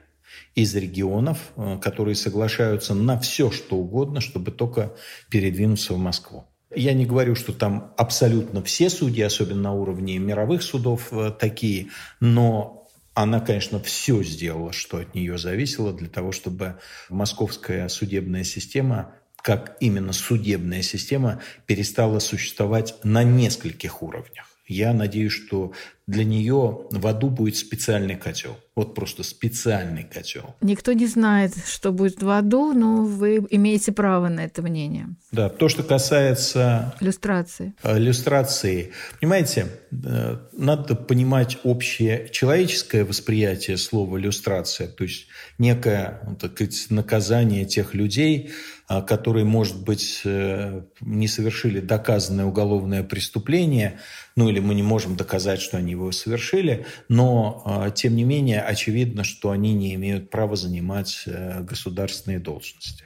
из 0.53 0.75
регионов, 0.75 1.51
э, 1.55 1.77
которые 1.81 2.15
соглашаются 2.15 2.93
на 2.93 3.19
все, 3.19 3.51
что 3.51 3.77
угодно, 3.77 4.21
чтобы 4.21 4.51
только 4.51 4.95
передвинуться 5.29 5.93
в 5.93 5.97
Москву. 5.97 6.45
Я 6.75 6.93
не 6.93 7.05
говорю, 7.05 7.35
что 7.35 7.53
там 7.53 7.93
абсолютно 7.97 8.61
все 8.63 8.89
судьи, 8.89 9.21
особенно 9.23 9.61
на 9.61 9.73
уровне 9.73 10.17
мировых 10.17 10.61
судов, 10.61 11.09
э, 11.11 11.31
такие, 11.37 11.87
но 12.19 12.87
она, 13.13 13.39
конечно, 13.39 13.79
все 13.79 14.21
сделала, 14.23 14.73
что 14.73 14.97
от 14.97 15.15
нее 15.15 15.37
зависело, 15.37 15.93
для 15.93 16.09
того, 16.09 16.31
чтобы 16.31 16.75
московская 17.09 17.87
судебная 17.87 18.43
система, 18.43 19.13
как 19.37 19.77
именно 19.79 20.11
судебная 20.11 20.81
система, 20.81 21.41
перестала 21.65 22.19
существовать 22.19 22.95
на 23.03 23.23
нескольких 23.23 24.03
уровнях. 24.03 24.47
Я 24.67 24.93
надеюсь, 24.93 25.31
что 25.31 25.71
для 26.07 26.23
нее 26.23 26.87
в 26.91 27.07
аду 27.07 27.29
будет 27.29 27.57
специальный 27.57 28.15
котел. 28.15 28.57
Вот 28.75 28.93
просто 28.93 29.23
специальный 29.23 30.03
котел. 30.03 30.55
Никто 30.61 30.91
не 30.91 31.07
знает, 31.07 31.53
что 31.65 31.91
будет 31.91 32.21
в 32.21 32.29
аду, 32.29 32.73
но 32.73 33.05
вы 33.05 33.37
имеете 33.49 33.91
право 33.93 34.27
на 34.27 34.41
это 34.41 34.61
мнение. 34.61 35.07
Да, 35.31 35.49
то, 35.49 35.69
что 35.69 35.81
касается... 35.81 36.93
Иллюстрации. 36.99 37.73
Э, 37.83 37.97
иллюстрации. 37.97 38.91
Понимаете, 39.19 39.67
э, 39.91 40.37
надо 40.51 40.95
понимать 40.95 41.57
общее 41.63 42.29
человеческое 42.31 43.05
восприятие 43.05 43.77
слова 43.77 44.19
иллюстрация, 44.19 44.89
то 44.89 45.05
есть 45.05 45.27
некое 45.57 46.19
так 46.39 46.51
сказать, 46.51 46.87
наказание 46.89 47.63
тех 47.65 47.93
людей, 47.93 48.51
э, 48.89 49.01
которые, 49.01 49.45
может 49.45 49.81
быть, 49.83 50.21
не 50.25 51.27
совершили 51.29 51.79
доказанное 51.79 52.45
уголовное 52.45 53.03
преступление, 53.03 53.99
ну 54.35 54.49
или 54.49 54.59
мы 54.59 54.75
не 54.75 54.83
можем 54.83 55.15
доказать, 55.15 55.61
что 55.61 55.77
они 55.77 55.94
его 55.95 56.11
совершили, 56.11 56.85
но, 57.09 57.63
а, 57.65 57.89
тем 57.91 58.15
не 58.15 58.23
менее, 58.23 58.61
очевидно, 58.61 59.23
что 59.23 59.51
они 59.51 59.73
не 59.73 59.95
имеют 59.95 60.29
права 60.29 60.55
занимать 60.55 61.23
э, 61.25 61.61
государственные 61.61 62.39
должности. 62.39 63.05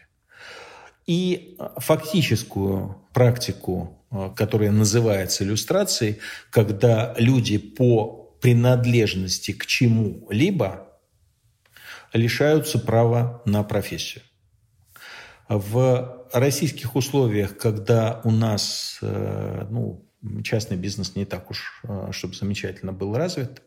И 1.08 1.56
а, 1.58 1.80
фактическую 1.80 2.98
практику, 3.14 4.04
а, 4.12 4.30
которая 4.30 4.72
называется 4.72 5.44
иллюстрацией, 5.44 6.20
когда 6.52 7.16
люди 7.18 7.58
по 7.58 8.38
принадлежности 8.42 9.52
к 9.52 9.66
чему-либо 9.66 10.88
лишаются 12.14 12.80
права 12.80 13.42
на 13.46 13.64
профессию. 13.64 14.24
В 15.48 16.28
российских 16.32 16.96
условиях, 16.96 17.58
когда 17.58 18.22
у 18.24 18.32
нас 18.32 19.00
э, 19.02 19.68
ну, 19.70 20.09
частный 20.44 20.78
бизнес 20.78 21.16
не 21.16 21.26
так 21.26 21.50
уж, 21.52 21.82
а, 21.84 22.12
чтобы 22.12 22.36
замечательно 22.36 22.94
был 22.94 23.16
развит. 23.16 23.62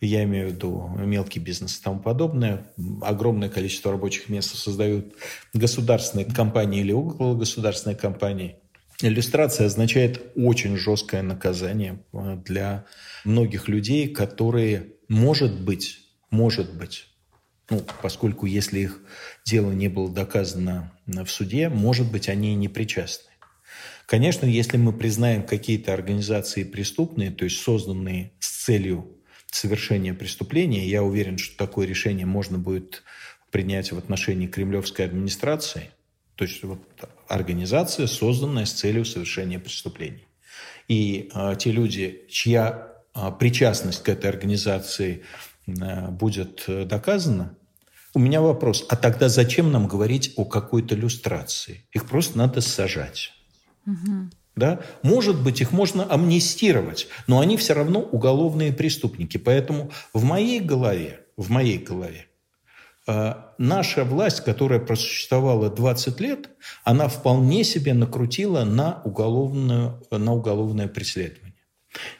Я 0.00 0.24
имею 0.24 0.48
в 0.48 0.52
виду 0.52 0.90
мелкий 0.96 1.40
бизнес 1.40 1.78
и 1.78 1.82
тому 1.82 2.00
подобное. 2.00 2.72
Огромное 3.02 3.50
количество 3.50 3.92
рабочих 3.92 4.30
мест 4.30 4.54
создают 4.54 5.14
государственные 5.52 6.24
компании 6.24 6.80
или 6.80 6.92
около 6.92 7.36
государственной 7.36 7.96
компании. 7.96 8.56
Иллюстрация 9.02 9.66
означает 9.66 10.32
очень 10.36 10.76
жесткое 10.76 11.22
наказание 11.22 12.02
а, 12.12 12.36
для 12.36 12.86
многих 13.24 13.68
людей, 13.68 14.08
которые, 14.08 14.94
может 15.08 15.60
быть, 15.60 15.98
может 16.30 16.74
быть, 16.74 17.06
ну, 17.68 17.82
поскольку 18.02 18.46
если 18.46 18.80
их 18.80 19.00
дело 19.44 19.72
не 19.72 19.88
было 19.88 20.10
доказано 20.10 20.92
в 21.06 21.26
суде, 21.26 21.68
может 21.68 22.10
быть, 22.10 22.28
они 22.28 22.54
не 22.54 22.68
причастны. 22.68 23.29
Конечно, 24.10 24.44
если 24.44 24.76
мы 24.76 24.92
признаем 24.92 25.44
какие-то 25.44 25.94
организации 25.94 26.64
преступные, 26.64 27.30
то 27.30 27.44
есть 27.44 27.60
созданные 27.62 28.32
с 28.40 28.64
целью 28.64 29.06
совершения 29.52 30.14
преступления, 30.14 30.84
я 30.84 31.04
уверен, 31.04 31.38
что 31.38 31.56
такое 31.56 31.86
решение 31.86 32.26
можно 32.26 32.58
будет 32.58 33.04
принять 33.52 33.92
в 33.92 33.98
отношении 33.98 34.48
кремлевской 34.48 35.04
администрации, 35.04 35.92
то 36.34 36.44
есть 36.44 36.60
вот 36.64 36.80
организация, 37.28 38.08
созданная 38.08 38.64
с 38.64 38.72
целью 38.72 39.04
совершения 39.04 39.60
преступлений. 39.60 40.26
И 40.88 41.30
э, 41.32 41.54
те 41.56 41.70
люди, 41.70 42.26
чья 42.28 42.92
э, 43.14 43.30
причастность 43.38 44.02
к 44.02 44.08
этой 44.08 44.28
организации 44.28 45.22
э, 45.68 46.08
будет 46.08 46.64
доказана, 46.66 47.56
у 48.14 48.18
меня 48.18 48.40
вопрос, 48.40 48.84
а 48.88 48.96
тогда 48.96 49.28
зачем 49.28 49.70
нам 49.70 49.86
говорить 49.86 50.32
о 50.34 50.44
какой-то 50.44 50.96
люстрации? 50.96 51.86
Их 51.92 52.08
просто 52.08 52.38
надо 52.38 52.60
сажать. 52.60 53.34
Да? 54.56 54.80
Может 55.02 55.42
быть, 55.42 55.60
их 55.60 55.72
можно 55.72 56.04
амнистировать, 56.04 57.08
но 57.26 57.40
они 57.40 57.56
все 57.56 57.72
равно 57.72 58.00
уголовные 58.00 58.72
преступники. 58.72 59.38
Поэтому 59.38 59.90
в 60.12 60.24
моей 60.24 60.60
голове, 60.60 61.20
в 61.36 61.50
моей 61.50 61.78
голове, 61.78 62.26
э, 63.06 63.34
наша 63.58 64.04
власть, 64.04 64.42
которая 64.42 64.80
просуществовала 64.80 65.70
20 65.70 66.20
лет, 66.20 66.50
она 66.84 67.08
вполне 67.08 67.64
себе 67.64 67.94
накрутила 67.94 68.64
на, 68.64 69.00
уголовную, 69.04 70.02
на 70.10 70.34
уголовное 70.34 70.88
преследование. 70.88 71.54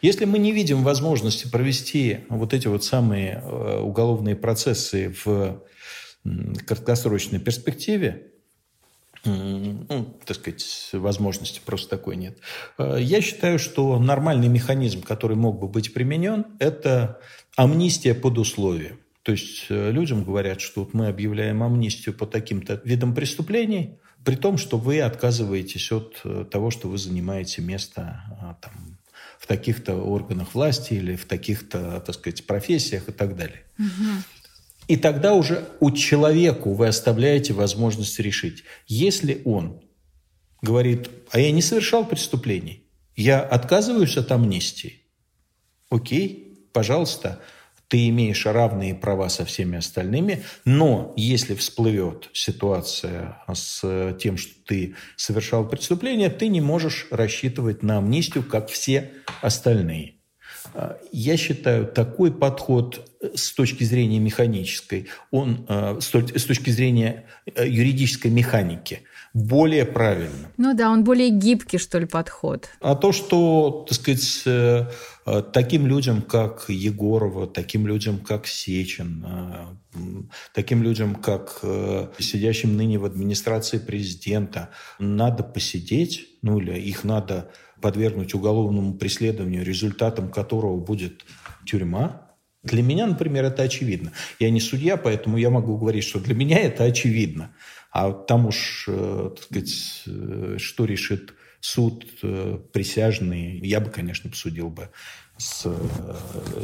Если 0.03 0.25
мы 0.25 0.39
не 0.39 0.53
видим 0.53 0.83
возможности 0.83 1.49
провести 1.49 2.21
вот 2.29 2.55
эти 2.55 2.69
вот 2.69 2.85
самые 2.85 3.43
э, 3.43 3.81
уголовные 3.81 4.35
процессы 4.35 5.15
в 5.25 5.63
краткосрочной 6.67 7.39
перспективе, 7.39 8.30
ну, 9.25 10.19
так 10.25 10.37
сказать, 10.37 10.91
возможности 10.93 11.61
просто 11.65 11.91
такой 11.91 12.17
нет. 12.17 12.39
Э, 12.79 12.97
я 13.01 13.21
считаю, 13.21 13.59
что 13.59 13.99
нормальный 13.99 14.49
механизм, 14.49 15.03
который 15.03 15.37
мог 15.37 15.61
бы 15.61 15.69
быть 15.69 15.93
применен, 15.93 16.47
это 16.59 17.21
амнистия 17.57 18.15
под 18.15 18.39
условием. 18.39 18.99
То 19.23 19.33
есть 19.33 19.67
э, 19.69 19.91
людям 19.91 20.25
говорят, 20.25 20.61
что 20.61 20.85
вот 20.85 20.95
мы 20.95 21.09
объявляем 21.09 21.63
амнистию 21.63 22.15
по 22.15 22.27
таким-то 22.27 22.81
видам 22.85 23.15
преступлений, 23.15 23.99
При 24.25 24.37
том, 24.37 24.59
что 24.59 24.79
вы 24.79 25.01
отказываетесь 25.01 25.93
от 25.93 26.21
э, 26.25 26.45
того, 26.51 26.71
что 26.71 26.89
вы 26.89 26.99
занимаете 26.99 27.63
место 27.63 28.23
а, 28.41 28.57
там, 28.61 28.99
в 29.39 29.47
таких-то 29.47 29.95
органах 29.97 30.55
власти 30.55 30.95
или 30.95 31.17
в 31.17 31.27
таких-то, 31.27 32.01
так 32.01 32.15
сказать, 32.15 32.47
профессиях 32.47 33.09
и 33.09 33.13
так 33.13 33.37
далее. 33.37 33.63
Угу. 33.79 34.23
И 34.91 34.97
тогда 34.97 35.35
уже 35.35 35.69
у 35.79 35.93
человека 35.93 36.67
вы 36.67 36.89
оставляете 36.89 37.53
возможность 37.53 38.19
решить. 38.19 38.65
Если 38.89 39.41
он 39.45 39.85
говорит, 40.63 41.09
а 41.31 41.39
я 41.39 41.53
не 41.53 41.63
совершал 41.63 42.05
преступлений, 42.05 42.83
я 43.15 43.41
отказываюсь 43.41 44.17
от 44.17 44.33
амнистии, 44.33 45.05
окей, 45.91 46.67
пожалуйста, 46.73 47.39
ты 47.87 48.09
имеешь 48.09 48.45
равные 48.47 48.97
права 48.97 49.29
со 49.29 49.45
всеми 49.45 49.79
остальными, 49.79 50.43
но 50.65 51.15
если 51.17 51.55
всплывет 51.55 52.29
ситуация 52.33 53.39
с 53.47 54.17
тем, 54.21 54.37
что 54.37 54.55
ты 54.67 54.97
совершал 55.15 55.69
преступление, 55.69 56.31
ты 56.31 56.49
не 56.49 56.61
можешь 56.61 57.07
рассчитывать 57.13 57.85
на 57.85 57.99
амнистию, 57.99 58.43
как 58.43 58.69
все 58.69 59.13
остальные. 59.41 60.17
Я 61.13 61.37
считаю, 61.37 61.87
такой 61.87 62.33
подход 62.33 63.07
с 63.35 63.53
точки 63.53 63.85
зрения 63.85 64.19
механической, 64.19 65.09
он 65.31 65.67
э, 65.69 65.99
с 66.01 66.45
точки 66.45 66.71
зрения 66.71 67.27
э, 67.47 67.69
юридической 67.69 68.29
механики– 68.29 69.03
более 69.33 69.85
правильным. 69.85 70.49
Ну 70.57 70.75
да, 70.75 70.91
он 70.91 71.05
более 71.05 71.31
гибкий, 71.31 71.79
что 71.79 71.99
ли, 72.01 72.07
подход. 72.07 72.69
А 72.81 72.97
то, 72.97 73.13
что, 73.13 73.87
так 73.89 73.97
сказать, 73.97 74.43
э, 74.45 74.87
таким 75.53 75.87
людям, 75.87 76.21
как 76.21 76.65
Егорова, 76.69 77.47
таким 77.47 77.87
людям, 77.87 78.19
как 78.19 78.49
Сечин, 78.49 79.25
таким 80.53 80.83
людям, 80.83 81.15
как 81.15 81.61
сидящим 82.19 82.77
ныне 82.77 82.99
в 82.99 83.05
администрации 83.05 83.79
президента, 83.79 84.71
надо 84.99 85.45
посидеть, 85.45 86.27
ну 86.43 86.59
или 86.59 86.77
их 86.81 87.05
надо 87.05 87.51
подвергнуть 87.81 88.35
уголовному 88.35 88.95
преследованию, 88.95 89.65
результатом 89.65 90.31
которого 90.31 90.79
будет 90.79 91.25
тюрьма, 91.65 92.30
для 92.63 92.83
меня, 92.83 93.07
например, 93.07 93.45
это 93.45 93.63
очевидно. 93.63 94.13
Я 94.39 94.51
не 94.51 94.61
судья, 94.61 94.97
поэтому 94.97 95.39
я 95.39 95.51
могу 95.51 95.77
говорить, 95.79 96.05
что 96.05 96.21
для 96.21 96.35
меня 96.35 96.59
это 96.59 96.85
очевидно. 96.85 97.55
А 97.91 98.13
там 98.13 98.47
уж, 98.47 98.85
э, 98.89 99.31
так 99.35 99.45
сказать, 99.45 100.03
э, 100.07 100.57
что 100.59 100.85
решит 100.85 101.35
суд 101.61 102.07
э, 102.23 102.59
присяжный, 102.73 103.59
я 103.67 103.81
бы, 103.81 103.91
конечно, 103.91 104.31
посудил 104.31 104.69
бы 104.69 104.91
с 105.39 105.63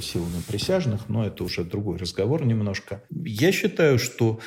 силами 0.02 0.42
присяжных, 0.46 1.08
но 1.08 1.26
это 1.26 1.44
уже 1.44 1.64
другой 1.64 1.96
разговор 1.96 2.44
немножко. 2.44 3.02
Я 3.08 3.50
считаю, 3.50 3.98
что 3.98 4.38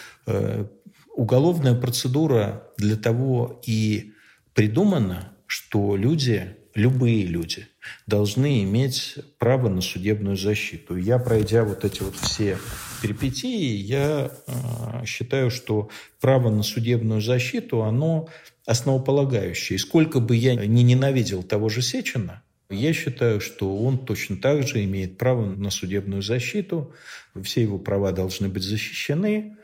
уголовная 1.16 1.74
процедура 1.74 2.68
для 2.78 2.96
того 2.96 3.60
и 3.66 4.14
придумана, 4.54 5.34
что 5.48 5.96
люди 5.96 6.59
любые 6.76 7.26
люди 7.26 7.68
должны 8.08 8.64
иметь 8.64 9.16
право 9.38 9.70
на 9.70 9.82
судебную 9.82 10.38
защиту. 10.38 10.96
Я, 10.96 11.20
пройдя 11.20 11.64
вот 11.64 11.86
эти 11.86 12.02
вот 12.02 12.16
все 12.16 12.58
перипетии, 13.02 13.76
я 13.76 14.32
э, 14.48 15.06
считаю, 15.06 15.50
что 15.52 15.90
право 16.20 16.50
на 16.50 16.64
судебную 16.64 17.22
защиту, 17.22 17.84
оно 17.84 18.30
основополагающее. 18.66 19.76
И 19.76 19.80
сколько 19.80 20.20
бы 20.20 20.36
я 20.36 20.56
не 20.56 20.84
ненавидел 20.84 21.44
того 21.44 21.70
же 21.70 21.82
Сечина, 21.82 22.44
я 22.70 22.94
считаю, 22.94 23.42
что 23.42 23.76
он 23.78 23.98
точно 23.98 24.38
так 24.38 24.68
же 24.68 24.84
имеет 24.84 25.18
право 25.18 25.46
на 25.46 25.72
судебную 25.72 26.22
защиту, 26.22 26.94
все 27.42 27.64
его 27.64 27.80
права 27.80 28.12
должны 28.12 28.48
быть 28.48 28.64
защищены, 28.64 29.58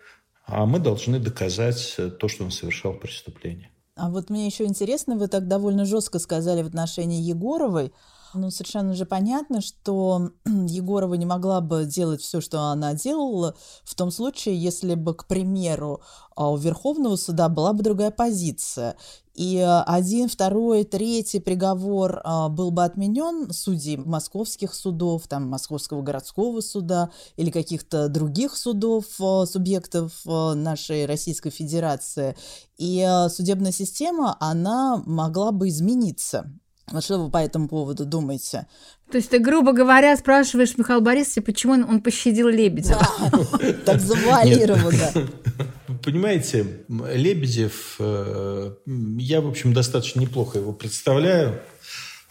а 0.46 0.66
мы 0.66 0.80
должны 0.80 1.20
доказать 1.20 1.98
то, 2.20 2.28
что 2.28 2.46
он 2.46 2.52
совершал 2.52 2.94
преступление. 2.94 3.70
А 3.98 4.10
вот 4.10 4.30
мне 4.30 4.46
еще 4.46 4.66
интересно, 4.66 5.16
вы 5.16 5.30
так 5.30 5.48
довольно 5.48 5.86
жестко 5.86 6.20
сказали 6.20 6.62
в 6.62 6.68
отношении 6.68 7.22
Егоровой. 7.22 7.94
Ну, 8.36 8.52
совершенно 8.52 8.94
же 8.94 9.06
понятно, 9.06 9.62
что 9.62 10.32
Егорова 10.46 11.14
не 11.14 11.26
могла 11.26 11.62
бы 11.62 11.86
делать 11.86 12.22
все, 12.22 12.42
что 12.42 12.64
она 12.64 12.94
делала, 12.94 13.56
в 13.86 13.96
том 13.96 14.12
случае, 14.12 14.62
если 14.62 14.96
бы, 14.96 15.16
к 15.16 15.26
примеру, 15.26 16.02
а, 16.36 16.52
у 16.52 16.58
Верховного 16.58 17.16
суда 17.16 17.48
была 17.48 17.72
бы 17.72 17.82
другая 17.82 18.12
позиция. 18.12 18.98
И 19.36 19.58
один, 19.58 20.28
второй, 20.28 20.84
третий 20.84 21.40
приговор 21.40 22.22
а, 22.24 22.50
был 22.50 22.72
бы 22.72 22.84
отменен 22.84 23.52
судей 23.54 23.98
московских 23.98 24.74
судов, 24.74 25.28
там, 25.30 25.48
Московского 25.50 26.02
городского 26.02 26.60
суда 26.60 27.12
или 27.38 27.52
каких-то 27.52 28.10
других 28.10 28.58
судов, 28.58 29.06
а, 29.22 29.46
субъектов 29.46 30.12
нашей 30.26 31.06
Российской 31.06 31.52
Федерации. 31.52 32.36
И 32.78 33.08
судебная 33.30 33.72
система, 33.72 34.36
она 34.42 35.02
могла 35.06 35.54
бы 35.54 35.70
измениться. 35.70 36.52
Вот 36.92 37.04
что 37.04 37.18
вы 37.18 37.32
по 37.32 37.38
этому 37.38 37.68
поводу 37.68 38.06
думаете? 38.06 38.68
То 39.12 39.18
есть 39.18 39.30
ты, 39.30 39.40
грубо 39.40 39.74
говоря, 39.74 40.16
спрашиваешь 40.18 40.78
Михаила 40.78 41.02
Борисовича, 41.02 41.42
почему 41.42 41.74
он, 41.74 41.84
он 41.84 42.02
пощадил 42.02 42.48
Лебедева? 42.48 43.08
Так 43.86 44.00
завуалированно. 44.00 45.30
Понимаете, 46.04 46.84
Лебедев, 46.88 47.96
э, 48.00 48.76
я, 49.18 49.42
в 49.42 49.48
общем, 49.48 49.74
достаточно 49.74 50.20
неплохо 50.20 50.60
его 50.60 50.74
представляю. 50.74 51.62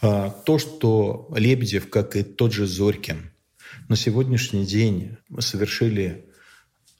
А, 0.01 0.29
то, 0.29 0.57
что 0.57 1.29
Лебедев, 1.35 1.89
как 1.89 2.15
и 2.15 2.23
тот 2.23 2.53
же 2.53 2.67
Зорькин, 2.67 3.31
на 3.89 3.95
сегодняшний 3.95 4.65
день 4.65 5.17
совершили 5.39 6.25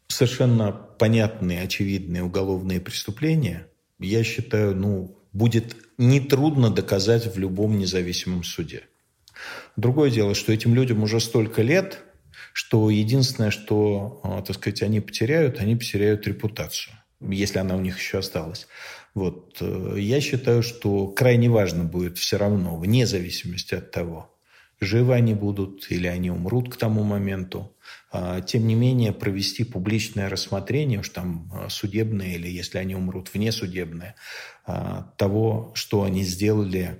совершенно 0.07 0.71
понятные, 0.71 1.61
очевидные 1.61 2.23
уголовные 2.23 2.79
преступления, 2.79 3.67
я 3.99 4.23
считаю, 4.23 4.75
ну, 4.75 5.17
будет 5.35 5.75
нетрудно 5.97 6.69
доказать 6.69 7.35
в 7.35 7.37
любом 7.37 7.77
независимом 7.77 8.45
суде. 8.45 8.83
Другое 9.75 10.09
дело, 10.09 10.33
что 10.33 10.53
этим 10.53 10.73
людям 10.73 11.03
уже 11.03 11.19
столько 11.19 11.61
лет, 11.61 11.99
что 12.53 12.89
единственное, 12.89 13.51
что, 13.51 14.21
а, 14.23 14.41
так 14.41 14.55
сказать, 14.55 14.81
они 14.81 15.01
потеряют, 15.01 15.59
они 15.59 15.75
потеряют 15.75 16.25
репутацию, 16.25 16.95
если 17.19 17.59
она 17.59 17.75
у 17.75 17.81
них 17.81 17.99
еще 17.99 18.19
осталась. 18.19 18.67
Вот. 19.13 19.57
Э, 19.59 19.95
я 19.97 20.21
считаю, 20.21 20.63
что 20.63 21.07
крайне 21.07 21.49
важно 21.49 21.83
будет 21.83 22.17
все 22.17 22.37
равно, 22.37 22.77
вне 22.77 23.05
зависимости 23.05 23.75
от 23.75 23.91
того, 23.91 24.33
живы 24.79 25.15
они 25.15 25.33
будут 25.33 25.91
или 25.91 26.07
они 26.07 26.31
умрут 26.31 26.73
к 26.73 26.77
тому 26.77 27.03
моменту, 27.03 27.75
тем 28.45 28.67
не 28.67 28.75
менее 28.75 29.11
провести 29.11 29.63
публичное 29.63 30.29
рассмотрение, 30.29 30.99
уж 30.99 31.09
там 31.09 31.51
а, 31.53 31.69
судебное 31.69 32.35
или 32.35 32.47
если 32.47 32.77
они 32.77 32.95
умрут 32.95 33.33
внесудебное, 33.33 34.15
а, 34.65 35.11
того, 35.17 35.71
что 35.75 36.03
они 36.03 36.23
сделали 36.23 36.99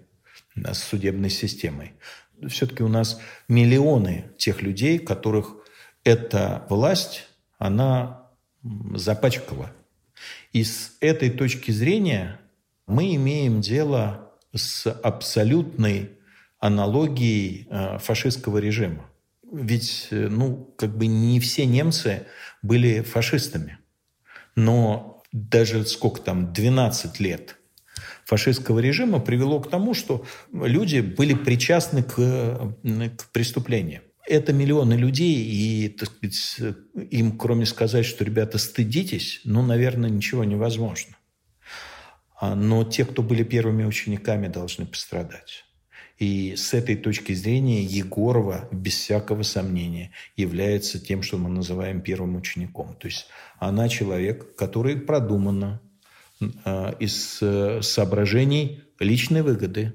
с 0.55 0.78
судебной 0.78 1.30
системой. 1.30 1.93
Все-таки 2.47 2.84
у 2.84 2.88
нас 2.88 3.20
миллионы 3.47 4.32
тех 4.38 4.61
людей, 4.61 4.99
которых 4.99 5.55
эта 6.03 6.66
власть, 6.70 7.28
она 7.57 8.30
запачкала. 8.93 9.72
И 10.53 10.63
с 10.63 10.95
этой 11.01 11.30
точки 11.30 11.72
зрения 11.72 12.39
мы 12.88 13.16
имеем 13.16 13.61
дело 13.61 14.32
с 14.53 14.89
абсолютной 14.89 16.11
аналогией 16.59 17.68
фашистского 17.99 18.59
режима. 18.59 19.09
Ведь, 19.51 20.07
э, 20.11 20.27
ну, 20.27 20.73
как 20.77 20.97
бы 20.97 21.07
не 21.07 21.39
все 21.39 21.65
немцы 21.65 22.25
были 22.61 23.01
фашистами. 23.01 23.77
Но 24.55 25.23
даже 25.31 25.85
сколько 25.85 26.21
там, 26.21 26.53
12 26.53 27.19
лет 27.19 27.57
фашистского 28.25 28.79
режима 28.79 29.19
привело 29.19 29.59
к 29.59 29.69
тому, 29.69 29.93
что 29.93 30.25
люди 30.51 30.99
были 30.99 31.33
причастны 31.33 32.03
к, 32.03 32.15
к 32.15 33.31
преступлениям. 33.31 34.03
Это 34.27 34.53
миллионы 34.53 34.93
людей, 34.93 35.35
и 35.35 35.89
так 35.89 36.09
сказать, 36.09 36.77
им, 37.11 37.37
кроме 37.37 37.65
сказать, 37.67 38.05
что, 38.05 38.23
ребята, 38.23 38.57
стыдитесь, 38.57 39.41
ну, 39.43 39.61
наверное, 39.61 40.09
ничего 40.09 40.43
невозможно. 40.43 41.15
А, 42.39 42.55
но 42.55 42.83
те, 42.83 43.05
кто 43.05 43.21
были 43.21 43.43
первыми 43.43 43.83
учениками, 43.83 44.47
должны 44.47 44.87
пострадать. 44.87 45.64
И 46.18 46.55
с 46.55 46.74
этой 46.74 46.95
точки 46.95 47.34
зрения 47.34 47.84
Егорова, 47.84 48.70
без 48.72 48.93
всякого 48.95 49.43
сомнения, 49.43 50.11
является 50.38 50.97
тем, 50.97 51.22
что 51.22 51.38
мы 51.38 51.49
называем 51.49 52.01
первым 52.01 52.38
учеником. 52.38 52.95
То 52.99 53.07
есть 53.07 53.28
она 53.59 53.89
человек, 53.89 54.55
который 54.55 54.95
продуманно 54.95 55.82
э, 56.39 56.93
из 56.99 57.39
э, 57.41 57.82
соображений 57.82 58.82
личной 58.99 59.41
выгоды 59.41 59.93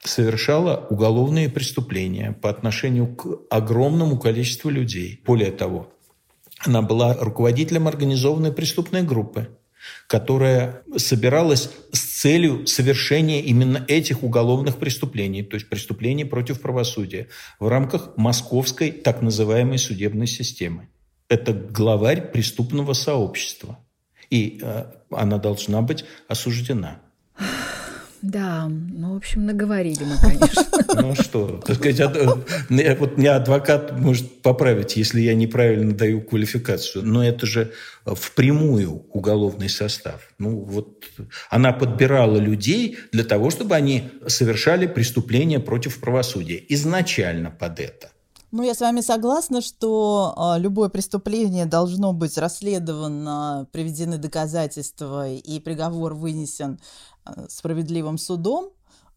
совершала 0.00 0.86
уголовные 0.90 1.48
преступления 1.48 2.32
по 2.32 2.50
отношению 2.50 3.16
к 3.16 3.26
огромному 3.48 4.18
количеству 4.18 4.68
людей. 4.68 5.22
Более 5.24 5.50
того, 5.50 5.90
она 6.60 6.82
была 6.82 7.14
руководителем 7.14 7.88
организованной 7.88 8.52
преступной 8.52 9.02
группы– 9.02 9.48
которая 10.06 10.82
собиралась 10.96 11.70
с 11.92 12.00
целью 12.20 12.66
совершения 12.66 13.42
именно 13.42 13.84
этих 13.88 14.22
уголовных 14.22 14.78
преступлений, 14.78 15.42
то 15.42 15.54
есть 15.54 15.68
преступлений 15.68 16.24
против 16.24 16.60
правосудия, 16.60 17.28
в 17.58 17.68
рамках 17.68 18.16
московской 18.16 18.90
так 18.90 19.22
называемой 19.22 19.78
судебной 19.78 20.26
системы. 20.26 20.88
Это 21.28 21.52
главарь 21.52 22.30
преступного 22.30 22.92
сообщества. 22.92 23.78
И 24.30 24.60
э, 24.62 24.84
она 25.10 25.38
должна 25.38 25.82
быть 25.82 26.04
осуждена. 26.28 27.00
Да, 28.22 28.68
ну, 28.68 29.14
в 29.14 29.16
общем, 29.16 29.46
наговорили 29.46 30.04
мы, 30.04 30.16
конечно. 30.20 30.64
Ну 31.02 31.14
что, 31.14 31.60
так 31.64 31.76
сказать, 31.76 32.00
э, 32.00 32.96
вот 32.96 33.16
мне 33.16 33.30
адвокат 33.30 33.98
может 33.98 34.42
поправить, 34.42 34.96
если 34.96 35.20
я 35.20 35.34
неправильно 35.34 35.94
даю 35.94 36.20
квалификацию, 36.20 37.04
но 37.04 37.24
это 37.24 37.46
же 37.46 37.72
впрямую 38.04 39.06
уголовный 39.12 39.68
состав. 39.68 40.28
Ну 40.38 40.60
вот 40.60 41.04
она 41.50 41.72
подбирала 41.72 42.36
людей 42.38 42.98
для 43.12 43.24
того, 43.24 43.50
чтобы 43.50 43.74
они 43.74 44.10
совершали 44.26 44.86
преступления 44.86 45.60
против 45.60 46.00
правосудия 46.00 46.62
изначально 46.68 47.50
под 47.50 47.80
это. 47.80 48.10
Ну, 48.52 48.62
я 48.62 48.74
с 48.74 48.80
вами 48.80 49.00
согласна, 49.00 49.60
что 49.60 50.34
э, 50.56 50.60
любое 50.60 50.88
преступление 50.88 51.66
должно 51.66 52.12
быть 52.12 52.38
расследовано, 52.38 53.66
приведены 53.72 54.18
доказательства 54.18 55.28
и 55.28 55.58
приговор 55.60 56.14
вынесен 56.14 56.78
э, 57.26 57.46
справедливым 57.48 58.18
судом. 58.18 58.70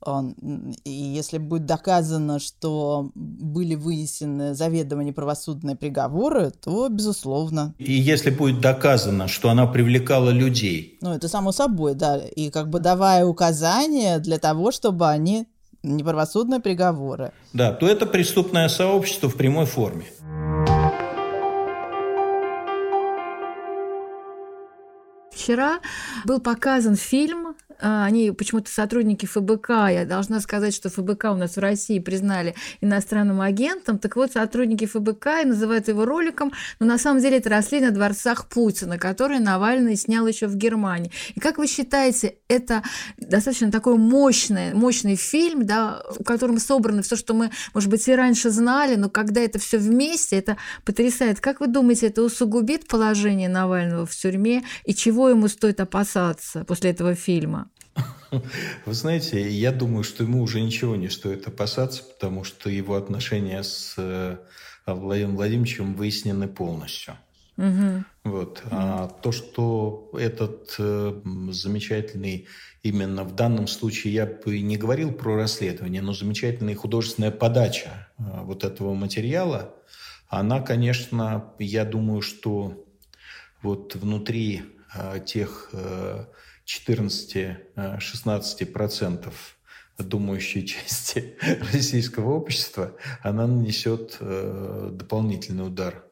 И 0.05 0.91
если 0.91 1.37
будет 1.37 1.65
доказано, 1.65 2.39
что 2.39 3.11
были 3.15 3.75
вынесены 3.75 4.55
заведомо 4.55 5.03
неправосудные 5.03 5.75
приговоры, 5.75 6.51
то 6.51 6.87
безусловно. 6.89 7.73
И 7.77 7.91
если 7.91 8.29
будет 8.29 8.61
доказано, 8.61 9.27
что 9.27 9.49
она 9.49 9.67
привлекала 9.67 10.29
людей. 10.29 10.97
Ну, 11.01 11.13
это 11.13 11.27
само 11.27 11.51
собой, 11.51 11.95
да. 11.95 12.17
И 12.17 12.49
как 12.49 12.69
бы 12.69 12.79
давая 12.79 13.25
указания 13.25 14.19
для 14.19 14.39
того, 14.39 14.71
чтобы 14.71 15.07
они 15.07 15.47
неправосудные 15.83 16.59
приговоры. 16.59 17.31
Да, 17.53 17.73
то 17.73 17.87
это 17.87 18.05
преступное 18.05 18.69
сообщество 18.69 19.29
в 19.29 19.35
прямой 19.35 19.65
форме. 19.65 20.05
Вчера 25.31 25.79
был 26.25 26.39
показан 26.41 26.95
фильм 26.95 27.47
а, 27.47 27.48
они 27.79 28.31
почему-то 28.31 28.71
сотрудники 28.71 29.25
ФБК, 29.25 29.69
я 29.89 30.05
должна 30.05 30.39
сказать, 30.39 30.73
что 30.75 30.89
ФБК 30.89 31.25
у 31.25 31.35
нас 31.35 31.55
в 31.55 31.59
России 31.59 31.99
признали 31.99 32.55
иностранным 32.81 33.41
агентом, 33.41 33.97
так 33.97 34.15
вот, 34.15 34.33
сотрудники 34.33 34.85
ФБК 34.85 35.41
и 35.43 35.45
называют 35.45 35.87
его 35.87 36.05
роликом, 36.05 36.51
но 36.79 36.85
на 36.85 36.97
самом 36.97 37.21
деле 37.21 37.37
это 37.37 37.49
расследование 37.49 37.91
о 37.91 37.95
дворцах 37.95 38.47
Путина, 38.47 38.97
который 38.97 39.39
Навальный 39.39 39.95
снял 39.95 40.27
еще 40.27 40.47
в 40.47 40.55
Германии. 40.55 41.11
И 41.35 41.39
как 41.39 41.57
вы 41.57 41.67
считаете, 41.67 42.35
это 42.47 42.83
достаточно 43.17 43.71
такой 43.71 43.97
мощный, 43.97 44.73
мощный 44.73 45.15
фильм, 45.15 45.65
да, 45.65 46.03
в 46.19 46.23
котором 46.23 46.59
собрано 46.59 47.01
все, 47.01 47.15
что 47.15 47.33
мы, 47.33 47.51
может 47.73 47.89
быть, 47.89 48.07
и 48.07 48.15
раньше 48.15 48.49
знали, 48.49 48.95
но 48.95 49.09
когда 49.09 49.41
это 49.41 49.59
все 49.59 49.77
вместе, 49.77 50.37
это 50.37 50.57
потрясает. 50.83 51.39
Как 51.39 51.59
вы 51.59 51.67
думаете, 51.67 52.07
это 52.07 52.23
усугубит 52.23 52.87
положение 52.87 53.49
Навального 53.49 54.05
в 54.05 54.15
тюрьме 54.15 54.63
и 54.83 54.93
чего 54.93 55.29
ему 55.29 55.47
стоит 55.47 55.79
опасаться 55.79 56.65
после 56.65 56.91
этого 56.91 57.15
фильма? 57.15 57.68
Вы 58.85 58.93
знаете, 58.93 59.49
я 59.49 59.71
думаю, 59.71 60.03
что 60.03 60.23
ему 60.23 60.41
уже 60.41 60.61
ничего 60.61 60.95
не 60.95 61.09
стоит 61.09 61.47
опасаться, 61.47 62.03
потому 62.03 62.43
что 62.43 62.69
его 62.69 62.95
отношения 62.95 63.63
с 63.63 63.95
э, 63.97 64.37
Владимиром 64.85 65.35
Владимировичем 65.35 65.95
выяснены 65.95 66.47
полностью. 66.47 67.17
Угу. 67.57 68.03
Вот. 68.23 68.63
А 68.71 69.07
то, 69.07 69.31
что 69.31 70.09
этот 70.13 70.75
э, 70.79 71.21
замечательный, 71.51 72.47
именно 72.83 73.23
в 73.23 73.35
данном 73.35 73.67
случае 73.67 74.13
я 74.13 74.25
бы 74.25 74.61
не 74.61 74.77
говорил 74.77 75.11
про 75.11 75.35
расследование, 75.35 76.01
но 76.01 76.13
замечательная 76.13 76.75
художественная 76.75 77.31
подача 77.31 78.07
э, 78.17 78.23
вот 78.43 78.63
этого 78.63 78.93
материала, 78.93 79.75
она, 80.29 80.61
конечно, 80.61 81.53
я 81.59 81.83
думаю, 81.83 82.21
что 82.21 82.85
вот 83.61 83.95
внутри 83.95 84.61
э, 84.95 85.19
тех 85.25 85.69
э, 85.73 86.25
14-16% 86.69 89.33
э, 89.97 90.03
думающей 90.03 90.65
части 90.65 91.35
российского 91.73 92.35
общества, 92.35 92.95
она 93.23 93.47
нанесет 93.47 94.17
э, 94.19 94.91
дополнительный 94.93 95.65
удар 95.65 96.05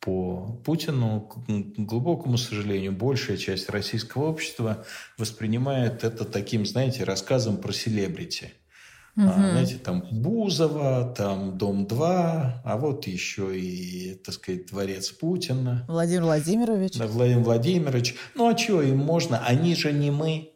по 0.00 0.60
Путину. 0.64 1.22
К 1.22 1.36
глубокому 1.80 2.36
сожалению, 2.36 2.92
большая 2.92 3.38
часть 3.38 3.70
российского 3.70 4.26
общества 4.26 4.84
воспринимает 5.16 6.04
это 6.04 6.24
таким, 6.24 6.66
знаете, 6.66 7.04
рассказом 7.04 7.56
про 7.56 7.72
селебрити– 7.72 8.52
Угу. 9.16 9.26
А, 9.26 9.32
знаете, 9.32 9.76
там 9.76 10.04
Бузова, 10.10 11.14
там 11.16 11.56
Дом-2, 11.56 11.96
а 12.64 12.76
вот 12.76 13.06
еще 13.06 13.58
и, 13.58 14.14
так 14.14 14.34
сказать, 14.34 14.66
дворец 14.66 15.10
Путина. 15.10 15.84
Владимир 15.88 16.24
Владимирович. 16.24 16.98
Да, 16.98 17.06
Владимир 17.06 17.42
Владимирович. 17.42 18.14
Ну, 18.34 18.48
а 18.48 18.56
что 18.56 18.82
им 18.82 18.98
можно? 18.98 19.38
Они 19.46 19.74
же 19.74 19.92
не 19.92 20.10
мы. 20.10 20.50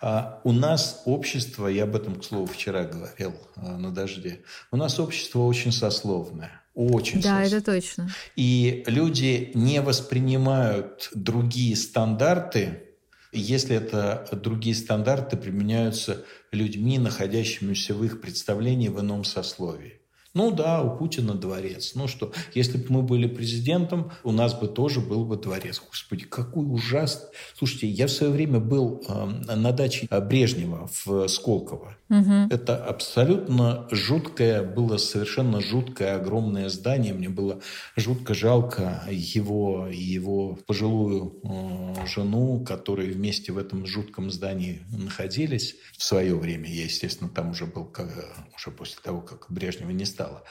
А 0.00 0.40
у 0.44 0.52
нас 0.52 1.02
общество, 1.04 1.66
я 1.68 1.84
об 1.84 1.94
этом, 1.94 2.16
к 2.16 2.24
слову, 2.24 2.46
вчера 2.46 2.84
говорил 2.84 3.34
а, 3.56 3.76
на 3.76 3.92
дожде, 3.92 4.40
у 4.72 4.76
нас 4.76 4.98
общество 4.98 5.40
очень 5.40 5.70
сословное. 5.70 6.62
Очень 6.74 7.20
Да, 7.20 7.42
сословное. 7.42 7.46
это 7.58 7.72
точно. 7.72 8.08
И 8.34 8.82
люди 8.86 9.50
не 9.54 9.80
воспринимают 9.82 11.10
другие 11.14 11.76
стандарты 11.76 12.84
если 13.32 13.76
это 13.76 14.28
другие 14.32 14.74
стандарты 14.74 15.36
применяются 15.36 16.24
людьми, 16.52 16.98
находящимися 16.98 17.94
в 17.94 18.04
их 18.04 18.20
представлении 18.20 18.88
в 18.88 19.00
ином 19.00 19.24
сословии. 19.24 20.00
Ну 20.32 20.52
да, 20.52 20.80
у 20.82 20.96
Путина 20.96 21.34
дворец. 21.34 21.92
Ну 21.96 22.06
что, 22.06 22.32
если 22.54 22.78
бы 22.78 22.86
мы 22.88 23.02
были 23.02 23.26
президентом, 23.26 24.12
у 24.22 24.30
нас 24.30 24.54
бы 24.54 24.68
тоже 24.68 25.00
был 25.00 25.24
бы 25.24 25.36
дворец. 25.36 25.82
Господи, 25.84 26.24
какой 26.24 26.64
ужасный. 26.64 27.30
Слушайте, 27.58 27.88
я 27.88 28.06
в 28.06 28.12
свое 28.12 28.32
время 28.32 28.60
был 28.60 29.02
э, 29.08 29.24
на 29.56 29.72
даче 29.72 30.06
Брежнева 30.08 30.88
в 31.04 31.26
Сколково. 31.26 31.96
Угу. 32.10 32.48
Это 32.50 32.76
абсолютно 32.84 33.86
жуткое, 33.92 34.64
было 34.64 34.96
совершенно 34.96 35.60
жуткое 35.60 36.16
огромное 36.16 36.68
здание. 36.68 37.14
Мне 37.14 37.28
было 37.28 37.60
жутко 37.94 38.34
жалко 38.34 39.04
его 39.08 39.86
и 39.88 39.96
его 39.96 40.58
пожилую 40.66 41.40
э, 41.44 42.06
жену, 42.08 42.64
которые 42.64 43.12
вместе 43.12 43.52
в 43.52 43.58
этом 43.58 43.86
жутком 43.86 44.32
здании 44.32 44.82
находились 44.90 45.76
в 45.96 46.02
свое 46.02 46.34
время. 46.34 46.68
Я, 46.68 46.84
естественно, 46.84 47.30
там 47.30 47.50
уже 47.50 47.66
был 47.66 47.84
как, 47.84 48.08
уже 48.56 48.72
после 48.72 48.98
того, 49.00 49.20
как 49.20 49.46
Брежнева 49.48 49.90
не 49.90 50.04
стало. 50.04 50.42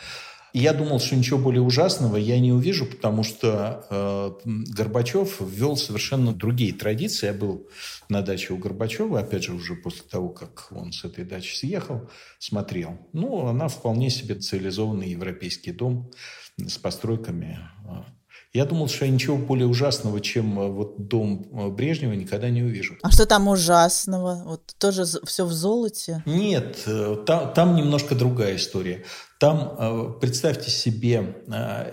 Я 0.54 0.74
думал, 0.74 1.00
что 1.00 1.16
ничего 1.16 1.38
более 1.38 1.62
ужасного 1.62 2.18
я 2.18 2.40
не 2.40 2.52
увижу, 2.52 2.86
потому 2.86 3.24
что 3.24 3.86
э, 3.90 4.32
Горбачев 4.46 5.40
ввел 5.40 5.78
совершенно 5.78 6.34
другие 6.34 6.74
традиции. 6.74 7.28
Я 7.28 7.34
был 7.34 7.68
на 8.10 8.22
даче 8.22 8.54
у 8.54 8.58
Горбачева, 8.58 9.20
опять 9.20 9.44
же, 9.44 9.54
уже 9.54 9.76
после 9.76 10.04
того, 10.10 10.30
как 10.30 10.68
он 10.72 10.92
с 10.92 11.04
этой 11.06 11.26
дачи 11.26 11.56
съехал, 11.56 12.10
смотрел. 12.40 12.98
Ну, 13.14 13.48
она 13.48 13.68
вполне 13.68 14.10
себе 14.10 14.36
цивилизованный 14.36 15.10
европейский 15.10 15.72
дом 15.72 16.10
с 16.58 16.78
постройками 16.78 17.60
э, 17.86 18.04
я 18.52 18.66
думал, 18.66 18.90
что 18.90 19.06
я 19.06 19.12
ничего 19.12 19.38
более 19.38 19.68
ужасного, 19.68 20.20
чем 20.22 20.60
э, 20.60 20.68
вот 20.70 21.08
дом 21.08 21.46
э, 21.52 21.68
Брежнева, 21.70 22.14
никогда 22.14 22.50
не 22.50 22.64
увижу. 22.64 22.98
А 23.04 23.12
что 23.12 23.28
там 23.28 23.48
ужасного? 23.48 24.42
Вот 24.44 24.74
тоже 24.80 25.06
все 25.24 25.46
в 25.46 25.52
золоте? 25.52 26.24
Нет, 26.26 26.84
там, 27.28 27.54
там 27.54 27.76
немножко 27.76 28.16
другая 28.16 28.56
история. 28.56 29.06
Там, 29.40 30.20
представьте 30.20 30.70
себе, 30.70 31.44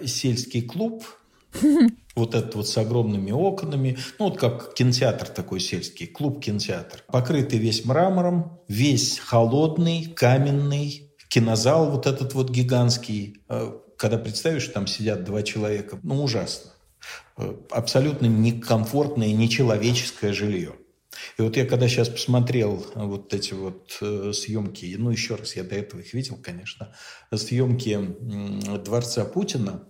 сельский 0.04 0.62
клуб, 0.62 1.04
вот 2.16 2.34
этот 2.34 2.54
вот 2.54 2.68
с 2.68 2.76
огромными 2.76 3.30
окнами, 3.30 3.96
ну 4.18 4.30
вот 4.30 4.38
как 4.38 4.74
кинотеатр 4.74 5.28
такой 5.28 5.60
сельский, 5.60 6.06
клуб-кинотеатр, 6.06 7.04
покрытый 7.06 7.58
весь 7.58 7.84
мрамором, 7.84 8.58
весь 8.68 9.18
холодный, 9.18 10.06
каменный, 10.06 11.12
кинозал 11.28 11.90
вот 11.90 12.06
этот 12.06 12.34
вот 12.34 12.50
гигантский, 12.50 13.40
когда 13.96 14.18
представишь, 14.18 14.64
что 14.64 14.74
там 14.74 14.86
сидят 14.86 15.24
два 15.24 15.42
человека, 15.42 15.98
ну, 16.02 16.22
ужасно. 16.22 16.72
Э, 17.38 17.54
абсолютно 17.70 18.26
некомфортное, 18.26 19.32
нечеловеческое 19.32 20.32
жилье. 20.32 20.74
И 21.38 21.42
вот 21.42 21.56
я 21.56 21.66
когда 21.66 21.88
сейчас 21.88 22.08
посмотрел 22.08 22.84
вот 22.94 23.32
эти 23.34 23.54
вот 23.54 23.96
э, 24.00 24.32
съемки, 24.32 24.94
ну 24.98 25.10
еще 25.10 25.34
раз, 25.34 25.56
я 25.56 25.64
до 25.64 25.74
этого 25.74 26.00
их 26.00 26.14
видел, 26.14 26.38
конечно, 26.42 26.94
съемки 27.34 28.16
дворца 28.84 29.24
Путина, 29.24 29.84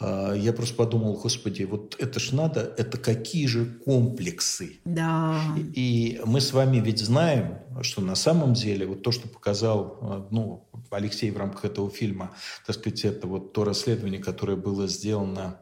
э, 0.00 0.34
я 0.38 0.52
просто 0.52 0.76
подумал, 0.76 1.14
господи, 1.14 1.64
вот 1.64 1.96
это 1.98 2.20
ж 2.20 2.32
надо, 2.32 2.74
это 2.76 2.98
какие 2.98 3.46
же 3.46 3.66
комплексы. 3.84 4.80
Да. 4.84 5.40
И 5.74 6.20
мы 6.24 6.40
с 6.40 6.52
вами 6.52 6.78
ведь 6.78 7.00
знаем, 7.00 7.58
что 7.82 8.00
на 8.00 8.14
самом 8.14 8.54
деле 8.54 8.86
вот 8.86 9.02
то, 9.02 9.12
что 9.12 9.28
показал, 9.28 10.28
ну, 10.30 10.68
Алексей 10.90 11.30
в 11.30 11.36
рамках 11.36 11.64
этого 11.64 11.90
фильма, 11.90 12.34
так 12.66 12.76
сказать, 12.76 13.04
это 13.04 13.26
вот 13.26 13.52
то 13.52 13.64
расследование, 13.64 14.20
которое 14.20 14.56
было 14.56 14.86
сделано 14.86 15.60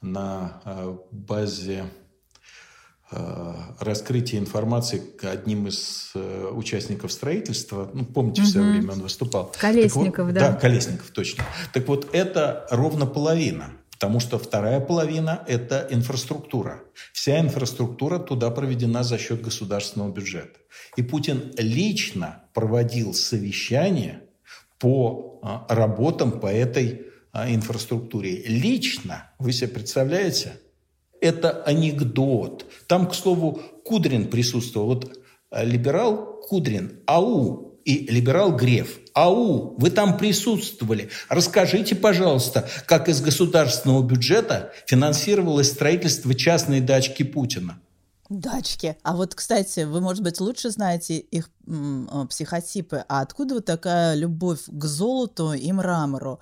на 0.00 0.62
э, 0.64 0.96
базе 1.10 1.84
э, 3.10 3.54
раскрытия 3.80 4.38
информации 4.38 4.98
к 4.98 5.24
одним 5.24 5.66
из 5.68 6.10
э, 6.14 6.50
участников 6.52 7.12
строительства. 7.12 7.90
Ну, 7.92 8.04
помните, 8.04 8.42
угу. 8.42 8.50
в 8.50 8.72
время 8.72 8.92
он 8.92 9.02
выступал. 9.02 9.52
Колесников, 9.58 10.26
вот, 10.26 10.34
да. 10.34 10.50
Да, 10.50 10.56
Колесников, 10.56 11.10
точно. 11.10 11.44
Так 11.72 11.88
вот, 11.88 12.08
это 12.12 12.66
ровно 12.70 13.06
половина. 13.06 13.72
Потому 13.92 14.18
что 14.18 14.38
вторая 14.38 14.80
половина– 14.80 15.44
это 15.46 15.86
инфраструктура. 15.90 16.82
Вся 17.12 17.38
инфраструктура 17.38 18.18
туда 18.18 18.50
проведена 18.50 19.04
за 19.04 19.18
счет 19.18 19.42
государственного 19.42 20.10
бюджета. 20.10 20.58
И 20.96 21.02
Путин 21.02 21.52
лично 21.58 22.44
проводил 22.54 23.12
совещание 23.12 24.22
по 24.78 25.38
а, 25.42 25.66
работам 25.68 26.40
по 26.40 26.46
этой 26.46 27.08
инфраструктуре. 27.34 28.42
Лично, 28.46 29.30
вы 29.38 29.52
себе 29.52 29.68
представляете? 29.68 30.54
Это 31.20 31.62
анекдот. 31.64 32.66
Там, 32.86 33.08
к 33.08 33.14
слову, 33.14 33.60
Кудрин 33.84 34.28
присутствовал. 34.28 34.88
Вот 34.88 35.18
а, 35.50 35.64
либерал 35.64 36.40
Кудрин, 36.48 37.00
ау, 37.06 37.70
и 37.84 38.06
либерал 38.06 38.54
Греф. 38.54 38.98
Ау, 39.14 39.74
вы 39.78 39.90
там 39.90 40.16
присутствовали. 40.16 41.10
Расскажите, 41.28 41.94
пожалуйста, 41.94 42.68
как 42.86 43.08
из 43.08 43.20
государственного 43.20 44.02
бюджета 44.02 44.72
финансировалось 44.86 45.70
строительство 45.70 46.34
частной 46.34 46.80
дачки 46.80 47.22
Путина? 47.22 47.80
Дачки. 48.28 48.96
А 49.02 49.16
вот, 49.16 49.34
кстати, 49.34 49.80
вы, 49.80 50.00
может 50.00 50.22
быть, 50.22 50.40
лучше 50.40 50.70
знаете 50.70 51.18
их 51.18 51.50
м, 51.66 52.28
психотипы. 52.28 53.04
А 53.08 53.22
откуда 53.22 53.54
вот 53.54 53.64
такая 53.64 54.14
любовь 54.14 54.60
к 54.66 54.84
золоту 54.84 55.52
и 55.52 55.72
мрамору? 55.72 56.38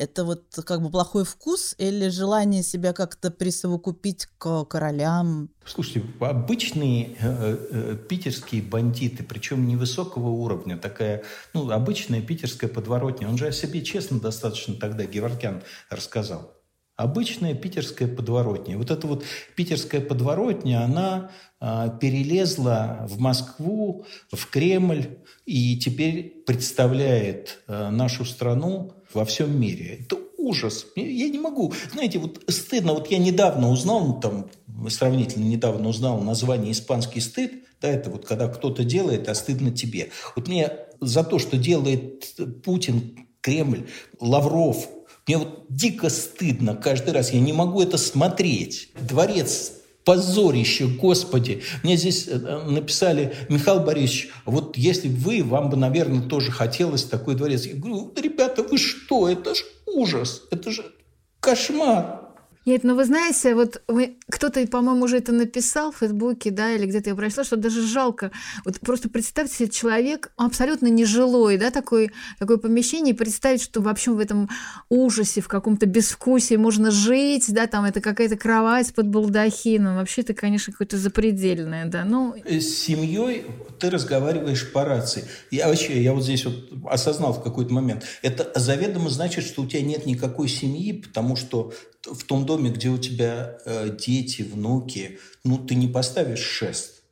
Это 0.00 0.24
вот 0.24 0.58
как 0.64 0.80
бы 0.80 0.88
плохой 0.90 1.26
вкус 1.26 1.74
или 1.76 2.08
желание 2.08 2.62
себя 2.62 2.94
как-то 2.94 3.30
присовокупить 3.30 4.28
к 4.38 4.64
королям? 4.64 5.50
Слушайте, 5.66 6.04
обычные 6.20 7.18
э, 7.20 7.56
э, 7.70 7.96
питерские 8.08 8.62
бандиты, 8.62 9.22
причем 9.24 9.68
невысокого 9.68 10.28
уровня, 10.28 10.78
такая, 10.78 11.22
ну, 11.52 11.70
обычная 11.70 12.22
питерская 12.22 12.70
подворотня, 12.70 13.28
он 13.28 13.36
же 13.36 13.48
о 13.48 13.52
себе 13.52 13.82
честно 13.82 14.18
достаточно 14.18 14.74
тогда 14.74 15.04
Геворкян 15.04 15.62
рассказал. 15.90 16.50
Обычная 16.96 17.54
питерская 17.54 18.08
подворотня. 18.08 18.78
Вот 18.78 18.90
эта 18.90 19.06
вот 19.06 19.22
питерская 19.54 20.00
подворотня, 20.00 20.82
она 20.82 21.30
э, 21.60 21.90
перелезла 22.00 23.06
в 23.06 23.18
Москву, 23.18 24.06
в 24.32 24.46
Кремль, 24.46 25.18
и 25.44 25.78
теперь 25.78 26.42
представляет 26.46 27.58
э, 27.68 27.90
нашу 27.90 28.24
страну 28.24 28.94
во 29.12 29.24
всем 29.24 29.58
мире. 29.58 30.00
Это 30.00 30.18
ужас. 30.36 30.86
Я 30.96 31.28
не 31.28 31.38
могу. 31.38 31.72
Знаете, 31.92 32.18
вот 32.18 32.42
стыдно. 32.48 32.94
Вот 32.94 33.10
я 33.10 33.18
недавно 33.18 33.70
узнал, 33.70 34.06
ну, 34.06 34.20
там, 34.20 34.50
сравнительно 34.88 35.44
недавно 35.44 35.88
узнал 35.88 36.20
название 36.20 36.72
«Испанский 36.72 37.20
стыд». 37.20 37.52
Да, 37.80 37.88
это 37.88 38.10
вот 38.10 38.26
когда 38.26 38.48
кто-то 38.48 38.84
делает, 38.84 39.28
а 39.28 39.34
стыдно 39.34 39.70
тебе. 39.70 40.10
Вот 40.36 40.48
мне 40.48 40.70
за 41.00 41.24
то, 41.24 41.38
что 41.38 41.56
делает 41.56 42.36
Путин, 42.62 43.26
Кремль, 43.40 43.86
Лавров, 44.20 44.88
мне 45.26 45.38
вот 45.38 45.64
дико 45.68 46.10
стыдно 46.10 46.74
каждый 46.74 47.14
раз. 47.14 47.32
Я 47.32 47.40
не 47.40 47.52
могу 47.52 47.80
это 47.80 47.96
смотреть. 47.96 48.90
Дворец 49.00 49.72
позорище, 50.04 50.86
Господи. 50.86 51.62
Мне 51.82 51.96
здесь 51.96 52.26
э, 52.26 52.36
написали, 52.36 53.34
Михаил 53.48 53.80
Борисович, 53.80 54.30
вот 54.44 54.76
если 54.76 55.08
вы, 55.08 55.42
вам 55.44 55.70
бы, 55.70 55.76
наверное, 55.76 56.22
тоже 56.22 56.50
хотелось 56.50 57.04
такой 57.04 57.34
дворец. 57.34 57.66
Я 57.66 57.74
говорю, 57.74 58.12
ребята, 58.20 58.59
вы 58.70 58.78
что, 58.78 59.28
это 59.28 59.54
же 59.54 59.64
ужас, 59.86 60.42
это 60.50 60.70
же 60.70 60.94
кошмар. 61.40 62.29
Нет, 62.66 62.84
ну 62.84 62.94
вы 62.94 63.06
знаете, 63.06 63.54
вот 63.54 63.82
кто-то, 64.28 64.66
по-моему, 64.66 65.04
уже 65.04 65.16
это 65.16 65.32
написал 65.32 65.92
в 65.92 65.96
Фейсбуке, 65.96 66.50
да, 66.50 66.72
или 66.72 66.84
где-то 66.84 67.10
я 67.10 67.16
прочла, 67.16 67.42
что 67.42 67.56
даже 67.56 67.86
жалко. 67.86 68.30
Вот 68.66 68.78
просто 68.80 69.08
представьте 69.08 69.54
себе 69.54 69.70
человек 69.70 70.30
абсолютно 70.36 70.88
нежилой, 70.88 71.56
да, 71.56 71.70
такой, 71.70 72.10
такое 72.38 72.58
помещение, 72.58 73.14
и 73.14 73.16
представить, 73.16 73.62
что 73.62 73.80
вообще 73.80 74.10
в 74.10 74.18
этом 74.18 74.50
ужасе, 74.90 75.40
в 75.40 75.48
каком-то 75.48 75.86
безвкусии 75.86 76.56
можно 76.56 76.90
жить, 76.90 77.46
да, 77.48 77.66
там 77.66 77.86
это 77.86 78.02
какая-то 78.02 78.36
кровать 78.36 78.94
под 78.94 79.08
балдахином. 79.08 79.96
Вообще 79.96 80.20
это, 80.20 80.34
конечно, 80.34 80.72
какое-то 80.72 80.98
запредельное, 80.98 81.86
да. 81.86 82.04
Ну... 82.04 82.34
С 82.44 82.66
семьей 82.66 83.46
ты 83.78 83.88
разговариваешь 83.88 84.70
по 84.70 84.84
рации. 84.84 85.24
Я 85.50 85.68
вообще, 85.68 86.02
я 86.02 86.12
вот 86.12 86.24
здесь 86.24 86.44
вот 86.44 86.54
осознал 86.90 87.32
в 87.32 87.42
какой-то 87.42 87.72
момент, 87.72 88.04
это 88.20 88.52
заведомо 88.54 89.08
значит, 89.08 89.44
что 89.44 89.62
у 89.62 89.66
тебя 89.66 89.80
нет 89.80 90.04
никакой 90.04 90.48
семьи, 90.48 90.92
потому 90.92 91.36
что 91.36 91.72
в 92.02 92.24
том 92.24 92.46
доме, 92.50 92.70
где 92.70 92.88
у 92.88 92.98
тебя 92.98 93.58
э, 93.64 93.96
дети, 93.96 94.42
внуки, 94.42 95.18
ну, 95.44 95.56
ты 95.58 95.76
не 95.76 95.86
поставишь 95.86 96.40
шест. 96.40 97.02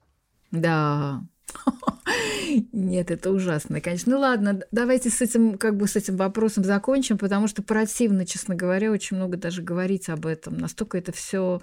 Да. 0.51 1.23
Нет, 2.73 3.11
это 3.11 3.31
ужасно, 3.31 3.81
конечно. 3.81 4.13
Ну 4.13 4.21
ладно, 4.21 4.61
давайте 4.73 5.11
с 5.11 5.21
этим, 5.21 5.57
как 5.59 5.77
бы 5.77 5.87
с 5.87 5.95
этим 5.95 6.17
вопросом 6.17 6.65
закончим, 6.65 7.19
потому 7.19 7.47
что 7.47 7.63
противно, 7.63 8.27
честно 8.27 8.55
говоря, 8.57 8.91
очень 8.91 9.17
много 9.17 9.37
даже 9.37 9.63
говорить 9.63 10.09
об 10.09 10.27
этом. 10.27 10.59
Настолько 10.59 10.99
это 10.99 11.13
все 11.13 11.61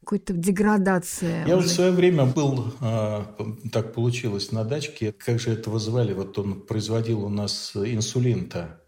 какой-то 0.00 0.32
деградация. 0.32 1.46
Я 1.46 1.56
уже 1.56 1.68
в 1.68 1.72
свое 1.72 1.90
время 1.90 2.24
был, 2.24 2.72
э, 2.80 3.24
так 3.72 3.92
получилось, 3.92 4.52
на 4.52 4.64
дачке. 4.64 5.12
Как 5.12 5.38
же 5.38 5.50
это 5.50 5.68
вызывали? 5.70 6.14
Вот 6.14 6.38
он 6.38 6.62
производил 6.62 7.24
у 7.24 7.28
нас 7.28 7.72
инсулин-то 7.74 8.80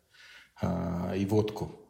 э, 0.62 1.18
и 1.18 1.26
водку. 1.26 1.83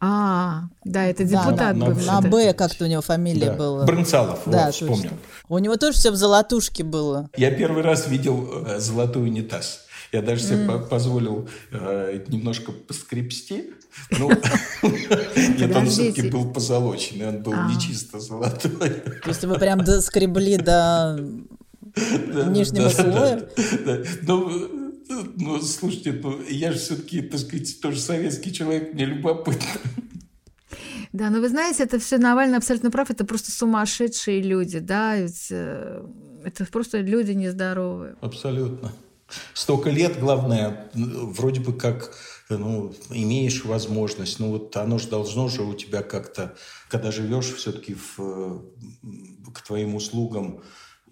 А, 0.00 0.64
да, 0.84 1.04
это 1.06 1.24
депутат 1.24 1.56
да, 1.78 1.86
бывший. 1.86 2.06
На 2.06 2.20
Б 2.20 2.52
как-то 2.52 2.84
у 2.84 2.88
него 2.88 3.02
фамилия 3.02 3.50
да. 3.50 3.54
была. 3.54 3.84
Бронцалов, 3.84 4.40
да, 4.46 4.66
вот, 4.66 4.74
вспомнил. 4.74 5.10
У 5.48 5.58
него 5.58 5.76
тоже 5.76 5.98
все 5.98 6.10
в 6.12 6.16
золотушке 6.16 6.84
было. 6.84 7.28
Я 7.36 7.50
первый 7.50 7.82
раз 7.82 8.06
видел 8.06 8.64
э, 8.64 8.78
золотой 8.78 9.24
унитаз. 9.24 9.86
Я 10.12 10.22
даже 10.22 10.42
себе 10.42 10.66
mm. 10.66 10.88
позволил 10.88 11.48
э, 11.72 12.24
немножко 12.28 12.72
поскребсти. 12.72 13.70
Ну, 14.12 14.30
нет, 15.58 15.74
он 15.74 15.86
все-таки 15.88 16.30
был 16.30 16.50
позолоченный, 16.52 17.28
он 17.28 17.42
был 17.42 17.52
не 17.52 17.76
а. 17.76 17.80
чисто 17.80 18.20
золотой. 18.20 18.70
То 19.22 19.28
есть 19.28 19.44
вы 19.44 19.58
прям 19.58 19.82
доскребли 19.82 20.56
до 20.56 21.18
нижнего 22.46 22.88
слоя? 22.88 23.48
Ну, 24.22 24.87
ну, 25.08 25.60
слушайте, 25.60 26.12
ну, 26.12 26.40
я 26.48 26.72
же 26.72 26.78
все-таки, 26.78 27.22
так 27.22 27.40
сказать, 27.40 27.80
тоже 27.80 28.00
советский 28.00 28.52
человек, 28.52 28.94
мне 28.94 29.04
любопытно. 29.04 29.80
Да, 31.12 31.30
но 31.30 31.40
вы 31.40 31.48
знаете, 31.48 31.84
это 31.84 31.98
все 31.98 32.18
Навальный 32.18 32.58
абсолютно 32.58 32.90
прав, 32.90 33.10
это 33.10 33.24
просто 33.24 33.50
сумасшедшие 33.50 34.42
люди, 34.42 34.78
да, 34.78 35.16
ведь 35.16 35.48
э, 35.50 36.04
это 36.44 36.66
просто 36.66 37.00
люди 37.00 37.32
нездоровые. 37.32 38.16
Абсолютно. 38.20 38.92
Столько 39.54 39.90
лет, 39.90 40.20
главное, 40.20 40.90
вроде 40.94 41.60
бы 41.60 41.72
как 41.72 42.14
ну, 42.48 42.94
имеешь 43.10 43.64
возможность, 43.64 44.38
ну 44.38 44.50
вот 44.52 44.76
оно 44.76 44.98
же 44.98 45.08
должно 45.08 45.48
же 45.48 45.62
у 45.62 45.74
тебя 45.74 46.02
как-то, 46.02 46.56
когда 46.88 47.10
живешь 47.10 47.52
все-таки 47.54 47.94
к 48.16 49.62
твоим 49.66 49.94
услугам, 49.94 50.62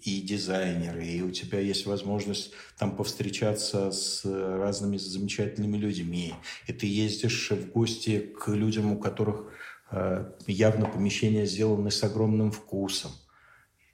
и 0.03 0.21
дизайнеры, 0.21 1.05
и 1.05 1.21
у 1.21 1.31
тебя 1.31 1.59
есть 1.59 1.85
возможность 1.85 2.51
там 2.77 2.95
повстречаться 2.95 3.91
с 3.91 4.25
разными 4.25 4.97
замечательными 4.97 5.77
людьми, 5.77 6.33
и 6.67 6.73
ты 6.73 6.87
ездишь 6.87 7.51
в 7.51 7.71
гости 7.71 8.19
к 8.19 8.49
людям, 8.49 8.91
у 8.91 8.99
которых 8.99 9.51
э, 9.91 10.31
явно 10.47 10.85
помещения 10.85 11.45
сделаны 11.45 11.91
с 11.91 12.03
огромным 12.03 12.51
вкусом. 12.51 13.11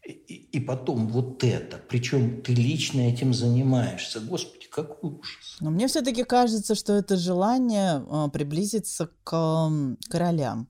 И, 0.05 0.11
и 0.11 0.59
потом 0.59 1.07
вот 1.07 1.43
это, 1.45 1.77
причем 1.77 2.41
ты 2.41 2.53
лично 2.53 3.01
этим 3.01 3.33
занимаешься. 3.33 4.19
Господи, 4.19 4.67
какой 4.69 5.11
ужас. 5.11 5.57
Но 5.61 5.69
мне 5.69 5.87
все-таки 5.87 6.23
кажется, 6.23 6.75
что 6.75 6.93
это 6.93 7.15
желание 7.15 8.03
э, 8.05 8.29
приблизиться 8.31 9.09
к 9.23 9.69
королям. 10.09 10.67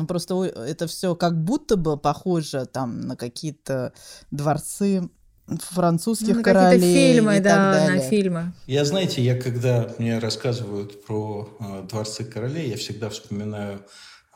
Ну, 0.00 0.06
просто 0.06 0.42
это 0.44 0.86
все 0.86 1.14
как 1.14 1.44
будто 1.44 1.76
бы 1.76 1.98
похоже 1.98 2.64
там 2.64 3.02
на 3.02 3.16
какие-то 3.16 3.92
дворцы 4.30 5.10
французских 5.46 6.36
ну, 6.36 6.42
королей 6.42 6.94
фильмы, 6.94 7.36
и 7.36 7.40
да, 7.40 7.50
так 7.50 7.74
далее. 7.74 8.02
на 8.02 8.08
фильмы. 8.08 8.52
Я, 8.66 8.86
знаете, 8.86 9.22
я 9.22 9.38
когда 9.38 9.94
мне 9.98 10.18
рассказывают 10.18 11.04
про 11.04 11.54
э, 11.60 11.86
дворцы 11.86 12.24
королей, 12.24 12.70
я 12.70 12.76
всегда 12.78 13.10
вспоминаю, 13.10 13.84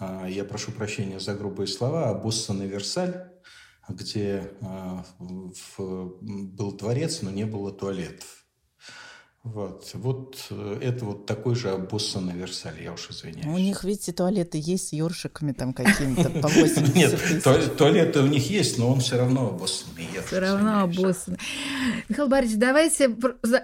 э, 0.00 0.26
я 0.28 0.44
прошу 0.44 0.70
прощения 0.72 1.18
за 1.18 1.32
грубые 1.34 1.66
слова, 1.66 2.10
об 2.10 2.26
Оссен 2.26 2.60
Версаль, 2.60 3.24
где 3.88 4.50
э, 4.60 5.02
в, 5.18 6.12
был 6.20 6.72
дворец, 6.72 7.22
но 7.22 7.30
не 7.30 7.44
было 7.44 7.72
туалетов. 7.72 8.43
Вот, 9.44 9.90
вот 9.92 10.46
э, 10.48 10.78
это 10.80 11.04
вот 11.04 11.26
такой 11.26 11.54
же 11.54 11.68
обоссанный 11.68 12.32
Версаль, 12.32 12.82
я 12.82 12.94
уж 12.94 13.10
извиняюсь. 13.10 13.44
У 13.44 13.58
них, 13.58 13.84
видите, 13.84 14.10
туалеты 14.12 14.58
есть 14.58 14.88
с 14.88 14.92
ёршиками 14.94 15.52
там 15.52 15.74
какими-то 15.74 16.30
по 16.40 16.48
80 16.48 16.94
Нет, 16.94 17.76
туалеты 17.76 18.20
у 18.20 18.26
них 18.26 18.48
есть, 18.48 18.78
но 18.78 18.90
он 18.90 19.00
все 19.00 19.18
равно 19.18 19.48
обоссанный. 19.48 20.08
Все 20.26 20.38
равно 20.38 20.80
обоссанный. 20.84 21.38
Михаил 22.08 22.28
Борисович, 22.28 22.58
давайте 22.58 23.14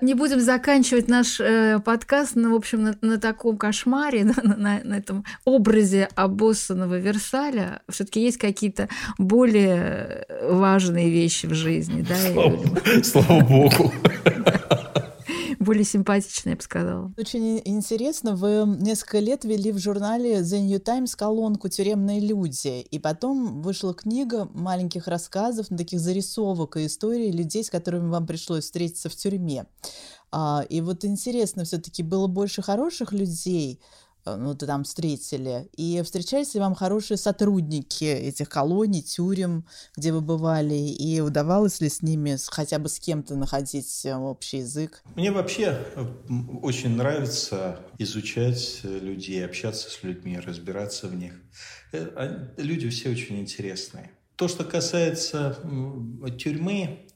не 0.02 0.12
будем 0.12 0.40
заканчивать 0.40 1.08
наш 1.08 1.40
э, 1.40 1.78
подкаст, 1.82 2.32
ну, 2.34 2.52
в 2.52 2.56
общем, 2.56 2.94
на, 3.00 3.18
таком 3.18 3.56
кошмаре, 3.56 4.24
на, 4.42 4.80
этом 4.94 5.24
образе 5.46 6.10
обоссанного 6.14 6.98
Версаля. 6.98 7.80
все 7.88 8.04
таки 8.04 8.20
есть 8.20 8.36
какие-то 8.36 8.90
более 9.16 10.26
важные 10.42 11.08
вещи 11.08 11.46
в 11.46 11.54
жизни, 11.54 12.02
да? 12.02 13.02
Слава 13.02 13.40
богу. 13.40 13.94
более 15.70 15.84
симпатичная, 15.84 16.54
я 16.54 16.56
бы 16.56 16.62
сказала. 16.64 17.14
Очень 17.16 17.62
интересно, 17.64 18.34
вы 18.34 18.64
несколько 18.80 19.20
лет 19.20 19.44
вели 19.44 19.70
в 19.70 19.78
журнале 19.78 20.40
The 20.40 20.58
New 20.58 20.80
Times 20.80 21.14
колонку 21.14 21.68
«Тюремные 21.68 22.18
люди», 22.18 22.80
и 22.80 22.98
потом 22.98 23.62
вышла 23.62 23.94
книга 23.94 24.48
маленьких 24.52 25.06
рассказов, 25.06 25.66
ну, 25.70 25.76
таких 25.76 26.00
зарисовок 26.00 26.76
и 26.76 26.86
историй 26.86 27.30
людей, 27.30 27.62
с 27.62 27.70
которыми 27.70 28.08
вам 28.08 28.26
пришлось 28.26 28.64
встретиться 28.64 29.08
в 29.08 29.14
тюрьме. 29.14 29.66
А, 30.32 30.64
и 30.68 30.80
вот 30.80 31.04
интересно, 31.04 31.62
все-таки 31.62 32.02
было 32.02 32.26
больше 32.26 32.62
хороших 32.62 33.12
людей, 33.12 33.78
ну, 34.36 34.54
ты 34.54 34.66
там 34.66 34.84
встретили, 34.84 35.68
и 35.76 36.00
встречались 36.02 36.54
ли 36.54 36.60
вам 36.60 36.74
хорошие 36.74 37.16
сотрудники 37.16 38.04
этих 38.04 38.48
колоний, 38.48 39.02
тюрем, 39.02 39.66
где 39.96 40.12
вы 40.12 40.20
бывали, 40.20 40.74
и 40.74 41.20
удавалось 41.20 41.80
ли 41.80 41.88
с 41.88 42.02
ними 42.02 42.36
хотя 42.48 42.78
бы 42.78 42.88
с 42.88 42.98
кем-то 42.98 43.36
находить 43.36 44.04
э, 44.04 44.14
общий 44.14 44.58
язык? 44.58 45.02
Мне 45.14 45.32
вообще 45.32 45.78
э, 45.94 46.04
очень 46.62 46.96
нравится 46.96 47.80
изучать 47.98 48.80
людей, 48.84 49.44
общаться 49.44 49.90
с 49.90 50.02
людьми, 50.02 50.38
разбираться 50.38 51.08
в 51.08 51.14
них. 51.14 51.34
А, 51.92 52.52
люди 52.56 52.88
все 52.88 53.10
очень 53.10 53.40
интересные. 53.40 54.10
То, 54.36 54.48
что 54.48 54.64
касается 54.64 55.58
тюрьмы, 56.38 57.06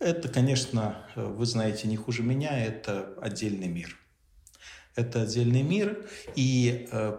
это, 0.00 0.28
конечно, 0.28 1.06
вы 1.14 1.46
знаете 1.46 1.86
не 1.86 1.96
хуже 1.96 2.22
меня, 2.22 2.64
это 2.64 3.14
отдельный 3.20 3.68
мир 3.68 3.99
это 5.00 5.22
отдельный 5.22 5.62
мир. 5.62 6.06
И 6.36 6.88
э, 6.90 7.18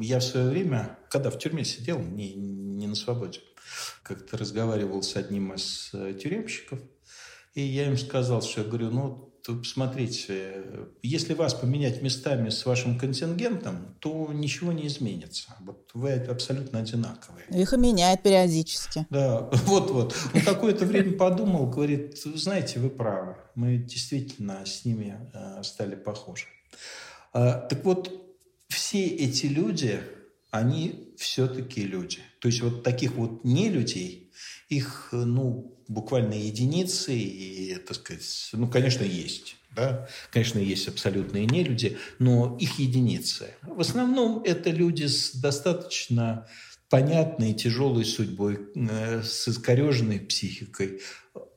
я 0.00 0.18
в 0.20 0.24
свое 0.24 0.48
время, 0.48 0.98
когда 1.10 1.30
в 1.30 1.38
тюрьме 1.38 1.64
сидел, 1.64 2.00
не, 2.00 2.34
не 2.34 2.86
на 2.86 2.94
свободе, 2.94 3.40
как-то 4.02 4.36
разговаривал 4.36 5.02
с 5.02 5.16
одним 5.16 5.52
из 5.52 5.90
э, 5.92 6.14
тюремщиков, 6.20 6.78
и 7.54 7.62
я 7.62 7.86
им 7.86 7.96
сказал, 7.96 8.42
что 8.42 8.60
я 8.60 8.66
говорю, 8.66 8.90
ну, 8.90 9.32
посмотрите, 9.46 10.64
если 11.02 11.34
вас 11.34 11.54
поменять 11.54 12.02
местами 12.02 12.50
с 12.50 12.66
вашим 12.66 12.98
контингентом, 12.98 13.96
то 14.00 14.30
ничего 14.32 14.72
не 14.72 14.86
изменится. 14.88 15.54
Вот 15.60 15.90
вы 15.94 16.12
абсолютно 16.12 16.80
одинаковые. 16.80 17.44
Их 17.50 17.72
и 17.72 17.76
меняет 17.76 18.22
периодически. 18.22 19.06
Да, 19.10 19.48
вот-вот. 19.64 20.14
Он 20.34 20.40
какое-то 20.40 20.84
время 20.84 21.12
подумал, 21.12 21.66
говорит, 21.70 22.18
знаете, 22.18 22.80
вы 22.80 22.90
правы. 22.90 23.36
Мы 23.54 23.78
действительно 23.78 24.64
с 24.66 24.84
ними 24.84 25.18
э, 25.32 25.62
стали 25.62 25.94
похожи. 25.94 26.46
А, 27.36 27.60
так 27.68 27.84
вот, 27.84 28.10
все 28.68 29.04
эти 29.04 29.44
люди, 29.44 30.00
они 30.50 31.12
все-таки 31.18 31.82
люди. 31.82 32.20
То 32.40 32.48
есть 32.48 32.62
вот 32.62 32.82
таких 32.82 33.12
вот 33.12 33.44
не 33.44 33.68
людей, 33.68 34.32
их, 34.70 35.10
ну, 35.12 35.78
буквально 35.86 36.32
единицы, 36.32 37.14
и, 37.14 37.74
так 37.74 37.98
сказать, 37.98 38.48
ну, 38.54 38.68
конечно, 38.68 39.04
есть. 39.04 39.56
Да? 39.74 40.08
Конечно, 40.32 40.60
есть 40.60 40.88
абсолютные 40.88 41.44
нелюди, 41.44 41.98
но 42.18 42.56
их 42.58 42.78
единицы. 42.78 43.50
В 43.60 43.82
основном 43.82 44.42
это 44.42 44.70
люди 44.70 45.04
с 45.04 45.34
достаточно 45.34 46.48
понятной 46.88 47.52
тяжелой 47.52 48.06
судьбой, 48.06 48.60
э, 48.74 49.22
с 49.22 49.46
искореженной 49.46 50.20
психикой. 50.20 51.02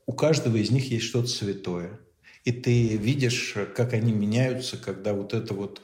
У 0.05 0.11
каждого 0.11 0.57
из 0.57 0.71
них 0.71 0.91
есть 0.91 1.05
что-то 1.05 1.29
святое 1.29 2.01
и 2.49 2.51
ты 2.51 2.97
видишь, 2.97 3.55
как 3.75 3.93
они 3.93 4.11
меняются, 4.11 4.75
когда 4.75 5.13
вот 5.13 5.35
это 5.35 5.53
вот 5.53 5.83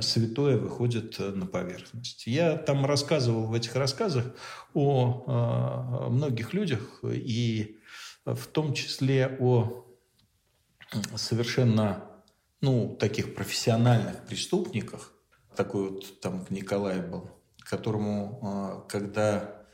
святое 0.00 0.56
выходит 0.56 1.20
э, 1.20 1.28
на 1.28 1.44
поверхность. 1.44 2.26
Я 2.26 2.56
там 2.56 2.86
рассказывал 2.86 3.44
в 3.44 3.52
этих 3.52 3.76
рассказах 3.76 4.24
о, 4.72 5.24
э, 5.26 6.08
многих 6.08 6.54
людях, 6.54 7.00
и 7.02 7.76
в 8.24 8.46
том 8.46 8.72
числе 8.72 9.36
о 9.38 9.84
совершенно 11.16 12.10
ну, 12.62 12.96
таких 12.98 13.34
профессиональных 13.34 14.24
преступниках. 14.24 15.12
Такой 15.54 15.90
вот 15.90 16.20
там 16.22 16.46
Николай 16.48 17.00
был, 17.00 17.28
которому, 17.58 18.86
э, 18.86 18.88
когда 18.88 19.66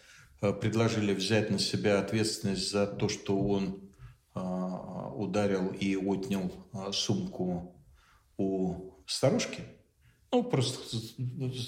предложили 0.61 1.14
взять 1.14 1.51
на 1.51 1.61
себя 1.61 2.01
ответственность 2.01 2.68
за 2.68 2.88
то, 2.88 3.09
что 3.09 3.38
он 3.38 3.82
ударил 4.35 5.68
и 5.68 5.97
отнял 5.97 6.51
а, 6.72 6.93
сумку 6.93 7.76
у 8.37 8.93
старушки. 9.07 9.62
Ну, 10.30 10.43
просто 10.43 10.97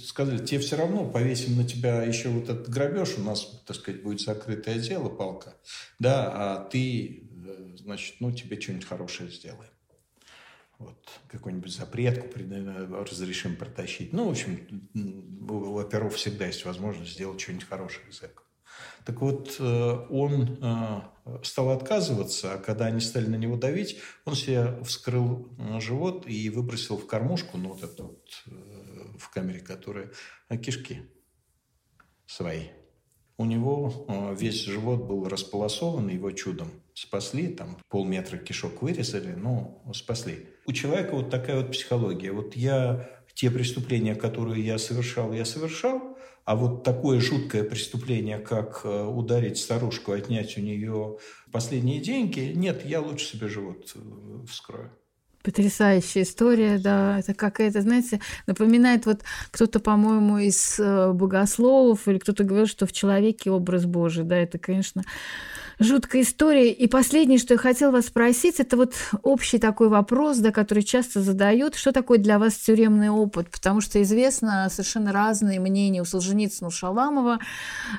сказали, 0.06 0.44
тебе 0.44 0.58
все 0.60 0.76
равно 0.76 1.08
повесим 1.10 1.56
на 1.56 1.64
тебя 1.68 2.02
еще 2.02 2.30
вот 2.30 2.48
этот 2.48 2.70
грабеж, 2.70 3.18
у 3.18 3.20
нас, 3.20 3.62
так 3.66 3.76
сказать, 3.76 4.02
будет 4.02 4.22
закрытое 4.22 4.78
дело, 4.78 5.10
палка, 5.10 5.54
да, 5.98 6.32
а 6.32 6.64
ты, 6.64 7.28
э, 7.46 7.76
значит, 7.76 8.16
ну, 8.20 8.32
тебе 8.32 8.58
что-нибудь 8.58 8.86
хорошее 8.86 9.30
сделаем. 9.30 9.70
Вот, 10.78 10.96
какую-нибудь 11.28 11.72
запретку 11.72 12.26
разрешим 12.36 13.56
протащить. 13.56 14.14
Ну, 14.14 14.28
в 14.28 14.30
общем, 14.30 14.88
у 15.48 15.78
оперов 15.78 16.14
всегда 16.14 16.46
есть 16.46 16.64
возможность 16.64 17.12
сделать 17.12 17.40
что-нибудь 17.40 17.68
хорошее 17.68 18.06
этого. 18.08 18.43
Так 19.04 19.20
вот, 19.20 19.56
э, 19.58 20.06
он 20.08 20.58
э, 20.62 21.00
стал 21.42 21.70
отказываться, 21.70 22.54
а 22.54 22.58
когда 22.58 22.86
они 22.86 23.00
стали 23.00 23.26
на 23.26 23.36
него 23.36 23.56
давить, 23.56 23.98
он 24.24 24.34
себе 24.34 24.82
вскрыл 24.82 25.54
э, 25.58 25.80
живот 25.80 26.26
и 26.26 26.48
выбросил 26.48 26.96
в 26.96 27.06
кормушку, 27.06 27.58
ну, 27.58 27.70
вот 27.70 27.82
это 27.82 28.04
вот 28.04 28.44
в 29.18 29.30
камере, 29.30 29.60
которая 29.60 30.10
кишки 30.62 31.02
свои. 32.26 32.68
У 33.36 33.44
него 33.44 34.06
весь 34.38 34.64
живот 34.64 35.04
был 35.04 35.28
располосован, 35.28 36.08
его 36.08 36.30
чудом 36.30 36.70
спасли, 36.94 37.48
там 37.48 37.78
полметра 37.88 38.38
кишок 38.38 38.80
вырезали, 38.82 39.32
но 39.32 39.82
спасли. 39.92 40.48
У 40.66 40.72
человека 40.72 41.14
вот 41.14 41.30
такая 41.30 41.60
вот 41.60 41.72
психология. 41.72 42.32
Вот 42.32 42.54
я 42.54 43.13
те 43.34 43.50
преступления, 43.50 44.14
которые 44.14 44.64
я 44.64 44.78
совершал, 44.78 45.32
я 45.32 45.44
совершал, 45.44 46.16
а 46.44 46.56
вот 46.56 46.84
такое 46.84 47.20
жуткое 47.20 47.64
преступление, 47.64 48.38
как 48.38 48.82
э, 48.84 49.04
ударить 49.04 49.58
старушку, 49.58 50.12
отнять 50.12 50.56
у 50.58 50.60
нее 50.60 51.18
последние 51.50 52.00
деньги, 52.00 52.52
нет, 52.54 52.84
я 52.84 53.00
лучше 53.00 53.26
себе 53.26 53.48
живот 53.48 53.92
э, 53.94 54.46
вскрою. 54.46 54.90
Потрясающая 55.44 56.22
история, 56.22 56.78
да. 56.78 57.18
Это 57.18 57.34
какая-то, 57.34 57.82
знаете, 57.82 58.18
напоминает 58.46 59.04
вот 59.04 59.20
кто-то, 59.50 59.78
по-моему, 59.78 60.38
из 60.38 60.80
э, 60.80 61.12
богословов 61.12 62.08
или 62.08 62.16
кто-то 62.16 62.44
говорил, 62.44 62.66
что 62.66 62.86
в 62.86 62.92
человеке 62.92 63.50
образ 63.50 63.84
Божий. 63.84 64.24
Да, 64.24 64.36
это, 64.36 64.56
конечно, 64.58 65.02
жуткая 65.78 66.22
история. 66.22 66.72
И 66.72 66.86
последнее, 66.86 67.38
что 67.38 67.54
я 67.54 67.58
хотела 67.58 67.90
вас 67.90 68.06
спросить, 68.06 68.58
это 68.58 68.78
вот 68.78 68.94
общий 69.22 69.58
такой 69.58 69.90
вопрос, 69.90 70.38
да, 70.38 70.50
который 70.50 70.82
часто 70.82 71.20
задают. 71.20 71.74
Что 71.74 71.92
такое 71.92 72.16
для 72.16 72.38
вас 72.38 72.54
тюремный 72.54 73.10
опыт? 73.10 73.50
Потому 73.50 73.82
что 73.82 74.02
известно 74.02 74.68
совершенно 74.70 75.12
разные 75.12 75.60
мнения 75.60 76.00
у 76.00 76.06
Солженицына, 76.06 76.68
у 76.68 76.70
Шаламова. 76.70 77.38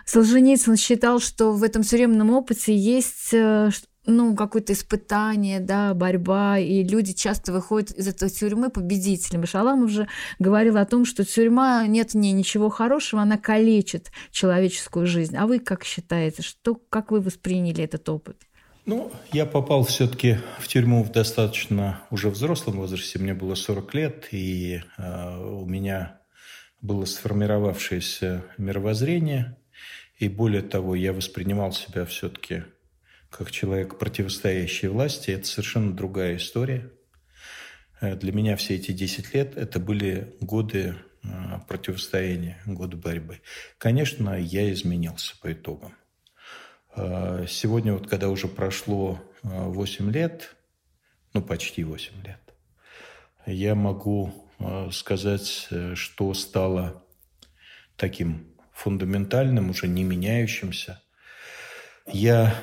Солженицын 0.08 0.78
считал, 0.78 1.20
что 1.20 1.52
в 1.52 1.62
этом 1.62 1.84
тюремном 1.84 2.32
опыте 2.32 2.76
есть 2.76 3.34
э, 3.34 3.70
ну, 4.06 4.36
какое-то 4.36 4.74
испытание, 4.74 5.60
да, 5.60 5.94
борьба, 5.94 6.60
и 6.60 6.84
люди 6.84 7.14
часто 7.14 7.52
выходят 7.52 7.92
из 7.92 8.08
этой 8.08 8.30
тюрьмы 8.30 8.70
победителями. 8.70 9.46
Шаламов 9.46 9.90
же 9.90 10.08
говорил 10.40 10.78
о 10.78 10.86
том, 10.86 11.06
что 11.06 11.26
тюрьма 11.26 11.86
нет 11.88 12.12
в 12.12 12.16
ней 12.16 12.32
ничего 12.32 12.70
хорошего, 12.70 13.22
она 13.22 13.38
калечит 13.38 14.12
человеческую 14.32 15.08
жизнь. 15.08 15.36
А 15.36 15.48
вы 15.48 15.60
как 15.60 15.84
считаете, 15.84 16.42
что, 16.42 16.76
как 16.76 17.12
вы 17.12 17.22
восприняли 17.22 17.84
этот 17.84 18.08
опыт? 18.10 18.38
Ну, 18.86 19.12
я 19.32 19.48
попал 19.48 19.84
все-таки 19.84 20.38
в 20.60 20.68
тюрьму 20.68 21.04
в 21.04 21.12
достаточно 21.12 22.02
уже 22.12 22.30
взрослом 22.30 22.78
возрасте, 22.78 23.18
мне 23.18 23.34
было 23.34 23.56
40 23.56 23.94
лет, 23.96 24.28
и 24.32 24.82
э, 24.98 25.40
у 25.40 25.66
меня 25.66 26.22
было 26.82 27.06
сформировавшееся 27.06 28.44
мировоззрение, 28.60 29.58
и 30.20 30.30
более 30.30 30.62
того, 30.62 30.94
я 30.94 31.14
воспринимал 31.14 31.72
себя 31.72 32.06
все-таки 32.06 32.64
как 33.38 33.52
человек, 33.52 33.98
противостоящий 33.98 34.88
власти, 34.88 35.32
это 35.32 35.46
совершенно 35.46 35.94
другая 35.94 36.38
история. 36.38 36.90
Э, 38.00 38.16
для 38.16 38.32
меня 38.32 38.56
все 38.56 38.76
эти 38.76 38.92
10 38.92 39.34
лет 39.34 39.58
это 39.58 39.80
были 39.80 40.38
годы 40.40 40.96
э, 41.24 41.28
противостояния, 41.68 42.62
годы 42.66 42.96
борьбы. 42.96 43.42
Конечно, 43.78 44.40
я 44.40 44.72
изменился 44.72 45.36
по 45.42 45.52
итогам. 45.52 45.96
Э, 46.96 47.46
сегодня, 47.50 47.94
вот 47.94 48.08
когда 48.08 48.30
уже 48.30 48.48
прошло 48.48 49.22
8 49.44 50.12
лет, 50.12 50.56
ну 51.34 51.42
почти 51.42 51.84
8 51.84 52.14
лет, 52.24 52.40
я 53.46 53.76
могу 53.76 54.34
сказать, 54.92 55.68
что 55.96 56.34
стало 56.34 57.04
таким 57.98 58.48
фундаментальным, 58.72 59.70
уже 59.70 59.90
не 59.90 60.06
меняющимся. 60.06 61.02
Я 62.08 62.56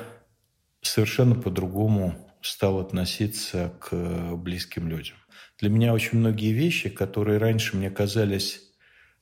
совершенно 0.87 1.35
по-другому 1.35 2.15
стал 2.41 2.79
относиться 2.79 3.73
к 3.79 4.35
близким 4.35 4.87
людям. 4.87 5.17
Для 5.59 5.69
меня 5.69 5.93
очень 5.93 6.19
многие 6.19 6.51
вещи, 6.51 6.89
которые 6.89 7.37
раньше 7.37 7.77
мне 7.77 7.89
казались 7.89 8.73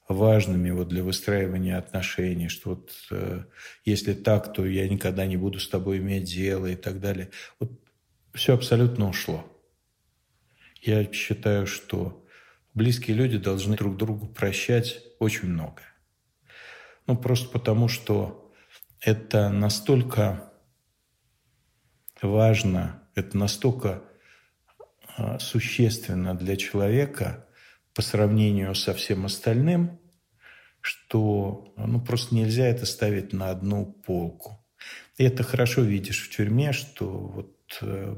важными 0.07 0.72
вот 0.72 0.89
для 0.89 1.03
выстраивания 1.03 1.78
отношений, 1.78 2.49
что 2.49 2.72
вот 2.72 2.91
э, 3.12 3.43
если 3.86 4.14
так, 4.14 4.53
то 4.53 4.66
я 4.66 4.88
никогда 4.89 5.26
не 5.26 5.38
буду 5.38 5.59
с 5.59 5.70
тобой 5.70 5.99
иметь 5.99 6.26
дело 6.26 6.66
и 6.66 6.76
так 6.76 6.99
далее. 6.99 7.30
Вот 7.59 7.72
все 8.34 8.53
абсолютно 8.53 9.07
ушло. 9.07 9.45
Я 10.82 11.12
считаю, 11.14 11.68
что 11.68 12.26
близкие 12.74 13.16
люди 13.16 13.38
должны 13.38 13.78
друг 13.78 13.97
другу 13.97 14.28
прощать 14.28 15.01
очень 15.20 15.49
много. 15.49 15.82
Ну, 17.07 17.18
просто 17.18 17.49
потому, 17.49 17.88
что 17.88 18.51
это 18.99 19.49
настолько 19.49 20.51
важно, 22.28 23.04
это 23.16 23.38
настолько 23.38 24.04
а, 25.18 25.40
существенно 25.40 26.36
для 26.36 26.56
человека 26.56 27.46
по 27.94 28.02
сравнению 28.02 28.74
со 28.76 28.94
всем 28.94 29.26
остальным, 29.26 30.00
что 30.80 31.74
ну, 31.78 32.02
просто 32.02 32.36
нельзя 32.36 32.66
это 32.66 32.86
ставить 32.86 33.34
на 33.34 33.50
одну 33.50 33.86
полку. 33.86 34.66
И 35.18 35.24
это 35.24 35.44
хорошо 35.44 35.82
видишь 35.82 36.24
в 36.24 36.36
тюрьме, 36.36 36.72
что 36.72 37.08
вот 37.08 37.78
э, 37.82 38.16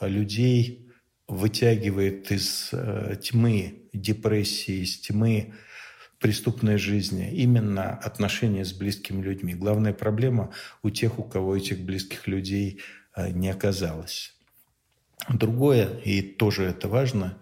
людей 0.00 0.90
вытягивает 1.28 2.32
из 2.32 2.70
э, 2.72 3.16
тьмы 3.22 3.88
депрессии, 3.92 4.82
из 4.82 4.98
тьмы 5.00 5.54
преступной 6.18 6.78
жизни 6.78 7.30
именно 7.30 7.90
отношения 7.90 8.64
с 8.64 8.72
близкими 8.72 9.22
людьми. 9.22 9.54
Главная 9.54 9.92
проблема 9.92 10.52
у 10.82 10.90
тех, 10.90 11.18
у 11.18 11.22
кого 11.22 11.56
этих 11.56 11.80
близких 11.80 12.26
людей 12.26 12.80
не 13.30 13.50
оказалось. 13.50 14.34
Другое, 15.28 15.98
и 16.04 16.22
тоже 16.22 16.64
это 16.64 16.88
важно, 16.88 17.38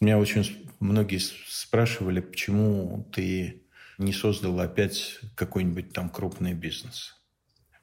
меня 0.00 0.18
очень 0.18 0.70
многие 0.80 1.18
спрашивали, 1.18 2.20
почему 2.20 3.06
ты 3.12 3.62
не 3.98 4.12
создал 4.12 4.58
опять 4.60 5.18
какой-нибудь 5.34 5.92
там 5.92 6.08
крупный 6.08 6.54
бизнес. 6.54 7.16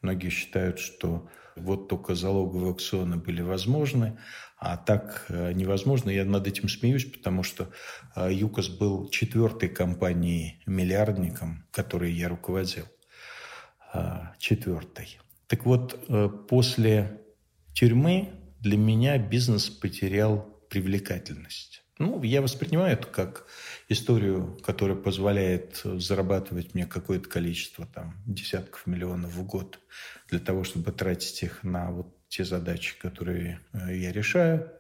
Многие 0.02 0.30
считают, 0.30 0.80
что 0.80 1.30
вот 1.56 1.88
только 1.88 2.16
залоговые 2.16 2.70
аукционы 2.70 3.18
были 3.18 3.42
возможны, 3.42 4.18
а 4.58 4.78
так 4.78 5.26
э, 5.30 5.52
невозможно. 5.54 6.10
Я 6.10 6.26
над 6.26 6.48
этим 6.48 6.70
смеюсь, 6.70 7.06
потому 7.06 7.44
что 7.44 7.70
э, 8.16 8.34
ЮКОС 8.34 8.70
был 8.70 9.10
четвертой 9.10 9.70
компанией-миллиардником, 9.70 11.66
которой 11.72 12.12
я 12.12 12.30
руководил. 12.30 12.86
Э, 13.94 14.30
четвертой. 14.40 15.20
Так 15.48 15.66
вот, 15.66 16.48
после 16.48 17.22
тюрьмы 17.78 18.32
для 18.59 18.75
меня 18.75 19.19
бизнес 19.19 19.69
потерял 19.69 20.41
привлекательность. 20.67 21.84
Ну, 21.99 22.23
я 22.23 22.41
воспринимаю 22.41 22.93
это 22.93 23.05
как 23.05 23.45
историю, 23.88 24.57
которая 24.63 24.97
позволяет 24.97 25.82
зарабатывать 25.84 26.73
мне 26.73 26.88
какое-то 26.88 27.30
количество, 27.30 27.86
там, 27.86 28.15
десятков 28.25 28.88
миллионов 28.88 29.32
в 29.32 29.45
год 29.45 29.80
для 30.28 30.39
того, 30.39 30.63
чтобы 30.63 30.91
тратить 30.91 31.43
их 31.43 31.63
на 31.63 31.91
вот 31.91 32.15
те 32.30 32.45
задачи, 32.45 32.97
которые 32.97 33.59
э, 33.73 33.95
я 33.95 34.11
решаю. 34.11 34.71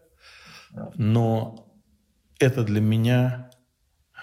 Но 0.95 1.71
это 2.39 2.63
для 2.63 2.81
меня 2.81 3.51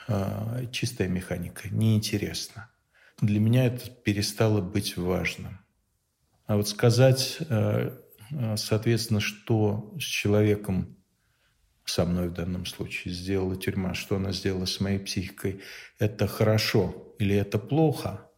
э, 0.08 0.66
чистая 0.72 1.06
механика, 1.06 1.68
неинтересно. 1.68 2.70
Для 3.20 3.38
меня 3.38 3.66
это 3.66 3.88
перестало 3.88 4.60
быть 4.60 4.96
важным. 4.96 5.60
А 6.46 6.56
вот 6.56 6.68
сказать, 6.68 7.38
э, 7.48 8.00
соответственно, 8.56 9.20
что 9.20 9.94
с 9.98 10.04
человеком 10.04 10.96
со 11.84 12.04
мной 12.04 12.28
в 12.28 12.32
данном 12.32 12.66
случае 12.66 13.12
сделала 13.12 13.56
тюрьма, 13.56 13.94
что 13.94 14.16
она 14.16 14.32
сделала 14.32 14.64
с 14.64 14.80
моей 14.80 14.98
психикой, 14.98 15.60
это 15.98 16.26
хорошо 16.26 17.14
или 17.18 17.36
это 17.36 17.58
плохо, 17.58 18.30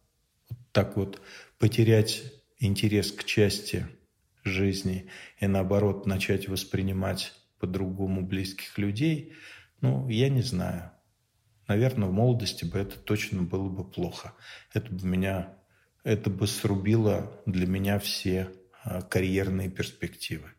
вот 0.49 0.59
так 0.71 0.97
вот 0.97 1.21
потерять 1.57 2.23
интерес 2.59 3.11
к 3.11 3.23
части 3.23 3.87
жизни 4.43 5.09
и 5.39 5.47
наоборот 5.47 6.05
начать 6.05 6.47
воспринимать 6.47 7.33
по-другому 7.59 8.25
близких 8.25 8.77
людей, 8.77 9.33
ну, 9.81 10.07
я 10.09 10.29
не 10.29 10.41
знаю. 10.41 10.91
Наверное, 11.67 12.07
в 12.07 12.13
молодости 12.13 12.65
бы 12.65 12.79
это 12.79 12.97
точно 12.97 13.43
было 13.43 13.69
бы 13.69 13.83
плохо. 13.83 14.33
Это 14.73 14.91
бы 14.91 15.05
меня, 15.05 15.57
это 16.03 16.29
бы 16.29 16.47
срубило 16.47 17.41
для 17.45 17.67
меня 17.67 17.99
все 17.99 18.51
карьерные 19.09 19.69
перспективы. 19.69 20.49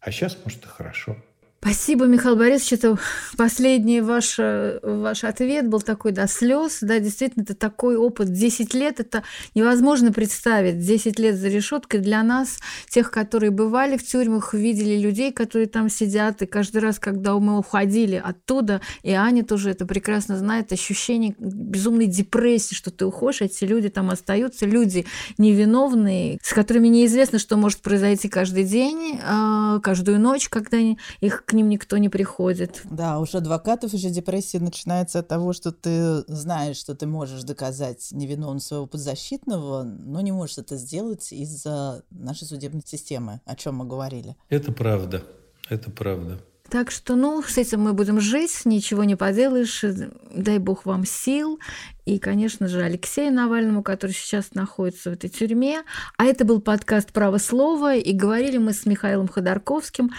А 0.00 0.10
сейчас, 0.10 0.38
может, 0.44 0.64
и 0.64 0.68
хорошо. 0.68 1.22
Спасибо, 1.62 2.06
Михаил 2.06 2.36
Борисович. 2.36 2.72
Это 2.72 2.98
последний 3.36 4.00
ваш, 4.00 4.38
ваш 4.38 5.24
ответ 5.24 5.68
был 5.68 5.82
такой 5.82 6.12
до 6.12 6.26
слез. 6.26 6.78
Да, 6.80 6.98
действительно, 7.00 7.42
это 7.42 7.54
такой 7.54 7.96
опыт. 7.96 8.32
10 8.32 8.72
лет– 8.72 8.98
это 8.98 9.24
невозможно 9.54 10.10
представить. 10.10 10.78
10 10.78 11.18
лет 11.18 11.36
за 11.36 11.48
решеткой 11.48 12.00
для 12.00 12.22
нас, 12.22 12.60
тех, 12.88 13.10
которые 13.10 13.50
бывали 13.50 13.98
в 13.98 14.06
тюрьмах, 14.06 14.54
видели 14.54 14.98
людей, 14.98 15.32
которые 15.32 15.66
там 15.66 15.90
сидят. 15.90 16.40
И 16.40 16.46
каждый 16.46 16.78
раз, 16.78 16.98
когда 16.98 17.38
мы 17.38 17.58
уходили 17.58 18.16
оттуда, 18.16 18.80
и 19.02 19.10
Аня 19.10 19.44
тоже 19.44 19.68
это 19.68 19.84
прекрасно 19.84 20.38
знает, 20.38 20.72
ощущение 20.72 21.34
безумной 21.38 22.06
депрессии, 22.06 22.74
что 22.74 22.90
ты 22.90 23.04
уходишь, 23.04 23.42
эти 23.42 23.64
люди 23.64 23.90
там 23.90 24.08
остаются, 24.08 24.64
люди 24.64 25.04
невиновные, 25.36 26.38
с 26.42 26.54
которыми 26.54 26.88
неизвестно, 26.88 27.38
что 27.38 27.58
может 27.58 27.82
произойти 27.82 28.30
каждый 28.30 28.64
день, 28.64 29.20
а, 29.22 29.78
каждую 29.80 30.18
ночь, 30.18 30.48
когда 30.48 30.78
их 30.78 31.44
к 31.50 31.52
ним 31.52 31.68
никто 31.68 31.98
не 31.98 32.08
приходит. 32.08 32.82
Да, 32.84 33.18
уж 33.18 33.34
адвокатов 33.34 33.92
уже 33.92 34.08
депрессия 34.08 34.60
начинается 34.60 35.18
от 35.18 35.26
того, 35.26 35.52
что 35.52 35.72
ты 35.72 36.22
знаешь, 36.28 36.76
что 36.76 36.94
ты 36.94 37.08
можешь 37.08 37.42
доказать 37.42 38.06
невиновность 38.12 38.68
своего 38.68 38.86
подзащитного, 38.86 39.82
но 39.82 40.20
не 40.20 40.30
можешь 40.30 40.58
это 40.58 40.76
сделать 40.76 41.32
из-за 41.32 42.04
нашей 42.10 42.46
судебной 42.46 42.84
системы, 42.86 43.40
о 43.46 43.56
чем 43.56 43.74
мы 43.74 43.84
говорили. 43.84 44.36
Это 44.48 44.70
правда, 44.70 45.24
это 45.68 45.90
правда. 45.90 46.40
Так 46.70 46.92
что, 46.92 47.16
ну, 47.16 47.42
с 47.42 47.58
этим 47.58 47.80
мы 47.80 47.92
будем 47.94 48.20
жить, 48.20 48.62
ничего 48.64 49.02
не 49.02 49.16
поделаешь. 49.16 49.84
Дай 50.32 50.58
бог 50.58 50.86
вам 50.86 51.04
сил. 51.04 51.58
И, 52.06 52.18
конечно 52.18 52.68
же, 52.68 52.82
Алексею 52.82 53.32
Навальному, 53.32 53.82
который 53.82 54.12
сейчас 54.12 54.54
находится 54.54 55.10
в 55.10 55.14
этой 55.14 55.28
тюрьме. 55.30 55.82
А 56.16 56.24
это 56.24 56.44
был 56.44 56.60
подкаст 56.60 57.12
«Право 57.12 57.38
слова». 57.38 57.94
И 57.96 58.12
говорили 58.12 58.58
мы 58.58 58.72
с 58.72 58.86
Михаилом 58.86 59.26
Ходорковским. 59.26 60.10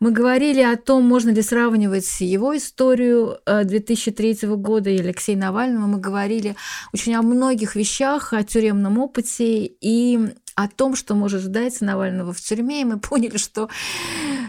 Мы 0.00 0.10
говорили 0.10 0.62
о 0.62 0.76
том, 0.76 1.04
можно 1.04 1.30
ли 1.30 1.42
сравнивать 1.42 2.20
его 2.20 2.56
историю 2.56 3.38
2003 3.46 4.38
э, 4.42 4.46
года 4.56 4.90
и 4.90 4.98
Алексея 4.98 5.36
Навального. 5.36 5.86
Мы 5.86 5.98
говорили 5.98 6.56
очень 6.92 7.14
о 7.14 7.22
многих 7.22 7.76
вещах, 7.76 8.32
о 8.32 8.42
тюремном 8.42 8.98
опыте 8.98 9.64
и 9.64 10.18
о 10.54 10.68
том, 10.68 10.94
что 10.94 11.14
может 11.14 11.42
ждать 11.42 11.80
Навального 11.80 12.32
в 12.32 12.40
тюрьме, 12.40 12.82
и 12.82 12.84
мы 12.84 12.98
поняли, 12.98 13.38
что, 13.38 13.68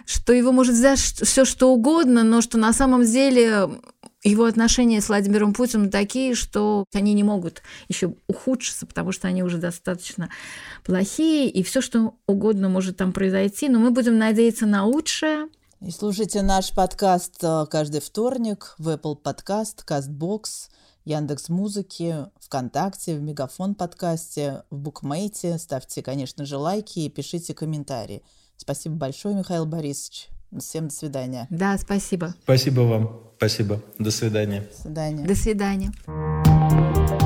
что 0.06 0.34
его 0.34 0.52
может 0.52 0.76
ждать 0.76 1.00
все 1.00 1.46
что 1.46 1.74
угодно, 1.74 2.24
но 2.24 2.42
что 2.42 2.58
на 2.58 2.74
самом 2.74 3.06
деле 3.06 3.70
его 4.24 4.46
отношения 4.46 5.02
с 5.02 5.08
Владимиром 5.08 5.54
Путиным 5.54 5.90
такие, 5.90 6.36
что 6.36 6.86
они 6.94 7.14
не 7.14 7.24
могут 7.24 7.62
еще 7.88 8.16
ухудшиться, 8.28 8.86
потому 8.86 9.12
что 9.12 9.28
они 9.28 9.44
уже 9.44 9.58
достаточно 9.58 10.30
плохие, 10.84 11.50
и 11.50 11.64
все 11.64 11.82
что 11.82 12.16
угодно 12.28 12.70
может 12.70 12.98
там 12.98 13.14
произойти, 13.14 13.68
но 13.70 13.80
мы 13.80 13.92
будем 13.92 14.18
надеяться 14.18 14.66
на 14.66 14.86
лучшее. 14.86 15.48
И 15.82 15.90
слушайте 15.90 16.44
наш 16.44 16.72
подкаст 16.74 17.44
э, 17.44 17.66
каждый 17.68 18.02
вторник 18.02 18.76
в 18.78 18.90
Apple 18.90 19.18
Podcast, 19.20 19.84
CastBox, 19.88 20.70
Яндекс 21.06 21.50
Музыки, 21.50 22.28
ВКонтакте, 22.40 23.16
в 23.16 23.22
Мегафон 23.22 23.74
подкасте, 23.74 24.64
в 24.70 24.78
Букмейте. 24.78 25.58
Ставьте, 25.58 26.04
конечно 26.04 26.46
же, 26.46 26.58
лайки 26.58 27.00
и 27.00 27.10
пишите 27.10 27.56
комментарии. 27.56 28.22
Спасибо 28.62 28.96
большое, 28.96 29.34
Михаил 29.34 29.66
Борисович. 29.66 30.30
Всем 30.60 30.90
до 30.90 30.94
свидания. 30.94 31.48
Да, 31.50 31.78
спасибо. 31.80 32.36
Спасибо 32.44 32.82
вам. 32.82 33.22
Спасибо. 33.38 33.82
До 33.98 34.12
свидания. 34.12 34.68
До 34.70 34.82
свидания. 34.82 35.26
До 35.26 35.36
свидания. 35.36 37.21